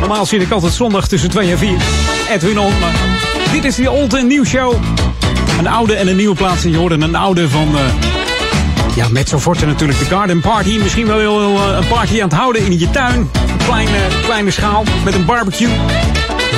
Normaal 0.00 0.26
zit 0.26 0.42
ik 0.42 0.50
altijd 0.50 0.72
zondag 0.72 1.08
tussen 1.08 1.30
2 1.30 1.50
en 1.50 1.58
4. 1.58 1.76
Edwin 2.30 2.58
On, 2.58 2.78
maar 2.80 2.92
dit 3.52 3.64
is 3.64 3.74
de 3.74 3.90
Old 3.90 4.14
en 4.14 4.26
Nieuw 4.26 4.44
Show. 4.44 4.74
Een 5.58 5.66
oude 5.66 5.94
en 5.94 6.08
een 6.08 6.16
nieuwe 6.16 6.34
plaats. 6.34 6.62
Je 6.62 6.76
hoorde 6.76 6.94
een 6.94 7.14
oude 7.14 7.48
van... 7.48 7.68
eh, 7.76 8.96
ja, 8.96 9.08
met 9.08 9.28
zo 9.28 9.38
forte 9.38 9.66
natuurlijk 9.66 9.98
de 9.98 10.04
Garden 10.04 10.40
Party. 10.40 10.78
Misschien 10.82 11.06
wel 11.06 11.18
heel, 11.18 11.56
eh, 11.56 11.76
een 11.76 11.88
party 11.88 12.14
aan 12.22 12.28
het 12.28 12.38
houden 12.38 12.64
in 12.64 12.78
je 12.78 12.90
tuin. 12.90 13.30
Kleine, 13.64 13.98
kleine 14.22 14.50
schaal 14.50 14.84
met 15.04 15.14
een 15.14 15.24
barbecue. 15.24 15.68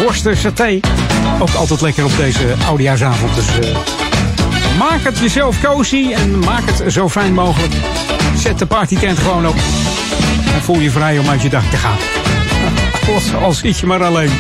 Worsten, 0.03 0.37
saté. 0.37 0.81
Ook 1.39 1.55
altijd 1.55 1.81
lekker 1.81 2.05
op 2.05 2.17
deze 2.17 2.55
oudejaarsavond. 2.67 3.35
Dus 3.35 3.59
eh, 3.59 3.77
maak 4.79 5.01
het 5.03 5.19
jezelf 5.19 5.63
cozy 5.63 6.13
en 6.13 6.39
maak 6.39 6.63
het 6.65 6.93
zo 6.93 7.09
fijn 7.09 7.35
mogelijk. 7.35 7.73
Zet 8.37 8.59
de 8.59 8.67
partytent 8.67 9.19
gewoon 9.19 9.47
op. 9.47 9.55
En 10.55 10.63
voel 10.63 10.81
je 10.81 10.91
vrij 10.91 11.19
om 11.19 11.29
uit 11.29 11.43
je 11.43 11.49
dag 11.49 11.71
te 11.71 11.77
gaan. 11.77 11.97
Al, 13.35 13.41
al 13.41 13.53
zit 13.53 13.79
je 13.79 13.87
maar 13.87 14.05
alleen. 14.05 14.31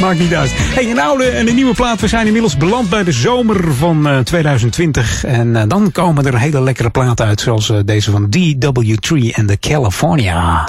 Maakt 0.00 0.18
niet 0.18 0.34
uit. 0.34 0.52
Hey, 0.54 0.90
een 0.90 1.00
oude 1.00 1.24
en 1.24 1.48
een 1.48 1.54
nieuwe 1.54 1.74
plaat. 1.74 2.00
We 2.00 2.08
zijn 2.08 2.26
inmiddels 2.26 2.56
beland 2.56 2.88
bij 2.88 3.04
de 3.04 3.12
zomer 3.12 3.74
van 3.74 4.08
eh, 4.08 4.18
2020. 4.18 5.24
En 5.24 5.56
eh, 5.56 5.62
dan 5.68 5.92
komen 5.92 6.26
er 6.26 6.38
hele 6.38 6.62
lekkere 6.62 6.90
platen 6.90 7.26
uit. 7.26 7.40
Zoals 7.40 7.70
eh, 7.70 7.78
deze 7.84 8.10
van 8.10 8.28
DW3 8.36 9.30
en 9.32 9.46
de 9.46 9.58
California. 9.60 10.68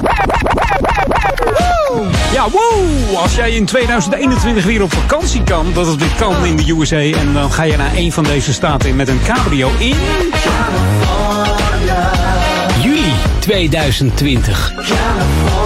Ja, 2.32 2.50
woe! 2.50 3.18
Als 3.18 3.36
jij 3.36 3.52
in 3.52 3.66
2021 3.66 4.66
weer 4.66 4.82
op 4.82 4.94
vakantie 4.94 5.44
kan, 5.44 5.74
dat 5.74 5.88
het 5.88 6.00
weer 6.00 6.16
kan 6.18 6.46
in 6.46 6.56
de 6.56 6.72
USA. 6.72 7.20
En 7.20 7.34
dan 7.34 7.52
ga 7.52 7.64
je 7.64 7.78
naar 7.78 7.96
een 7.96 8.12
van 8.12 8.24
deze 8.24 8.54
staten 8.54 8.96
met 8.96 9.08
een 9.08 9.22
cabrio 9.24 9.70
in... 9.78 9.96
Juli 12.82 13.14
2020. 13.40 15.59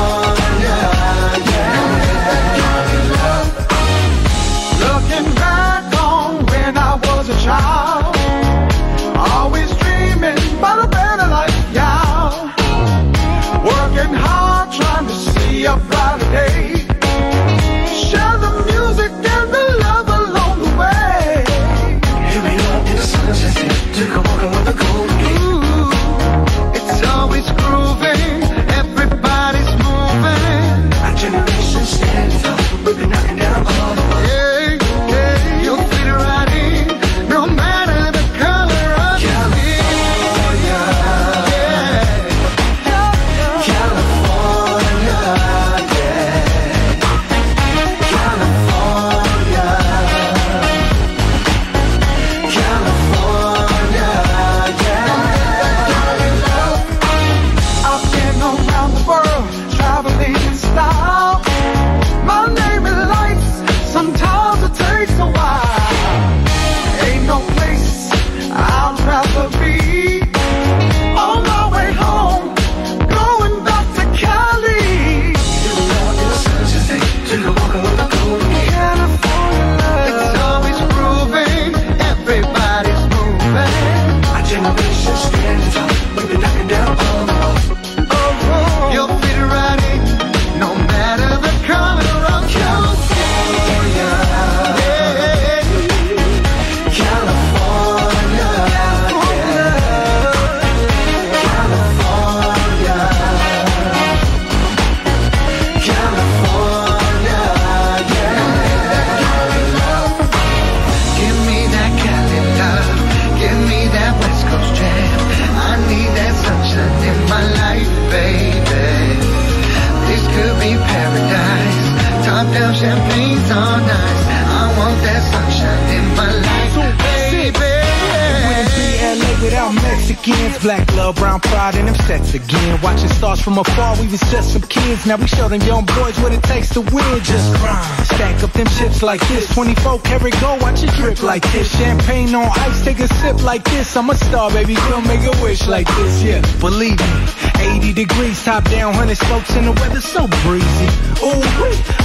Love, 131.04 131.16
brown 131.16 131.40
pride, 131.40 131.63
and 131.76 131.88
them 131.88 131.96
sets 132.08 132.34
again. 132.34 132.80
Watching 132.82 133.10
stars 133.10 133.42
from 133.42 133.58
afar, 133.58 133.96
we 133.98 134.06
even 134.06 134.18
set 134.18 134.44
some 134.44 134.62
kids. 134.62 135.06
Now 135.06 135.18
we 135.18 135.28
show 135.28 135.48
them 135.50 135.62
young 135.62 135.86
boys 135.86 136.20
what 136.20 136.34
it 136.34 136.44
takes 136.44 136.70
to 136.74 136.82
win. 136.82 137.24
Just 137.24 137.54
grind. 137.60 138.06
Stack 138.08 138.44
up 138.44 138.52
them 138.54 138.68
chips 138.68 139.04
like 139.04 139.22
this. 139.28 139.54
24 139.54 140.00
karat 140.00 140.36
gold, 140.42 140.62
watch 140.62 140.84
it 140.84 140.92
drip 140.92 141.22
like 141.24 141.44
this. 141.52 141.68
Champagne 141.78 142.34
on 142.36 142.50
ice, 142.60 142.84
take 142.84 143.00
a 143.00 143.08
sip 143.08 143.44
like 143.44 143.64
this. 143.64 143.96
I'm 143.96 144.10
a 144.10 144.16
star, 144.16 144.52
baby, 144.52 144.76
girl, 144.76 145.02
make 145.02 145.22
a 145.22 145.44
wish 145.44 145.68
like 145.68 145.88
this. 145.88 146.24
Yeah, 146.24 146.42
believe 146.60 147.00
me. 147.00 147.14
80 147.60 147.94
degrees, 147.94 148.44
top 148.44 148.64
down, 148.66 148.94
100 148.94 149.18
slopes, 149.18 149.56
and 149.56 149.68
the 149.68 149.72
weather 149.72 150.02
so 150.02 150.28
breezy. 150.44 150.90
Ooh, 151.24 151.42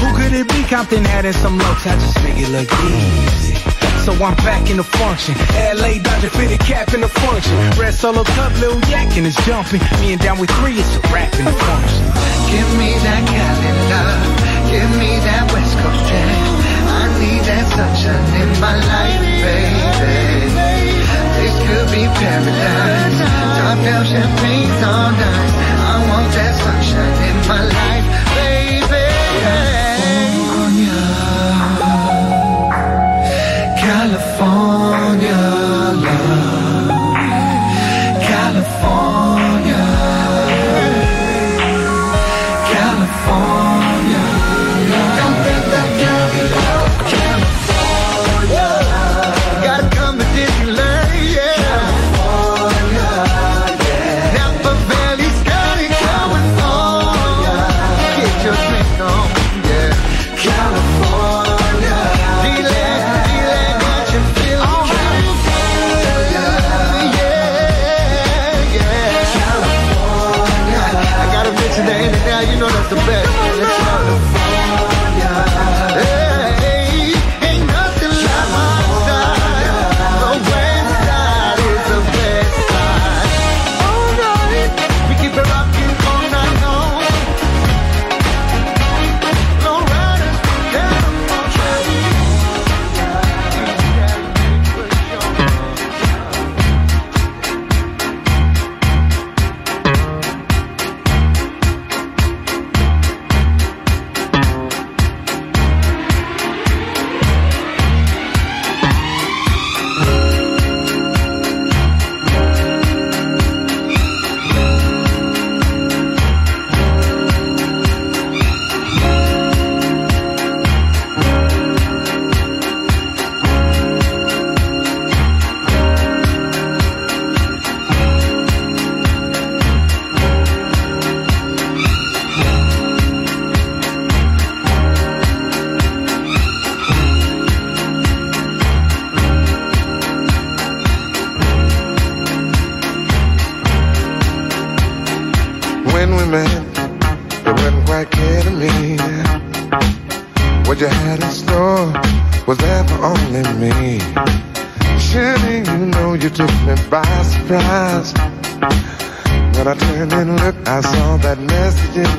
who 0.00 0.08
could 0.16 0.32
it 0.32 0.48
be? 0.48 0.62
Compton 0.64 1.04
had 1.04 1.24
in 1.24 1.32
some 1.32 1.58
looks, 1.58 1.86
I 1.86 1.94
just 1.94 2.22
make 2.22 2.38
it 2.38 2.48
look 2.50 2.70
easy. 2.84 3.68
So 4.08 4.14
I'm 4.24 4.34
back 4.36 4.70
in 4.70 4.78
the 4.78 4.84
function. 4.84 5.34
LA 5.76 6.00
Dodger 6.00 6.30
fitted 6.30 6.60
cap 6.60 6.94
in 6.94 7.02
the 7.02 7.08
function. 7.08 7.52
Red 7.78 7.92
solo 7.92 8.24
cup, 8.24 8.52
little 8.58 8.80
yak 8.88 9.14
and 9.18 9.26
it's 9.26 9.36
jumping. 9.58 9.82
Me 10.00 10.12
and 10.12 10.20
down 10.22 10.38
with 10.38 10.50
three, 10.60 10.74
it's 10.78 10.94
a 10.96 11.00
rap 11.12 11.32
in 11.38 11.44
the 11.44 11.52
function. 11.52 12.04
Give 12.50 12.68
me 12.78 12.94
that 13.02 13.22
Cali 13.26 13.72
love, 13.90 14.22
give 14.70 14.90
me 15.02 15.10
that 15.26 15.50
West 15.52 15.74
Coast 15.82 16.02
jam. 16.08 16.54
I 16.86 17.04
need 17.18 17.42
that 17.42 17.66
sunshine 17.74 18.30
in 18.38 18.50
my 18.62 18.76
life, 18.78 19.18
baby. 19.42 19.98
This 21.38 21.54
could 21.66 21.88
be 21.90 22.06
paradise. 22.06 23.18
Top 23.58 23.78
down 23.82 24.04
champagne's 24.06 24.82
on 24.86 25.14
ice. 25.14 25.54
I 25.90 25.94
want 26.06 26.28
that 26.38 26.54
sunshine 26.62 27.18
in 27.28 27.36
my 27.50 27.62
life, 27.78 28.06
baby. 28.38 29.06
California, 33.82 34.67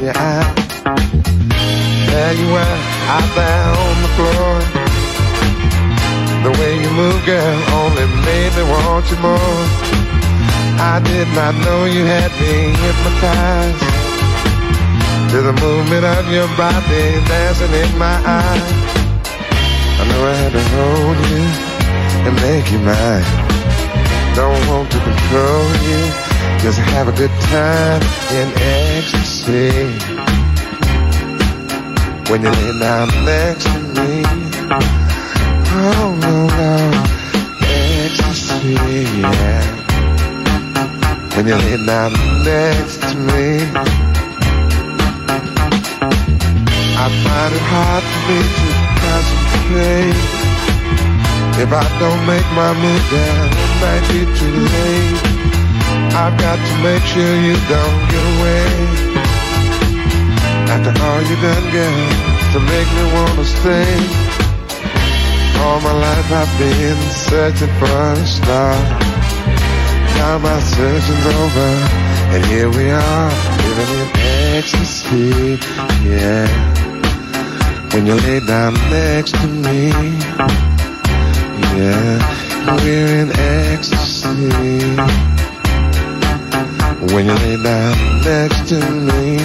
your 0.01 0.13
eye. 0.15 0.47
There 2.07 2.33
you 2.33 2.47
were, 2.47 2.77
out 3.15 3.29
there 3.35 3.67
on 3.85 3.95
the 4.05 4.11
floor. 4.17 4.53
The 6.43 6.51
way 6.59 6.71
you 6.79 6.89
move, 6.91 7.19
girl, 7.25 7.59
only 7.79 8.07
made 8.23 8.51
me 8.55 8.63
want 8.63 9.05
you 9.11 9.17
more. 9.17 9.63
I 10.79 11.01
did 11.03 11.27
not 11.35 11.53
know 11.65 11.83
you 11.85 12.05
had 12.05 12.31
me 12.39 12.71
hypnotized 12.79 13.83
to 15.31 15.41
the 15.41 15.53
movement 15.59 16.05
of 16.05 16.31
your 16.31 16.47
body 16.55 17.19
dancing 17.27 17.73
in 17.73 17.91
my 17.97 18.17
eyes. 18.23 18.71
I 19.99 20.03
know 20.07 20.21
I 20.25 20.35
had 20.39 20.53
to 20.55 20.63
hold 20.79 21.17
you 21.27 21.43
and 22.25 22.35
make 22.47 22.71
you 22.71 22.79
mine. 22.79 23.27
Don't 24.35 24.63
want 24.71 24.89
to 24.91 24.99
control 24.99 25.67
you, 25.83 26.28
just 26.61 26.79
have 26.79 27.07
a 27.07 27.11
good 27.13 27.31
time 27.47 28.01
in 28.31 28.51
ecstasy. 28.57 29.71
When 32.29 32.41
you 32.43 32.49
lay 32.49 32.79
down 32.79 33.07
next 33.23 33.63
to 33.63 33.79
me, 33.95 34.23
oh 35.71 36.17
no 36.19 36.47
no, 36.59 36.75
ecstasy, 37.61 38.73
yeah. 38.73 39.63
When 41.35 41.47
you 41.47 41.55
lay 41.55 41.85
down 41.85 42.11
next 42.43 43.01
to 43.03 43.15
me. 43.15 43.99
I 47.01 47.07
find 47.23 47.55
it 47.55 47.61
hard 47.71 48.03
for 48.11 48.21
me 48.27 48.39
to 48.59 48.67
concentrate. 48.99 50.21
If 51.63 51.69
I 51.71 51.85
don't 51.99 52.23
make 52.27 52.47
my 52.51 52.73
move 52.73 53.05
down, 53.09 53.47
it 53.47 53.71
might 53.79 54.05
be 54.11 54.19
too 54.37 54.57
late. 54.75 55.28
I've 56.13 56.37
got 56.39 56.57
to 56.57 56.75
make 56.83 57.03
sure 57.03 57.35
you 57.47 57.55
don't 57.67 58.01
get 58.11 58.23
away. 58.33 58.65
After 60.73 60.93
all 61.03 61.21
you 61.29 61.35
done, 61.41 61.67
girl, 61.75 61.99
to 62.53 62.59
make 62.73 62.89
me 62.97 63.03
wanna 63.13 63.45
stay. 63.45 63.93
All 65.61 65.79
my 65.81 65.93
life 65.93 66.31
I've 66.31 66.53
been 66.57 66.99
searching 67.11 67.73
for 67.79 67.85
a 67.85 68.25
star. 68.25 68.75
Now 70.15 70.37
my 70.39 70.59
searching's 70.59 71.25
over, 71.25 71.69
and 72.33 72.45
here 72.45 72.69
we 72.69 72.91
are, 72.91 73.31
living 73.63 73.91
in 73.99 74.07
ecstasy, 74.55 75.59
yeah 76.07 76.47
when 77.93 78.05
you 78.05 78.15
lay 78.15 78.39
down 78.39 78.73
next 78.91 79.31
to 79.31 79.47
me. 79.47 79.89
Yeah, 81.75 82.77
we're 82.83 83.21
in 83.21 83.31
ecstasy. 83.31 85.38
When 87.01 87.25
you 87.25 87.33
lay 87.33 87.55
down 87.63 88.21
next 88.25 88.67
to 88.69 88.75
me. 88.75 89.37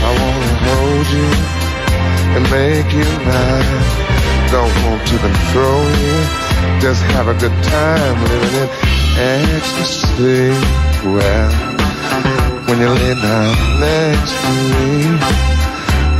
I 0.00 0.10
wanna 0.20 0.52
hold 0.64 1.06
you 1.12 1.28
and 2.36 2.44
Make 2.50 2.92
you 2.94 3.04
mine. 3.26 3.83
Don't 4.50 4.74
want 4.84 5.06
to 5.08 5.16
control 5.18 5.84
you. 6.04 6.16
Just 6.80 7.02
have 7.14 7.28
a 7.28 7.34
good 7.34 7.56
time 7.64 8.16
living 8.24 8.54
in 8.62 8.68
ecstasy. 9.16 10.50
Well, 11.04 11.50
when 12.66 12.78
you 12.80 12.88
lay 12.88 13.14
down 13.14 13.54
next 13.80 14.32
to 14.42 14.50
me, 14.70 14.92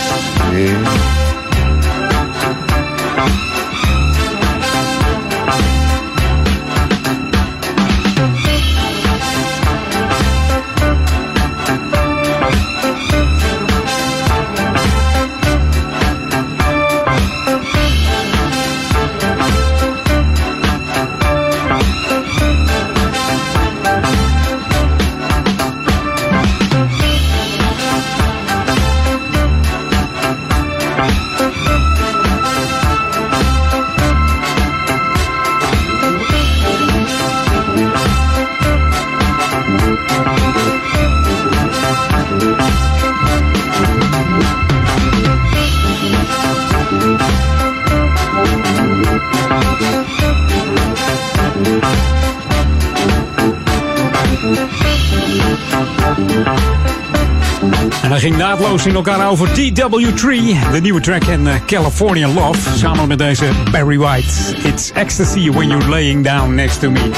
In 58.86 58.94
elkaar 58.94 59.28
over 59.28 59.48
DW3, 59.48 60.26
de 60.72 60.80
nieuwe 60.80 61.00
track 61.00 61.24
in 61.24 61.46
uh, 61.46 61.54
California 61.66 62.28
Love. 62.28 62.78
Samen 62.78 63.08
met 63.08 63.18
deze 63.18 63.44
Barry 63.70 63.98
White. 63.98 64.28
It's 64.62 64.92
ecstasy 64.92 65.50
when 65.50 65.68
you're 65.68 65.88
laying 65.88 66.24
down 66.24 66.54
next 66.54 66.80
to 66.80 66.90
me. 66.90 67.10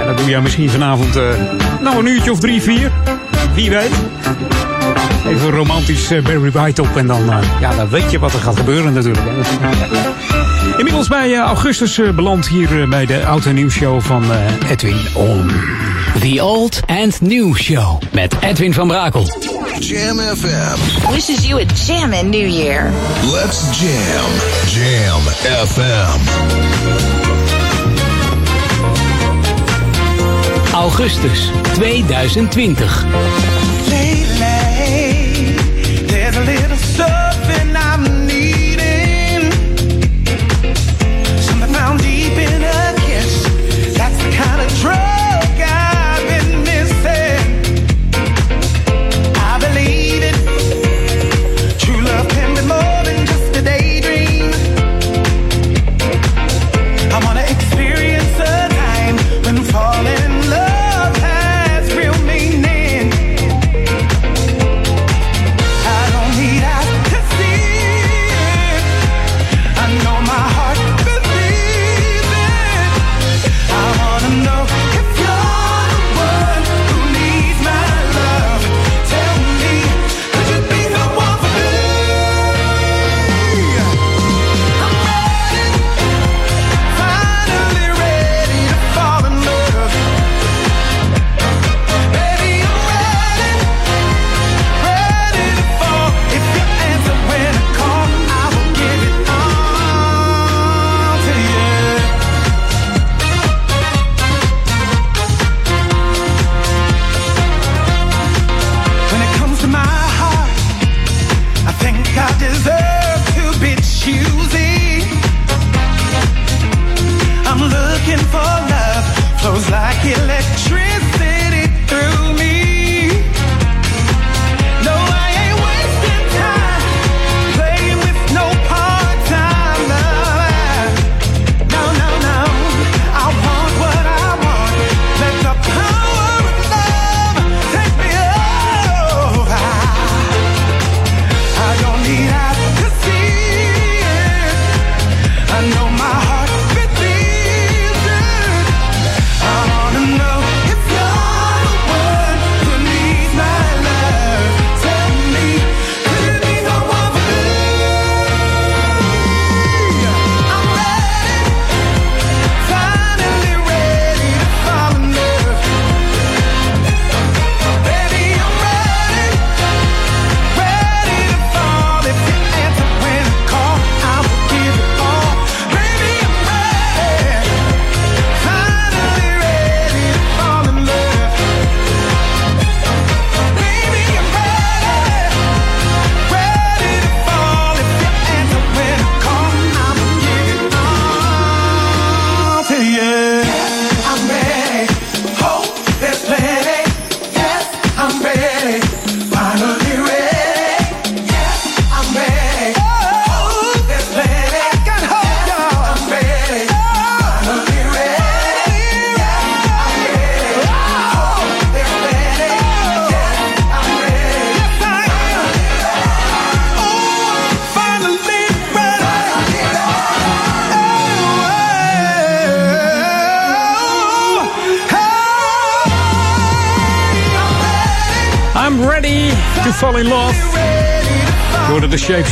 En 0.00 0.06
dat 0.06 0.18
doe 0.18 0.28
je 0.28 0.40
misschien 0.40 0.70
vanavond, 0.70 1.16
uh, 1.16 1.22
nou 1.80 1.98
een 1.98 2.06
uurtje 2.06 2.32
of 2.32 2.40
drie, 2.40 2.62
vier. 2.62 2.92
Wie 3.54 3.70
weet. 3.70 3.90
Even 5.28 5.50
romantisch 5.50 6.12
uh, 6.12 6.22
Barry 6.22 6.50
White 6.50 6.82
op 6.82 6.96
en 6.96 7.06
dan, 7.06 7.24
ja, 7.60 7.74
dan 7.74 7.88
weet 7.88 8.10
je 8.10 8.18
wat 8.18 8.32
er 8.32 8.40
gaat 8.40 8.56
gebeuren 8.56 8.92
natuurlijk. 8.92 9.26
Inmiddels 10.76 11.08
bij 11.08 11.38
Augustus 11.38 12.00
beland 12.14 12.48
hier 12.48 12.88
bij 12.88 13.06
de 13.06 13.22
Auto 13.22 13.52
Nieuws 13.52 13.74
Show 13.74 14.00
van 14.00 14.24
Edwin 14.70 14.98
On. 15.14 15.50
The 16.20 16.44
Old 16.44 16.82
and 16.86 17.20
New 17.20 17.54
Show 17.54 18.02
met 18.12 18.34
Edwin 18.40 18.74
van 18.74 18.86
Brakel. 18.86 19.45
Jam 19.80 20.16
FM 20.16 21.12
wishes 21.12 21.46
you 21.46 21.58
a 21.58 21.64
jammin' 21.64 22.30
new 22.30 22.46
year. 22.46 22.90
Let's 23.32 23.78
jam. 23.78 24.30
Jam 24.68 25.20
FM. 25.44 26.18
Augustus 30.74 31.48
2020. 31.76 32.76
I'm 36.26 36.75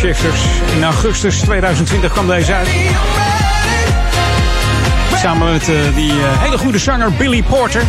In 0.05 0.85
augustus 0.85 1.39
2020 1.39 2.13
kwam 2.13 2.27
deze 2.27 2.55
uit. 2.55 2.69
Samen 5.17 5.53
met 5.53 5.69
uh, 5.69 5.77
die 5.95 6.13
uh, 6.13 6.43
hele 6.43 6.59
goede 6.59 6.79
zanger 6.79 7.13
Billy 7.13 7.43
Porter. 7.43 7.81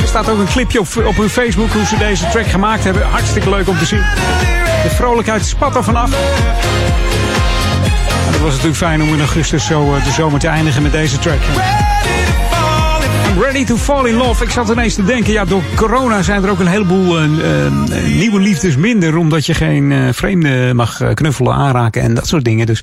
Er 0.00 0.08
staat 0.08 0.28
ook 0.28 0.38
een 0.38 0.46
clipje 0.46 0.80
op, 0.80 0.86
op 1.06 1.16
hun 1.16 1.28
Facebook 1.28 1.72
hoe 1.72 1.84
ze 1.84 1.96
deze 1.96 2.28
track 2.28 2.46
gemaakt 2.46 2.84
hebben. 2.84 3.02
Hartstikke 3.02 3.50
leuk 3.50 3.68
om 3.68 3.78
te 3.78 3.84
zien. 3.84 4.02
De 4.82 4.90
vrolijkheid 4.90 5.44
spat 5.44 5.76
er 5.76 5.84
vanaf. 5.84 6.10
Het 8.30 8.40
was 8.40 8.50
natuurlijk 8.50 8.76
fijn 8.76 9.02
om 9.02 9.08
in 9.08 9.18
augustus 9.18 9.66
zo 9.66 9.94
uh, 9.94 10.04
de 10.04 10.10
zomer 10.10 10.40
te 10.40 10.48
eindigen 10.48 10.82
met 10.82 10.92
deze 10.92 11.18
track. 11.18 11.40
Ready 13.40 13.64
to 13.64 13.76
Fall 13.76 14.06
in 14.06 14.14
Love. 14.14 14.44
Ik 14.44 14.50
zat 14.50 14.68
ineens 14.68 14.94
te 14.94 15.04
denken, 15.04 15.32
ja, 15.32 15.44
door 15.44 15.62
corona 15.74 16.22
zijn 16.22 16.44
er 16.44 16.50
ook 16.50 16.58
een 16.58 16.66
heleboel 16.66 17.22
uh, 17.22 17.30
uh, 17.30 17.72
nieuwe 18.14 18.40
liefdes 18.40 18.76
minder. 18.76 19.16
Omdat 19.16 19.46
je 19.46 19.54
geen 19.54 19.90
uh, 19.90 20.08
vreemden 20.12 20.76
mag 20.76 21.14
knuffelen, 21.14 21.54
aanraken 21.54 22.02
en 22.02 22.14
dat 22.14 22.26
soort 22.26 22.44
dingen. 22.44 22.66
Dus 22.66 22.82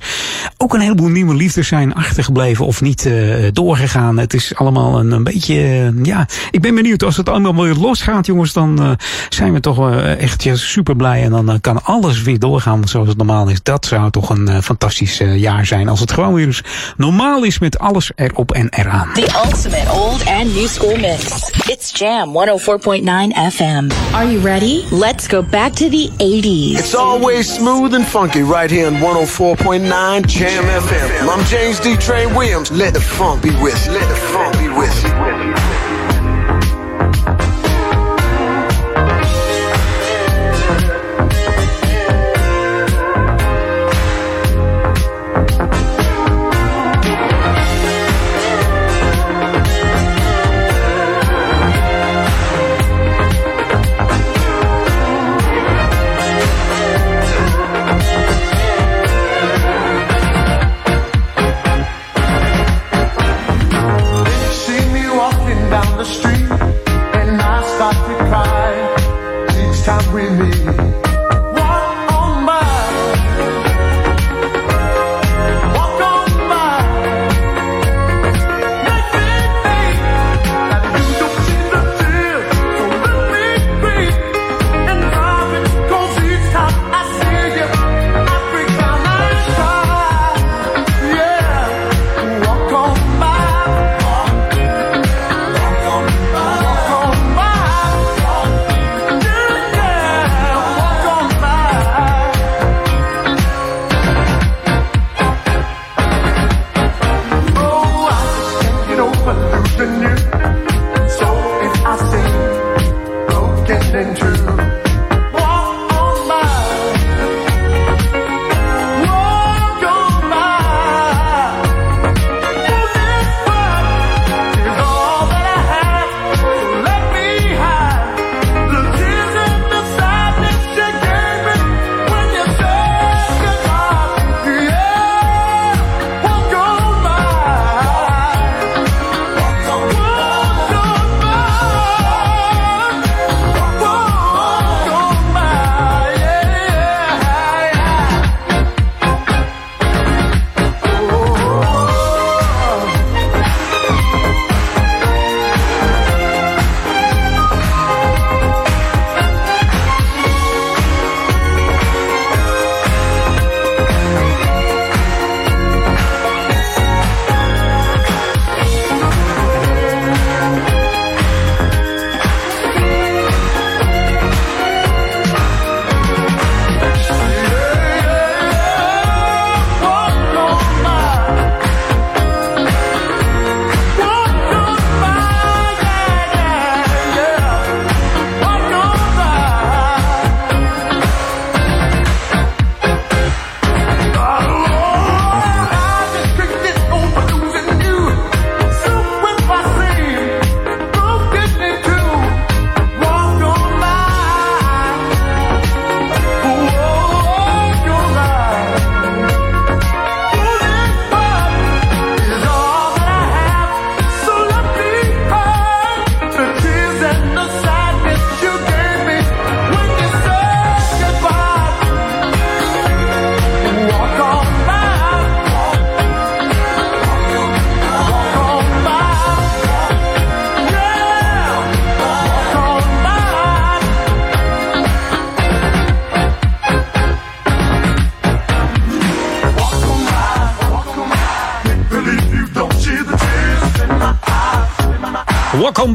ook 0.72 0.78
een 0.78 0.86
heleboel 0.86 1.08
nieuwe 1.08 1.34
liefdes 1.34 1.68
zijn 1.68 1.94
achtergebleven 1.94 2.66
of 2.66 2.80
niet 2.80 3.10
doorgegaan. 3.52 4.18
Het 4.18 4.34
is 4.34 4.54
allemaal 4.54 4.98
een, 4.98 5.10
een 5.10 5.24
beetje, 5.24 5.92
ja, 6.02 6.26
ik 6.50 6.60
ben 6.60 6.74
benieuwd 6.74 7.02
als 7.02 7.16
het 7.16 7.28
allemaal 7.28 7.64
weer 7.64 7.74
losgaat, 7.74 8.26
jongens. 8.26 8.52
Dan 8.52 8.96
zijn 9.28 9.52
we 9.52 9.60
toch 9.60 9.90
echt 10.00 10.42
ja, 10.42 10.56
super 10.56 10.96
blij. 10.96 11.22
En 11.22 11.30
dan 11.30 11.60
kan 11.60 11.84
alles 11.84 12.22
weer 12.22 12.38
doorgaan 12.38 12.88
zoals 12.88 13.08
het 13.08 13.16
normaal 13.16 13.48
is. 13.48 13.62
Dat 13.62 13.86
zou 13.86 14.10
toch 14.10 14.30
een 14.30 14.62
fantastisch 14.62 15.22
jaar 15.34 15.66
zijn. 15.66 15.88
Als 15.88 16.00
het 16.00 16.12
gewoon 16.12 16.34
weer 16.34 16.46
eens 16.46 16.62
normaal 16.96 17.44
is 17.44 17.58
met 17.58 17.78
alles 17.78 18.10
erop 18.14 18.52
en 18.52 18.68
eraan. 18.68 19.08
The 19.12 19.42
ultimate 19.44 19.90
old 19.90 20.26
and 20.26 20.54
new 20.54 20.66
school 20.66 20.96
mix. 20.96 21.50
It's 21.66 21.98
Jam 21.98 22.28
104.9 22.28 23.54
FM. 23.54 23.90
Are 24.14 24.32
you 24.32 24.40
ready? 24.40 24.84
Let's 24.90 25.26
go 25.26 25.42
back 25.42 25.72
to 25.72 25.88
the 25.88 26.10
80s. 26.16 26.78
It's 26.78 26.96
always 26.96 27.54
smooth 27.54 27.94
and 27.94 28.06
funky 28.06 28.42
right 28.42 28.70
here 28.70 28.86
on 28.86 28.94
104.9 28.94 30.26
Jam 30.26 30.61
FM. 30.68 31.28
I'm 31.28 31.44
James 31.46 31.80
D. 31.80 31.96
Train 31.96 32.34
Williams. 32.34 32.70
Let 32.70 32.94
the 32.94 33.00
funk 33.00 33.42
be 33.42 33.50
with 33.60 33.86
you. 33.86 33.92
Let 33.92 34.08
the 34.08 34.16
funk 34.16 34.58
be 34.58 34.68
with 34.68 35.04
you. 35.04 36.11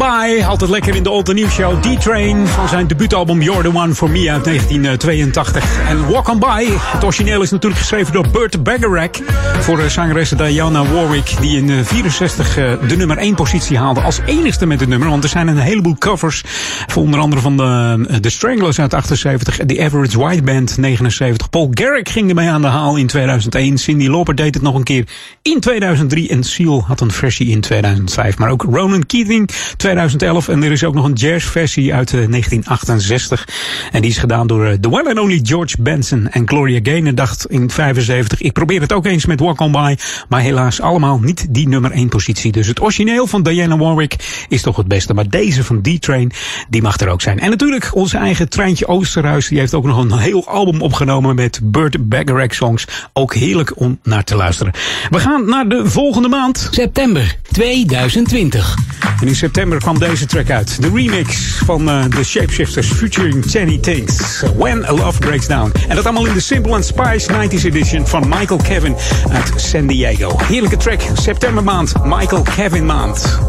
By, 0.08 0.44
altijd 0.44 0.70
lekker 0.70 0.96
in 0.96 1.04
de 1.04 1.10
Old 1.10 1.34
Nieuws 1.34 1.54
Show. 1.54 1.82
D-Train 1.82 2.48
van 2.48 2.68
zijn 2.68 2.88
debuutalbum 2.88 3.42
You're 3.42 3.62
The 3.62 3.78
One 3.78 3.96
For 3.96 4.10
Me 4.10 4.32
uit 4.32 4.44
1982. 4.44 5.88
En 5.88 6.10
Walk 6.10 6.28
On 6.28 6.40
By, 6.40 6.68
het 6.70 7.04
origineel 7.04 7.42
is 7.42 7.52
natuurlijk 7.52 7.82
geschreven 7.82 8.14
door 8.14 8.28
Burt 8.32 8.64
Bacharach. 8.64 9.10
Voor 9.60 9.78
de 9.78 9.90
zangeres 9.90 10.30
Diana 10.30 10.86
Warwick, 10.86 11.36
die 11.42 11.58
in 11.58 11.86
64 11.86 12.58
uh, 12.58 12.72
de 12.88 12.98
nummer 12.98 13.18
1 13.18 13.36
positie 13.36 13.78
haalde. 13.78 14.02
Als 14.02 14.20
enigste 14.26 14.66
met 14.66 14.80
het 14.80 14.90
nummer, 14.90 15.10
want 15.10 15.24
er 15.24 15.30
zijn 15.30 15.48
een 15.48 15.58
heleboel 15.58 15.96
covers. 15.98 16.44
Voor 16.88 17.04
onder 17.04 17.20
andere 17.20 17.42
van 17.42 17.58
de, 17.58 18.30
Stranglers 18.30 18.80
uit 18.80 18.94
78. 18.94 19.58
The 19.66 19.84
Average 19.84 20.20
White 20.20 20.44
Band 20.44 20.78
79. 20.78 21.50
Paul 21.50 21.70
Garrick 21.74 22.10
ging 22.10 22.30
ermee 22.30 22.50
aan 22.50 22.62
de 22.62 22.68
haal 22.68 22.96
in 22.96 23.08
2001. 23.08 23.78
Cindy 23.78 24.08
Lauper 24.08 24.36
deed 24.36 24.54
het 24.54 24.64
nog 24.64 24.76
een 24.76 24.84
keer 24.84 25.08
in 25.42 25.60
2003. 25.60 26.30
En 26.30 26.44
Seal 26.44 26.84
had 26.88 27.02
een 27.02 27.12
versie 27.12 27.48
in 27.48 27.62
2005. 27.62 28.38
Maar 28.38 28.50
ook 28.50 28.66
Ronan 28.70 29.06
Keating 29.06 29.50
2011. 29.98 30.48
En 30.48 30.64
er 30.64 30.72
is 30.72 30.84
ook 30.84 30.94
nog 30.94 31.06
een 31.06 31.14
jazzversie 31.14 31.94
uit 31.94 32.10
1968. 32.12 33.48
En 33.92 34.02
die 34.02 34.12
is 34.12 34.18
gedaan 34.18 34.48
door 34.48 34.80
the 34.80 34.92
one 34.92 35.10
and 35.10 35.20
only 35.20 35.40
George 35.44 35.76
Benson. 35.80 36.28
En 36.28 36.48
Gloria 36.48 36.80
Gaynor 36.84 37.16
dacht 37.16 37.46
in 37.46 37.70
75. 37.70 38.42
Ik 38.42 38.54
probeer 38.54 38.82
het 38.82 38.94
ook 38.94 39.06
eens 39.06 39.26
met 39.26 39.40
Walk 39.40 39.60
On 39.60 39.72
By. 39.72 39.96
Maar 40.30 40.42
helaas 40.42 40.82
allemaal 40.82 41.20
niet 41.20 41.46
die 41.50 41.68
nummer 41.68 41.92
1 41.92 42.10
positie. 42.10 42.52
Dus 42.52 42.68
het 42.68 42.82
origineel 42.82 43.28
van 43.28 43.44
Diana 43.44 43.78
Warwick 43.78 44.46
is 44.50 44.62
toch 44.62 44.76
het 44.76 44.88
beste. 44.88 45.14
Maar 45.14 45.30
deze 45.30 45.64
van 45.64 45.82
D-Train, 45.82 46.32
die 46.70 46.82
mag 46.82 47.00
er 47.00 47.10
ook 47.10 47.22
zijn. 47.22 47.40
En 47.40 47.50
natuurlijk 47.50 47.96
onze 47.96 48.18
eigen 48.18 48.50
Treintje 48.50 48.88
Oosterhuis. 48.88 49.48
Die 49.48 49.60
heeft 49.60 49.74
ook 49.74 49.86
nog 49.86 49.98
een 49.98 50.18
heel 50.18 50.48
album 50.48 50.82
opgenomen 50.82 51.36
met 51.36 51.60
Burt 51.64 52.10
Bacharach 52.10 52.54
songs. 52.54 52.88
Ook 53.14 53.34
heerlijk 53.34 53.80
om 53.80 54.00
naar 54.04 54.24
te 54.24 54.36
luisteren. 54.36 54.74
We 55.10 55.20
gaan 55.20 55.46
naar 55.46 55.68
de 55.68 55.90
volgende 55.90 56.28
maand. 56.28 56.68
September 56.72 57.38
2020. 57.52 58.76
En 59.22 59.28
in 59.28 59.36
september 59.36 59.80
kwam 59.94 60.10
deze 60.10 60.26
track 60.26 60.50
uit. 60.50 60.82
De 60.82 60.90
remix 60.94 61.60
van 61.66 61.90
uh, 61.90 62.04
de 62.10 62.24
Shapeshifters 62.24 62.92
featuring 62.92 63.46
Tiny 63.46 63.78
Things. 63.78 64.44
When 64.56 64.86
a 64.86 64.92
Love 64.92 65.20
Breaks 65.20 65.48
Down. 65.48 65.72
En 65.88 65.96
dat 65.96 66.06
allemaal 66.06 66.26
in 66.26 66.34
de 66.34 66.40
Simple 66.40 66.74
and 66.74 66.86
Spice 66.86 67.32
90s 67.32 67.64
edition 67.64 68.08
van 68.08 68.28
Michael 68.30 68.60
Kevin 68.64 68.96
uit 69.32 69.52
San 69.56 69.88
Diego. 69.88 70.36
Heerlijke 70.44 70.78
track. 70.78 71.02
September 71.14 71.64
maand. 71.64 71.94
Michael 72.04 72.42
Kevin 72.42 72.86
maand. 72.86 73.40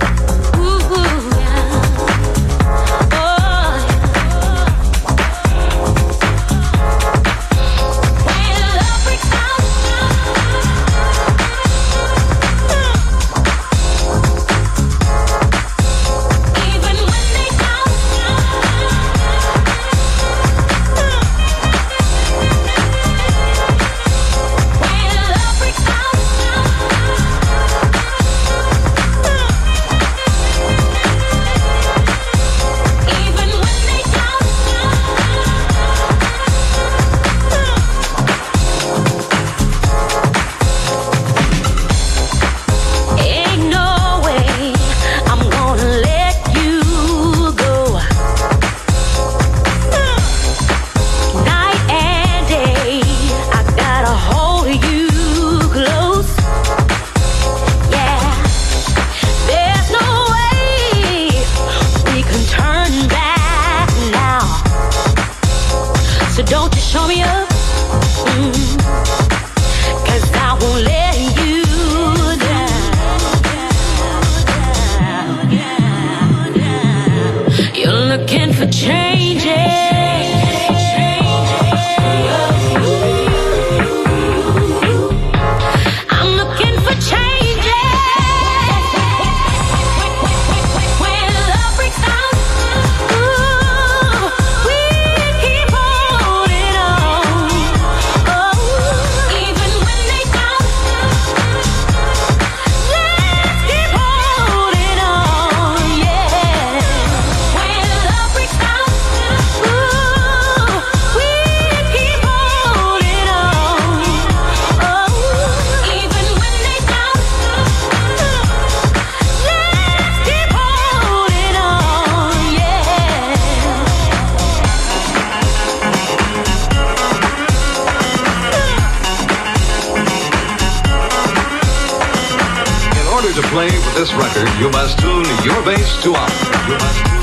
play 133.68 133.78
with 133.78 133.94
this 133.94 134.12
record, 134.14 134.48
you 134.58 134.70
must 134.70 134.98
tune 134.98 135.24
your 135.44 135.62
bass 135.64 136.02
to 136.02 136.12
up. 136.12 137.17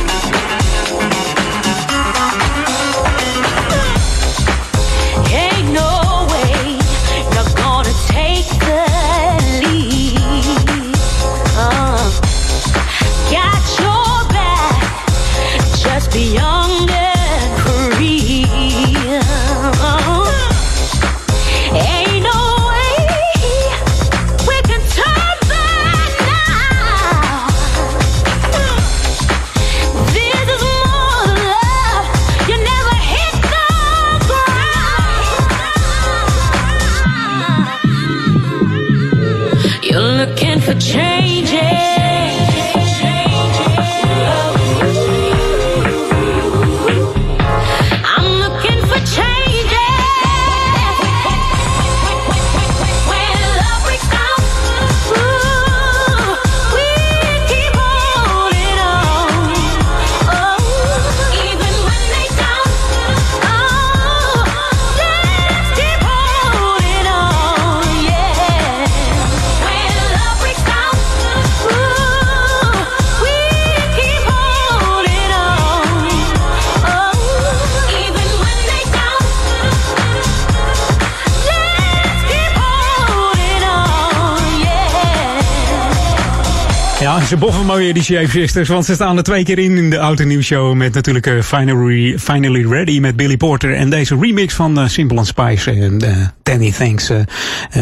Ze 87.27 87.37
boffen 87.37 87.65
maar 87.65 87.77
weer 87.77 87.93
die 87.93 88.03
Shapeshifters, 88.03 88.69
want 88.69 88.85
ze 88.85 88.93
staan 88.93 89.17
er 89.17 89.23
twee 89.23 89.43
keer 89.43 89.59
in 89.59 89.77
in 89.77 89.89
de 89.89 89.99
Oud 89.99 90.19
en 90.19 90.27
Nieuw 90.27 90.41
Show. 90.41 90.73
Met 90.73 90.93
natuurlijk 90.93 91.27
uh, 91.27 91.41
Finally, 91.41 92.19
Finally 92.19 92.65
Ready 92.67 92.99
met 92.99 93.15
Billy 93.15 93.37
Porter. 93.37 93.75
En 93.75 93.89
deze 93.89 94.17
remix 94.19 94.53
van 94.53 94.79
uh, 94.79 94.87
Simple 94.87 95.17
and 95.17 95.27
Spice 95.27 95.71
en 95.71 96.03
uh, 96.03 96.17
Danny 96.43 96.71
Thanks, 96.71 97.07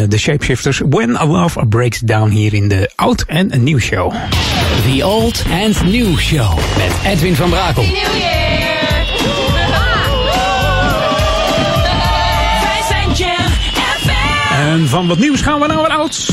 de 0.07 0.17
Shapeshifters. 0.17 0.81
When 0.89 1.17
a 1.17 1.25
Love 1.25 1.65
Breaks 1.65 1.99
Down 1.99 2.29
hier 2.29 2.53
in 2.53 2.67
de 2.67 2.91
Oud 2.95 3.23
en 3.27 3.63
Nieuw 3.63 3.79
Show. 3.79 4.13
The 4.91 5.05
Old 5.05 5.43
and 5.65 5.83
New 5.83 6.17
Show 6.17 6.57
met 6.77 7.13
Edwin 7.13 7.35
van 7.35 7.49
Brakel. 7.49 7.85
En 14.51 14.87
van 14.87 15.07
wat 15.07 15.17
nieuws 15.17 15.41
gaan 15.41 15.59
we 15.59 15.67
naar 15.67 15.77
wat 15.77 15.89
ouds. 15.89 16.31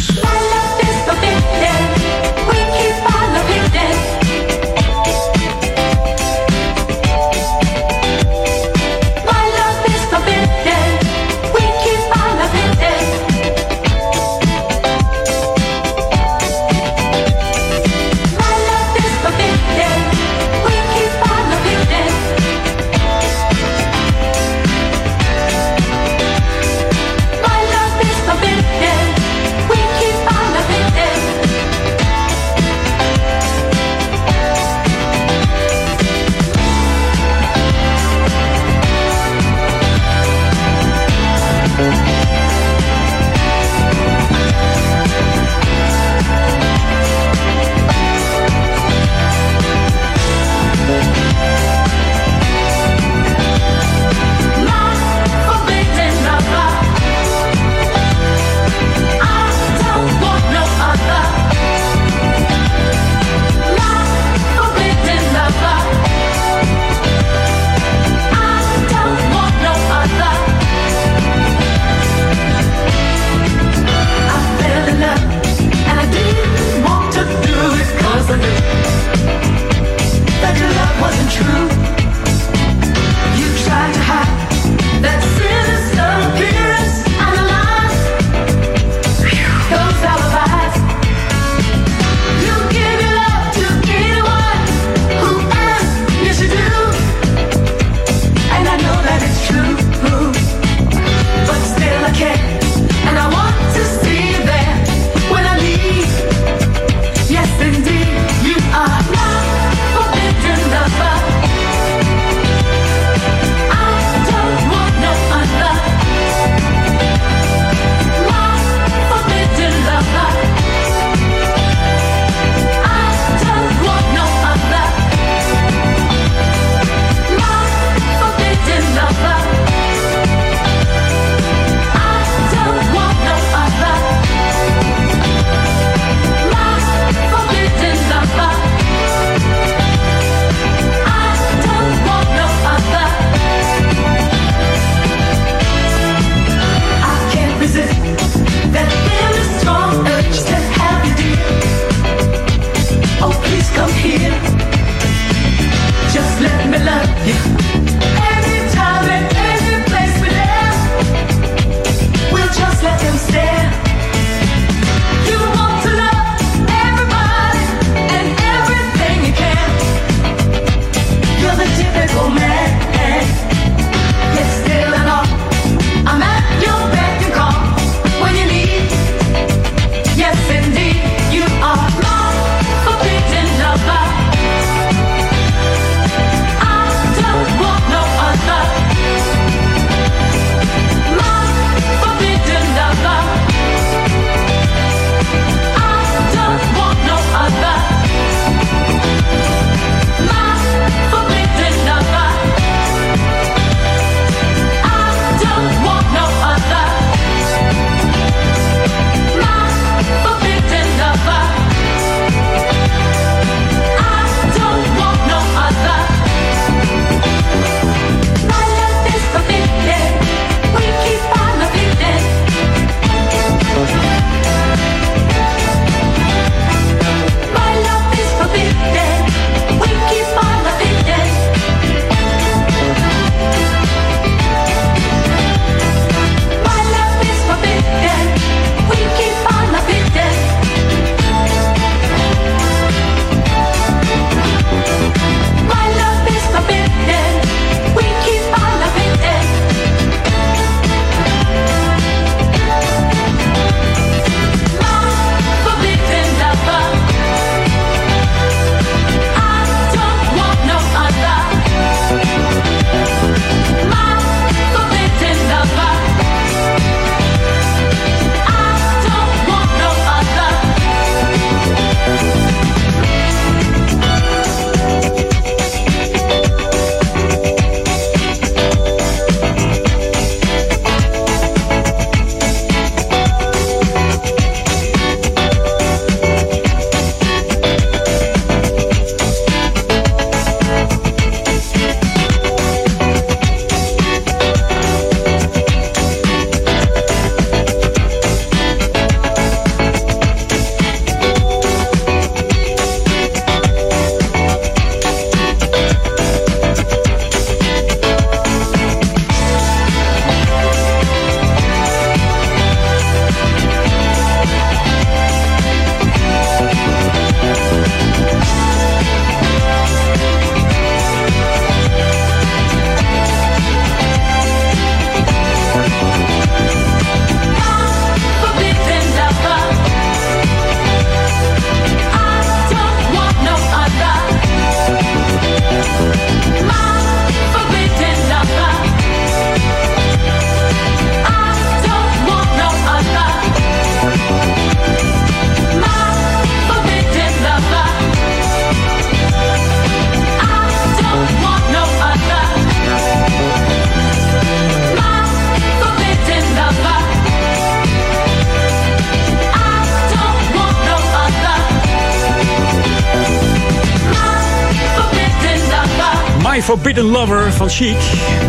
Forbidden 366.70 367.04
Lover 367.04 367.52
van 367.52 367.68
Chic. 367.68 367.96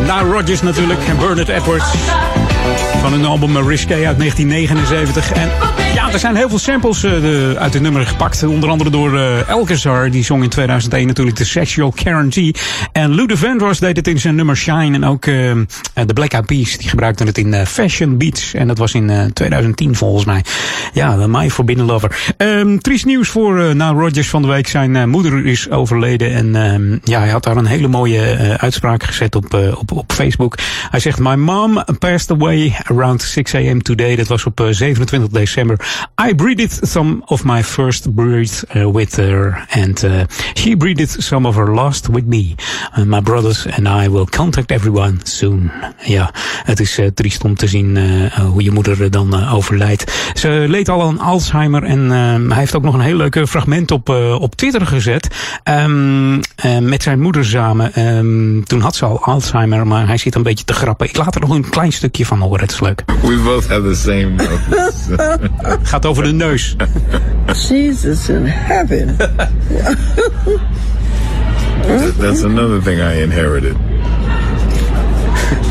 Now 0.05 0.31
Rodgers 0.33 0.61
natuurlijk 0.61 0.99
en 1.07 1.17
Bernard 1.17 1.47
Edwards. 1.47 1.93
Van 3.01 3.13
een 3.13 3.25
album 3.25 3.67
Risque 3.67 3.93
uit 3.93 4.17
1979. 4.17 5.31
En 5.31 5.49
er 6.13 6.19
zijn 6.19 6.35
heel 6.35 6.49
veel 6.49 6.59
samples 6.59 7.03
uh, 7.03 7.21
de, 7.21 7.55
uit 7.57 7.73
het 7.73 7.81
nummer 7.81 8.05
gepakt. 8.05 8.43
Onder 8.43 8.69
andere 8.69 8.89
door 8.89 9.13
uh, 9.13 9.49
Elkazar. 9.49 10.11
Die 10.11 10.23
zong 10.23 10.43
in 10.43 10.49
2001 10.49 11.07
natuurlijk 11.07 11.37
de 11.37 11.45
Sexual 11.45 11.91
Guarantee. 11.95 12.55
En 12.91 13.15
Lou 13.15 13.37
Vandross 13.37 13.79
deed 13.79 13.95
het 13.95 14.07
in 14.07 14.19
zijn 14.19 14.35
nummer 14.35 14.57
Shine. 14.57 14.93
En 14.93 15.05
ook 15.05 15.25
uh, 15.25 15.53
de 15.93 16.13
Black 16.13 16.31
Eyed 16.31 16.45
Peas. 16.45 16.77
Die 16.77 16.89
gebruikten 16.89 17.27
het 17.27 17.37
in 17.37 17.65
Fashion 17.65 18.17
Beats. 18.17 18.53
En 18.53 18.67
dat 18.67 18.77
was 18.77 18.93
in 18.93 19.31
2010 19.33 19.95
volgens 19.95 20.25
mij. 20.25 20.43
Ja, 20.93 21.27
My 21.27 21.49
Forbidden 21.49 21.85
Lover. 21.85 22.33
Um, 22.37 22.81
triest 22.81 23.05
nieuws 23.05 23.29
voor 23.29 23.75
Now 23.75 23.99
Rodgers 23.99 24.29
van 24.29 24.41
de 24.41 24.47
week. 24.47 24.67
Zijn 24.67 25.09
moeder 25.09 25.45
is 25.45 25.69
overleden. 25.69 26.33
En 26.33 26.55
um, 26.55 26.99
ja, 27.03 27.19
hij 27.19 27.29
had 27.29 27.43
daar 27.43 27.57
een 27.57 27.65
hele 27.65 27.87
mooie 27.87 28.57
uitspraak 28.57 29.03
gezet 29.03 29.35
op, 29.35 29.53
op, 29.77 29.91
op 29.91 30.11
Facebook. 30.11 30.57
Hij 30.89 30.99
zegt, 30.99 31.19
My 31.19 31.35
mom 31.35 31.83
passed 31.99 32.31
away 32.31 32.75
around 32.83 33.21
6 33.21 33.55
a.m. 33.55 33.79
today. 33.81 34.15
Dat 34.15 34.27
was 34.27 34.45
op 34.45 34.67
27 34.69 35.29
december. 35.29 35.79
I 36.29 36.33
breathed 36.33 36.87
some 36.87 37.21
of 37.25 37.43
my 37.43 37.63
first 37.63 38.13
breath 38.13 38.63
uh, 38.75 38.91
with 38.91 39.15
her, 39.15 39.65
and 39.69 40.03
uh, 40.03 40.23
she 40.53 40.77
breathed 40.77 41.23
some 41.23 41.47
of 41.47 41.55
her 41.55 41.73
last 41.73 42.09
with 42.09 42.25
me. 42.25 42.55
Uh, 42.97 43.05
my 43.05 43.21
brothers 43.21 43.65
and 43.65 43.87
I 43.87 44.09
will 44.09 44.25
contact 44.25 44.71
everyone 44.71 45.17
soon. 45.23 45.71
Ja, 46.03 46.33
het 46.63 46.79
is 46.79 46.99
uh, 46.99 47.07
triest 47.07 47.43
om 47.43 47.55
te 47.55 47.67
zien 47.67 47.95
uh, 47.95 48.33
hoe 48.33 48.63
je 48.63 48.71
moeder 48.71 49.11
dan 49.11 49.35
uh, 49.35 49.53
overlijdt. 49.53 50.31
Ze 50.33 50.65
leed 50.67 50.89
al 50.89 51.01
aan 51.01 51.19
Alzheimer 51.19 51.83
en 51.83 52.09
hij 52.49 52.57
heeft 52.57 52.75
ook 52.75 52.83
nog 52.83 52.93
een 52.93 52.99
heel 52.99 53.15
leuk 53.15 53.47
fragment 53.47 53.91
op, 53.91 54.09
op 54.39 54.55
Twitter 54.55 54.85
gezet. 54.85 55.27
Um, 55.63 56.39
met 56.81 57.03
zijn 57.03 57.21
moeder 57.21 57.45
samen. 57.45 57.99
Um, 58.17 58.65
toen 58.65 58.81
had 58.81 58.95
ze 58.95 59.05
al 59.05 59.23
Alzheimer, 59.23 59.87
maar 59.87 60.07
hij 60.07 60.17
zit 60.17 60.35
een 60.35 60.43
beetje 60.43 60.65
te 60.65 60.73
grappen. 60.73 61.07
Ik 61.07 61.17
laat 61.17 61.35
er 61.35 61.41
nog 61.41 61.49
een 61.49 61.69
klein 61.69 61.91
stukje 61.91 62.25
van 62.25 62.39
horen, 62.39 62.59
het 62.59 62.71
is 62.71 62.79
leuk. 62.79 63.03
We 63.21 63.41
both 63.43 63.67
have 63.67 63.81
the 63.81 63.95
same 63.95 64.35
Gaat 65.91 66.05
over 66.05 66.23
de 66.23 66.31
neus. 66.31 66.75
Jesus 67.67 68.29
in 68.29 68.45
heaven. 68.45 69.17
That's 72.17 72.43
another 72.43 72.81
thing 72.81 73.01
I 73.01 73.21
inherited. 73.21 73.75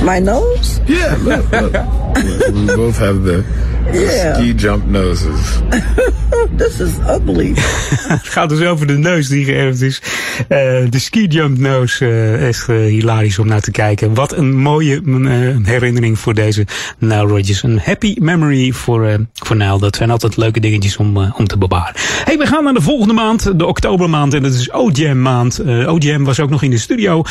My 0.05 0.21
nose? 0.21 0.81
Yeah, 0.87 1.17
look, 1.23 1.51
look. 1.51 1.73
we 2.53 2.67
both 2.67 2.99
have 2.99 3.23
the 3.23 3.45
Yeah. 3.93 4.35
ski 4.35 4.55
jump 4.55 4.87
noses. 4.87 5.59
This 6.57 6.81
is 6.81 6.93
ugly. 7.09 7.53
het 8.19 8.29
gaat 8.29 8.49
dus 8.49 8.63
over 8.63 8.87
de 8.87 8.99
neus 8.99 9.29
die 9.29 9.45
geërfd 9.45 9.81
is. 9.81 10.03
Uh, 10.39 10.49
de 10.91 10.99
ski 10.99 11.27
jump 11.27 11.59
nose 11.59 12.05
uh, 12.05 12.49
is 12.49 12.67
uh, 12.71 12.77
hilarisch 12.77 13.39
om 13.39 13.47
naar 13.47 13.61
te 13.61 13.71
kijken. 13.71 14.15
Wat 14.15 14.33
een 14.33 14.57
mooie 14.57 15.03
herinnering 15.63 16.19
voor 16.19 16.35
deze 16.35 16.67
Nile 16.99 17.27
Rodgers. 17.27 17.63
Een 17.63 17.81
happy 17.85 18.17
memory 18.19 18.73
voor, 18.73 19.27
voor 19.35 19.57
Nile. 19.57 19.79
Dat 19.79 19.97
zijn 19.97 20.11
altijd 20.11 20.37
leuke 20.37 20.61
dingetjes 20.61 20.97
om, 20.97 21.17
om 21.17 21.47
te 21.47 21.59
bewaren. 21.59 21.95
Hey, 22.25 22.39
we 22.39 22.47
gaan 22.47 22.65
naar 22.65 22.75
de 22.75 22.81
volgende 22.81 23.15
maand, 23.15 23.59
de 23.59 23.67
oktobermaand. 23.67 24.35
En 24.35 24.43
dat 24.43 24.55
is 24.55 24.73
OJam 24.73 25.23
maand. 25.23 25.61
OJam 25.87 26.25
was 26.25 26.41
ook 26.41 26.51
nog 26.51 26.63
in 26.63 26.71
de 26.71 26.79
studio 26.79 27.23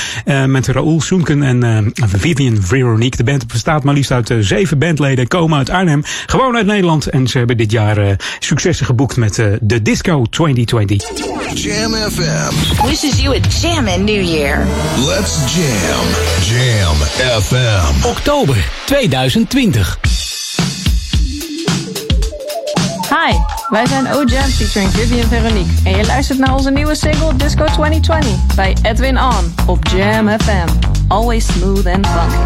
met 0.48 0.68
Raoul 0.68 1.02
Soenken 1.02 1.44
en 1.44 1.92
Vivian 1.94 2.58
Veronique. 2.62 3.18
De 3.18 3.24
band 3.24 3.48
bestaat 3.48 3.84
maar 3.84 3.94
liefst 3.94 4.12
uit 4.12 4.34
zeven 4.40 4.80
bandleden. 4.80 5.28
Komen 5.28 5.58
uit 5.58 5.70
Arnhem. 5.70 6.02
Gewoon 6.26 6.39
uit 6.40 6.66
Nederland. 6.66 7.08
En 7.08 7.28
ze 7.28 7.38
hebben 7.38 7.58
dit 7.58 7.72
jaar 7.72 8.16
successen 8.40 8.86
geboekt 8.86 9.18
met 9.18 9.44
de 9.62 9.82
Disco 9.82 10.24
2020. 10.30 11.08
Jam 11.54 11.94
FM. 11.94 12.86
Wishes 12.88 13.22
you 13.22 13.36
a 13.36 13.40
jammin' 13.62 14.04
New 14.04 14.24
Year. 14.24 14.66
Let's 14.98 15.56
jam. 15.56 16.06
Jam 16.42 16.96
FM. 17.42 18.06
Oktober 18.06 18.70
2020. 18.86 20.00
Hi, 23.10 23.38
wij 23.70 23.86
zijn 23.86 24.14
O-Jam 24.14 24.50
featuring 24.50 24.92
Vivian 24.92 25.28
Veronique. 25.28 25.72
En 25.84 25.98
je 25.98 26.06
luistert 26.06 26.40
naar 26.40 26.54
onze 26.54 26.72
nieuwe 26.72 26.96
single 26.96 27.36
Disco 27.36 27.66
2020 27.66 28.56
bij 28.56 28.78
Edwin 28.82 29.20
On 29.20 29.54
op 29.66 29.88
Jam 29.88 30.30
FM. 30.40 30.68
Always 31.08 31.46
smooth 31.46 31.86
and 31.86 32.08
funky. 32.08 32.38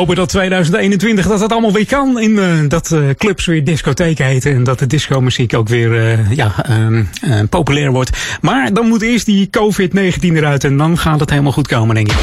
Hopen 0.00 0.16
dat 0.16 0.28
2021 0.28 1.26
dat 1.26 1.40
het 1.40 1.52
allemaal 1.52 1.72
weer 1.72 1.86
kan. 1.86 2.20
In 2.20 2.38
eh, 2.38 2.44
dat 2.68 2.90
eh, 2.90 3.00
clubs 3.18 3.46
weer 3.46 3.64
discotheken 3.64 4.24
heten. 4.26 4.54
En 4.54 4.64
dat 4.64 4.78
de 4.78 4.86
disco-muziek 4.86 5.54
ook 5.54 5.68
weer 5.68 5.96
eh, 5.96 6.32
ja, 6.36 6.52
ehm, 6.62 7.02
eh, 7.20 7.40
populair 7.50 7.90
wordt. 7.90 8.10
Maar 8.40 8.72
dan 8.72 8.88
moet 8.88 9.02
eerst 9.02 9.26
die 9.26 9.50
COVID-19 9.50 10.36
eruit. 10.36 10.64
En 10.64 10.76
dan 10.76 10.98
gaat 10.98 11.20
het 11.20 11.30
helemaal 11.30 11.52
goed 11.52 11.68
komen, 11.68 11.94
denk 11.94 12.10
ik. 12.10 12.18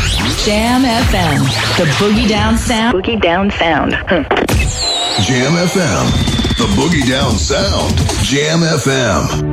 Jam 0.46 0.84
FM. 0.84 1.44
The 1.76 1.96
Boogie 2.00 2.28
Down 2.28 2.58
Sound. 2.68 2.92
Boogie 2.92 3.20
Down 3.20 3.52
Sound. 3.60 3.94
Jam 5.28 5.56
FM. 5.56 6.06
The 6.56 6.74
Boogie 6.76 7.06
Down 7.06 7.38
Sound. 7.38 8.02
Jam 8.22 8.62
FM. 8.62 9.47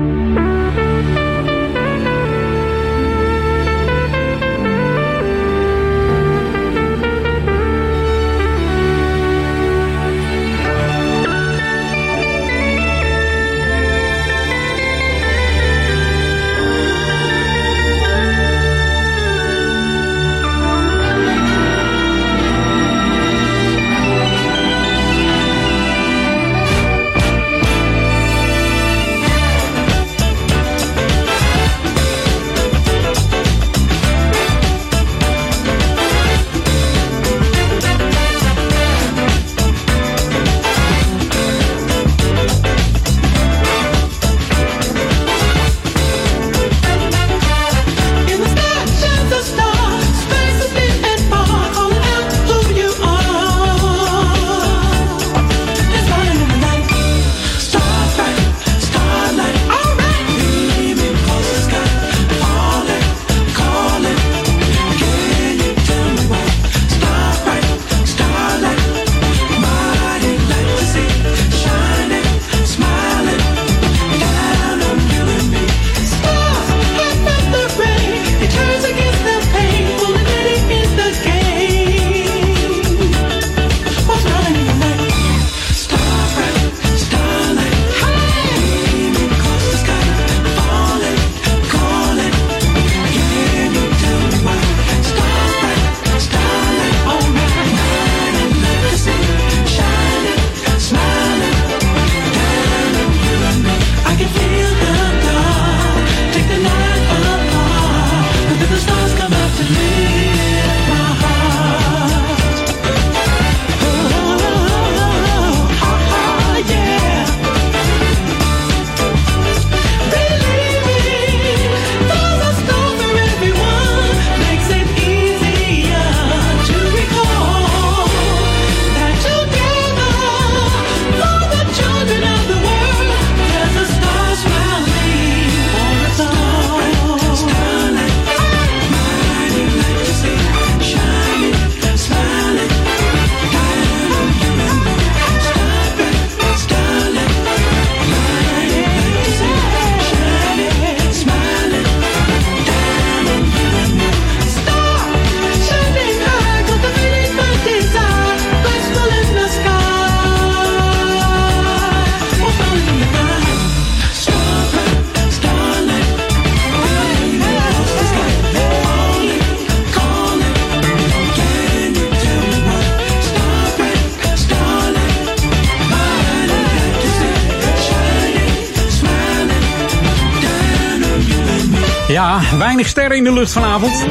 Sterren 183.05 183.25
in 183.27 183.33
de 183.35 183.41
lucht 183.41 183.53
vanavond. 183.53 184.07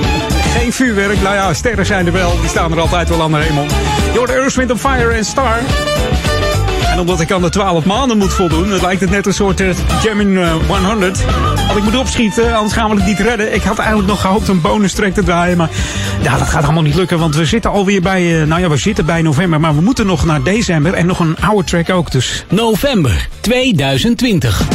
Geen 0.57 0.73
vuurwerk. 0.73 1.21
Nou 1.21 1.35
ja, 1.35 1.53
sterren 1.53 1.85
zijn 1.85 2.05
er 2.05 2.11
wel. 2.11 2.39
Die 2.39 2.49
staan 2.49 2.71
er 2.71 2.79
altijd 2.79 3.09
wel 3.09 3.21
aan 3.21 3.31
de 3.31 3.37
hemel. 3.37 3.63
Je 4.11 4.17
hoort 4.17 4.29
Earth, 4.29 4.55
Wind 4.55 4.79
Fire 4.79 5.09
en 5.09 5.25
Star. 5.25 5.57
En 6.91 6.99
omdat 6.99 7.19
ik 7.19 7.31
aan 7.31 7.41
de 7.41 7.49
12 7.49 7.85
maanden 7.85 8.17
moet 8.17 8.33
voldoen, 8.33 8.81
lijkt 8.81 9.01
het 9.01 9.09
net 9.09 9.25
een 9.25 9.33
soort 9.33 9.63
Jamming 10.03 10.37
eh, 10.37 10.53
100. 10.67 11.23
Had 11.67 11.77
ik 11.77 11.83
moet 11.83 11.97
opschieten, 11.97 12.55
anders 12.55 12.73
gaan 12.73 12.89
we 12.89 12.95
het 12.95 13.05
niet 13.05 13.19
redden. 13.19 13.53
Ik 13.53 13.63
had 13.63 13.77
eigenlijk 13.77 14.09
nog 14.09 14.21
gehoopt 14.21 14.47
een 14.47 14.61
bonus 14.61 14.93
track 14.93 15.13
te 15.13 15.23
draaien, 15.23 15.57
maar 15.57 15.69
ja, 16.21 16.37
dat 16.37 16.47
gaat 16.47 16.63
allemaal 16.63 16.83
niet 16.83 16.95
lukken. 16.95 17.19
Want 17.19 17.35
we 17.35 17.45
zitten 17.45 17.71
alweer 17.71 18.01
bij, 18.01 18.41
eh, 18.41 18.47
nou 18.47 18.61
ja, 18.61 18.69
we 18.69 18.77
zitten 18.77 19.05
bij 19.05 19.21
november, 19.21 19.59
maar 19.59 19.75
we 19.75 19.81
moeten 19.81 20.05
nog 20.05 20.25
naar 20.25 20.43
december 20.43 20.93
en 20.93 21.05
nog 21.05 21.19
een 21.19 21.37
oude 21.41 21.63
track 21.63 21.89
ook. 21.89 22.11
Dus 22.11 22.45
November 22.49 23.27
2020. 23.39 24.72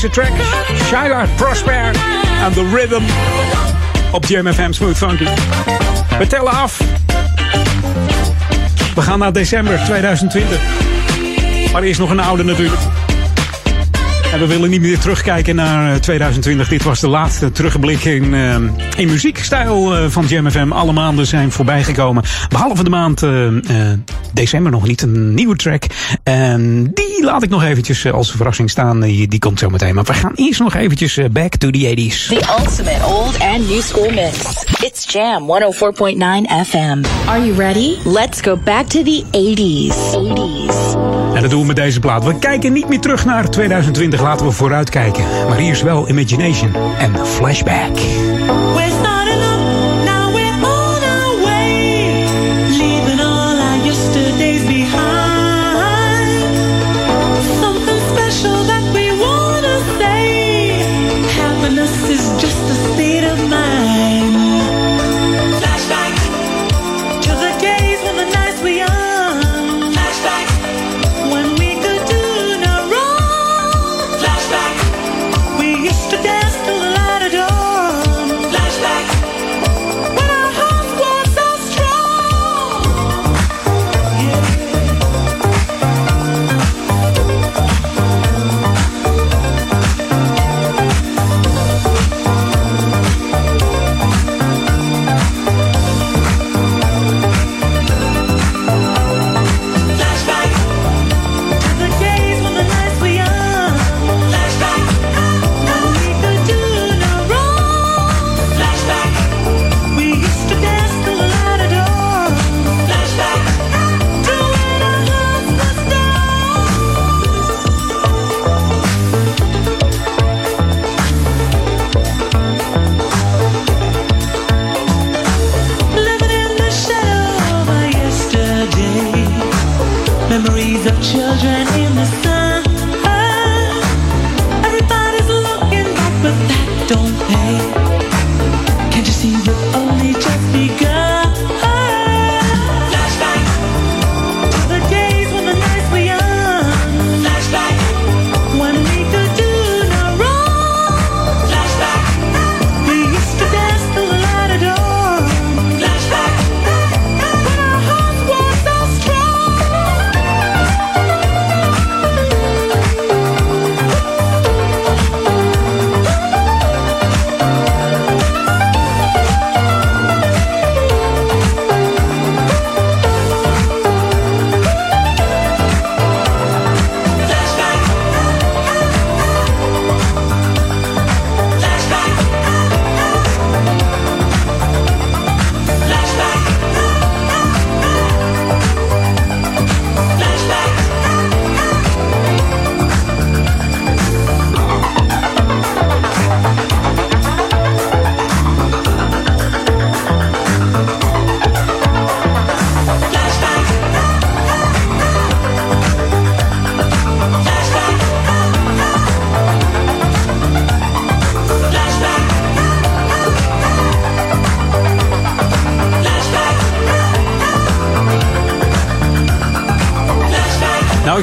Deze 0.00 0.12
track. 0.12 0.32
Shyla 0.84 1.26
Prosper 1.36 1.84
en 2.44 2.52
The 2.52 2.68
Rhythm 2.74 3.02
op 4.12 4.24
GMFM 4.24 4.72
Smooth 4.72 4.96
Funky. 4.96 5.24
We 6.18 6.26
tellen 6.26 6.52
af. 6.52 6.80
We 8.94 9.00
gaan 9.00 9.18
naar 9.18 9.32
december 9.32 9.80
2020. 9.84 10.60
Maar 11.72 11.82
eerst 11.82 12.00
nog 12.00 12.10
een 12.10 12.20
oude 12.20 12.44
natuurlijk. 12.44 12.80
En 14.32 14.38
we 14.38 14.46
willen 14.46 14.70
niet 14.70 14.80
meer 14.80 14.98
terugkijken 14.98 15.56
naar 15.56 15.94
eh, 15.94 16.00
2020. 16.00 16.68
Dit 16.68 16.82
was 16.82 17.00
de 17.00 17.08
laatste 17.08 17.52
terugblik 17.52 18.04
in, 18.04 18.24
uh, 18.34 18.54
in 18.96 19.08
muziekstijl 19.08 19.96
uh, 19.96 20.08
van 20.08 20.26
Jam 20.26 20.50
FM. 20.50 20.72
Alle 20.72 20.92
maanden 20.92 21.26
zijn 21.26 21.52
voorbijgekomen. 21.52 22.22
Behalve 22.48 22.84
de 22.84 22.90
maand 22.90 23.22
december 24.32 24.72
nog 24.72 24.86
niet. 24.86 25.02
Een 25.02 25.34
nieuwe 25.34 25.56
track. 25.56 25.84
Die 27.20 27.28
laat 27.30 27.42
ik 27.42 27.50
nog 27.50 27.64
eventjes 27.64 28.12
als 28.12 28.30
verrassing 28.30 28.70
staan. 28.70 29.00
Die, 29.00 29.28
die 29.28 29.38
komt 29.38 29.58
zo 29.58 29.68
meteen. 29.68 29.94
Maar 29.94 30.04
we 30.04 30.14
gaan 30.14 30.32
eerst 30.34 30.60
nog 30.60 30.74
eventjes 30.74 31.18
back 31.30 31.56
to 31.56 31.70
the 31.70 31.94
80s. 31.94 32.26
The 32.28 32.54
ultimate 32.58 33.06
old 33.06 33.40
and 33.40 33.68
new 33.68 33.80
school 33.80 34.10
mix. 34.10 34.64
It's 34.84 35.12
Jam 35.12 35.42
104.9 35.42 36.16
FM. 36.68 37.04
Are 37.26 37.46
you 37.46 37.54
ready? 37.56 37.96
Let's 38.04 38.40
go 38.40 38.56
back 38.56 38.86
to 38.86 39.02
the 39.02 39.24
80s. 39.30 39.94
80s. 40.14 41.34
En 41.34 41.42
dat 41.42 41.50
doen 41.50 41.60
we 41.60 41.66
met 41.66 41.76
deze 41.76 42.00
plaat. 42.00 42.24
We 42.24 42.38
kijken 42.38 42.72
niet 42.72 42.88
meer 42.88 43.00
terug 43.00 43.24
naar 43.24 43.50
2020. 43.50 44.20
Laten 44.20 44.46
we 44.46 44.52
vooruitkijken. 44.52 45.24
Maar 45.48 45.58
hier 45.58 45.72
is 45.72 45.82
wel 45.82 46.08
Imagination 46.08 46.74
en 46.98 47.26
Flashback. 47.26 47.98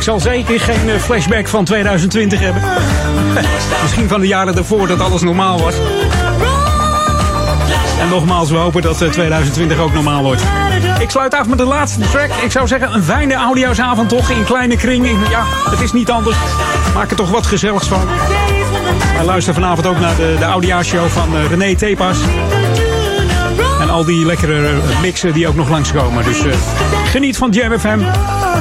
Zal 0.07 0.19
zeker 0.19 0.59
geen 0.59 0.89
eh, 0.89 0.99
flashback 0.99 1.47
van 1.47 1.65
2020 1.65 2.39
hebben. 2.39 2.61
Misschien 3.81 4.07
van 4.07 4.19
de 4.19 4.27
jaren 4.27 4.55
daarvoor 4.55 4.87
dat 4.87 4.99
alles 4.99 5.21
normaal 5.21 5.59
was. 5.59 5.73
En 7.99 8.09
nogmaals, 8.09 8.49
we 8.49 8.57
hopen 8.57 8.81
dat 8.81 8.97
2020 8.97 9.79
ook 9.79 9.93
normaal 9.93 10.23
wordt. 10.23 10.41
Ik 10.99 11.09
sluit 11.09 11.33
af 11.33 11.47
met 11.47 11.57
de 11.57 11.63
laatste 11.63 11.99
track. 11.99 12.29
Ik 12.43 12.51
zou 12.51 12.67
zeggen, 12.67 12.93
een 12.93 13.03
fijne 13.03 13.33
audioavond 13.33 14.09
toch 14.09 14.29
in 14.29 14.43
kleine 14.43 14.75
kring. 14.75 15.07
Ja, 15.29 15.43
het 15.69 15.81
is 15.81 15.91
niet 15.91 16.11
anders. 16.11 16.37
Maak 16.93 17.09
er 17.09 17.15
toch 17.15 17.29
wat 17.29 17.45
gezelligs 17.45 17.87
van. 17.87 18.07
En 19.17 19.25
luister 19.25 19.53
vanavond 19.53 19.87
ook 19.87 19.99
naar 19.99 20.15
de, 20.15 20.35
de 20.39 20.45
audiashow 20.45 21.07
van 21.07 21.33
uh, 21.33 21.49
René 21.49 21.75
Tepas. 21.75 22.17
En 23.81 23.89
al 23.89 24.05
die 24.05 24.25
lekkere 24.25 24.73
mixen 25.01 25.33
die 25.33 25.47
ook 25.47 25.55
nog 25.55 25.69
langskomen. 25.69 26.23
Dus 26.23 26.41
geniet 27.17 27.37
van 27.37 27.51
Jam 27.51 27.79
FM. 27.79 27.99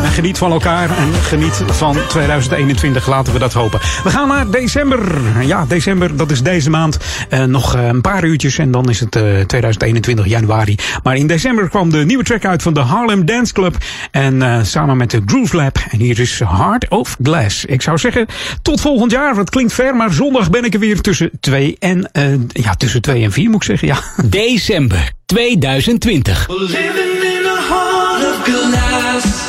En 0.02 0.10
geniet 0.10 0.38
van 0.38 0.52
elkaar 0.52 0.98
en 0.98 1.12
geniet 1.12 1.62
van 1.66 1.96
2021, 2.08 3.06
laten 3.06 3.32
we 3.32 3.38
dat 3.38 3.52
hopen. 3.52 3.80
We 4.04 4.10
gaan 4.10 4.28
naar 4.28 4.50
december. 4.50 5.22
Ja, 5.46 5.64
december, 5.68 6.16
dat 6.16 6.30
is 6.30 6.42
deze 6.42 6.70
maand. 6.70 6.98
Uh, 7.30 7.44
nog 7.44 7.76
uh, 7.76 7.86
een 7.86 8.00
paar 8.00 8.24
uurtjes 8.24 8.58
en 8.58 8.70
dan 8.70 8.90
is 8.90 9.00
het 9.00 9.16
uh, 9.16 9.22
2021 9.22 10.26
januari. 10.26 10.76
Maar 11.02 11.16
in 11.16 11.26
december 11.26 11.68
kwam 11.68 11.90
de 11.90 12.04
nieuwe 12.04 12.24
track 12.24 12.44
uit 12.44 12.62
van 12.62 12.74
de 12.74 12.80
Harlem 12.80 13.24
Dance 13.24 13.52
Club. 13.52 13.76
En 14.10 14.66
samen 14.66 14.96
met 14.96 15.10
de 15.10 15.22
Groove 15.26 15.56
Lab. 15.56 15.78
En 15.90 16.00
hier 16.00 16.20
is 16.20 16.38
Heart 16.38 16.88
of 16.88 17.16
Glass. 17.22 17.64
Ik 17.64 17.82
zou 17.82 17.98
zeggen, 17.98 18.26
tot 18.62 18.80
volgend 18.80 19.10
jaar. 19.10 19.36
Het 19.36 19.50
klinkt 19.50 19.72
ver, 19.72 19.96
maar 19.96 20.12
zondag 20.12 20.50
ben 20.50 20.64
ik 20.64 20.74
er 20.74 20.80
weer 20.80 21.00
tussen 21.00 21.30
2 21.40 21.76
en, 21.78 22.10
ja, 22.48 22.74
tussen 22.74 23.02
2 23.02 23.22
en 23.22 23.32
4 23.32 23.50
moet 23.50 23.56
ik 23.56 23.62
zeggen. 23.62 23.88
Ja. 23.88 23.98
December 24.24 25.12
2020. 25.26 26.46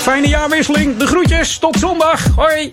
Fijne 0.01 0.27
jaarwisseling. 0.27 0.97
De 0.97 1.07
groetjes. 1.07 1.57
Tot 1.57 1.77
zondag. 1.79 2.27
Hoi. 2.35 2.71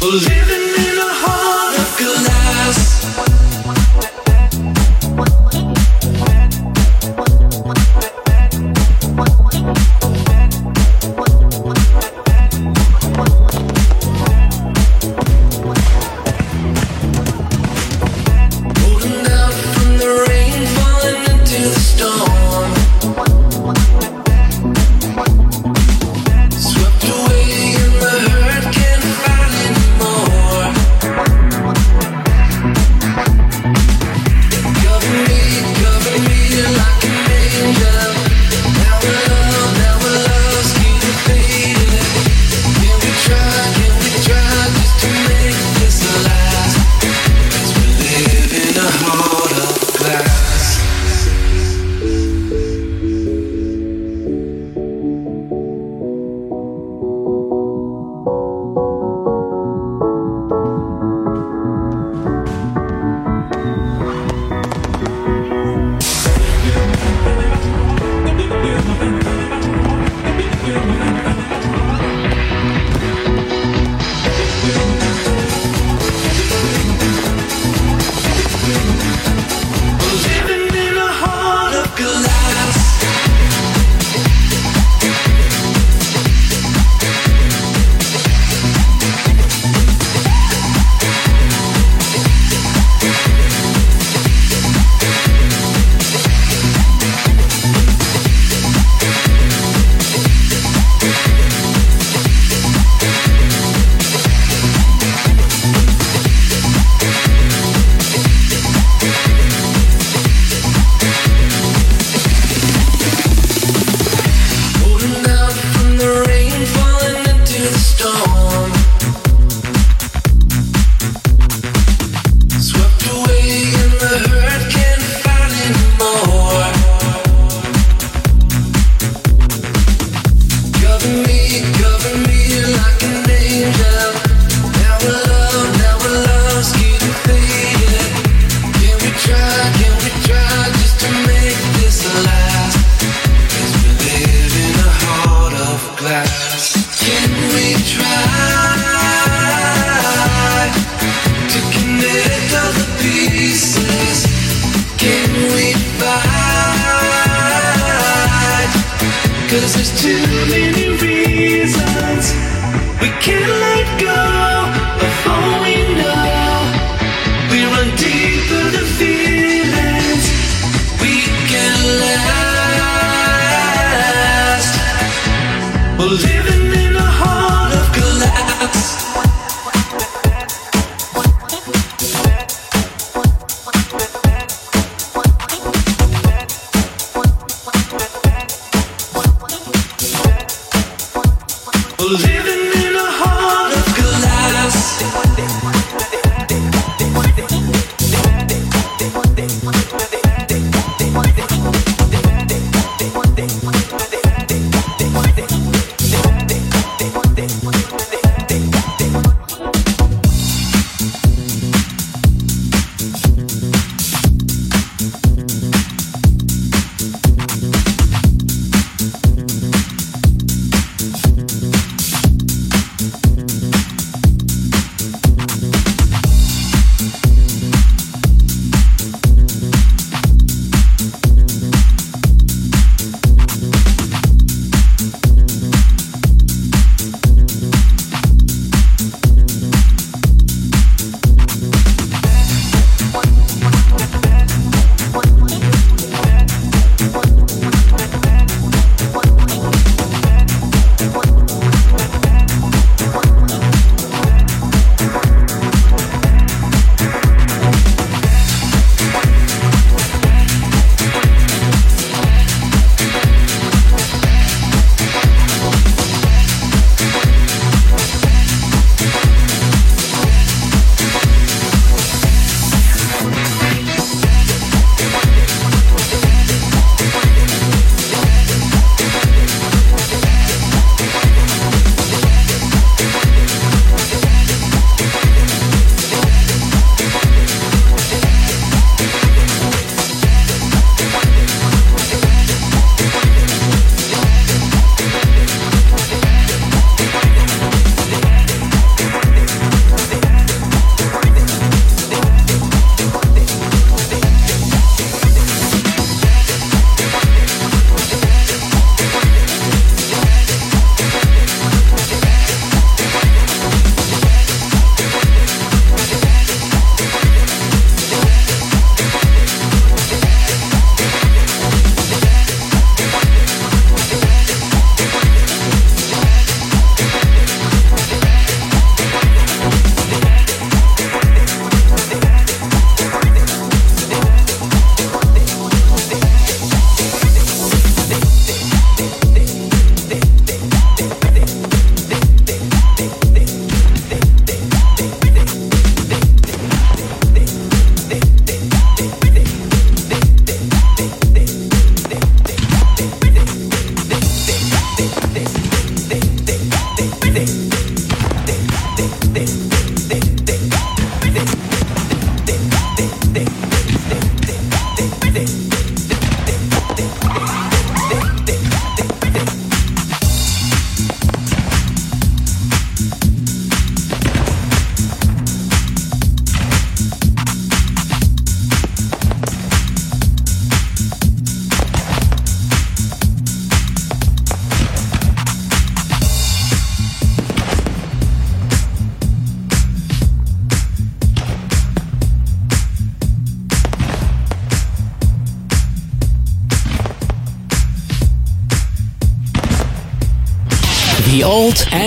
Living 0.00 0.76
in 0.76 0.98
a 0.98 1.10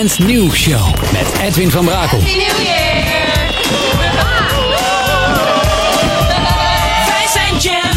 Old 0.04 0.18
and 0.20 0.28
New 0.28 0.50
Show 0.50 0.92
met 1.12 1.26
Edwin 1.40 1.70
van 1.70 1.84
Brakel. 1.84 2.18
Wij 7.08 7.26
zijn 7.32 7.58
Jam 7.58 7.92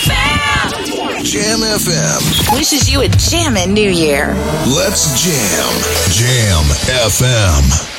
FM. 0.00 1.22
Jam 1.22 1.62
FM. 1.62 2.54
Wishes 2.54 2.88
you 2.88 3.04
a 3.04 3.08
jammin' 3.30 3.72
New 3.72 3.92
Year. 3.92 4.36
Let's 4.66 5.22
jam. 5.22 5.68
Jam 6.12 6.64
FM. 7.10 7.89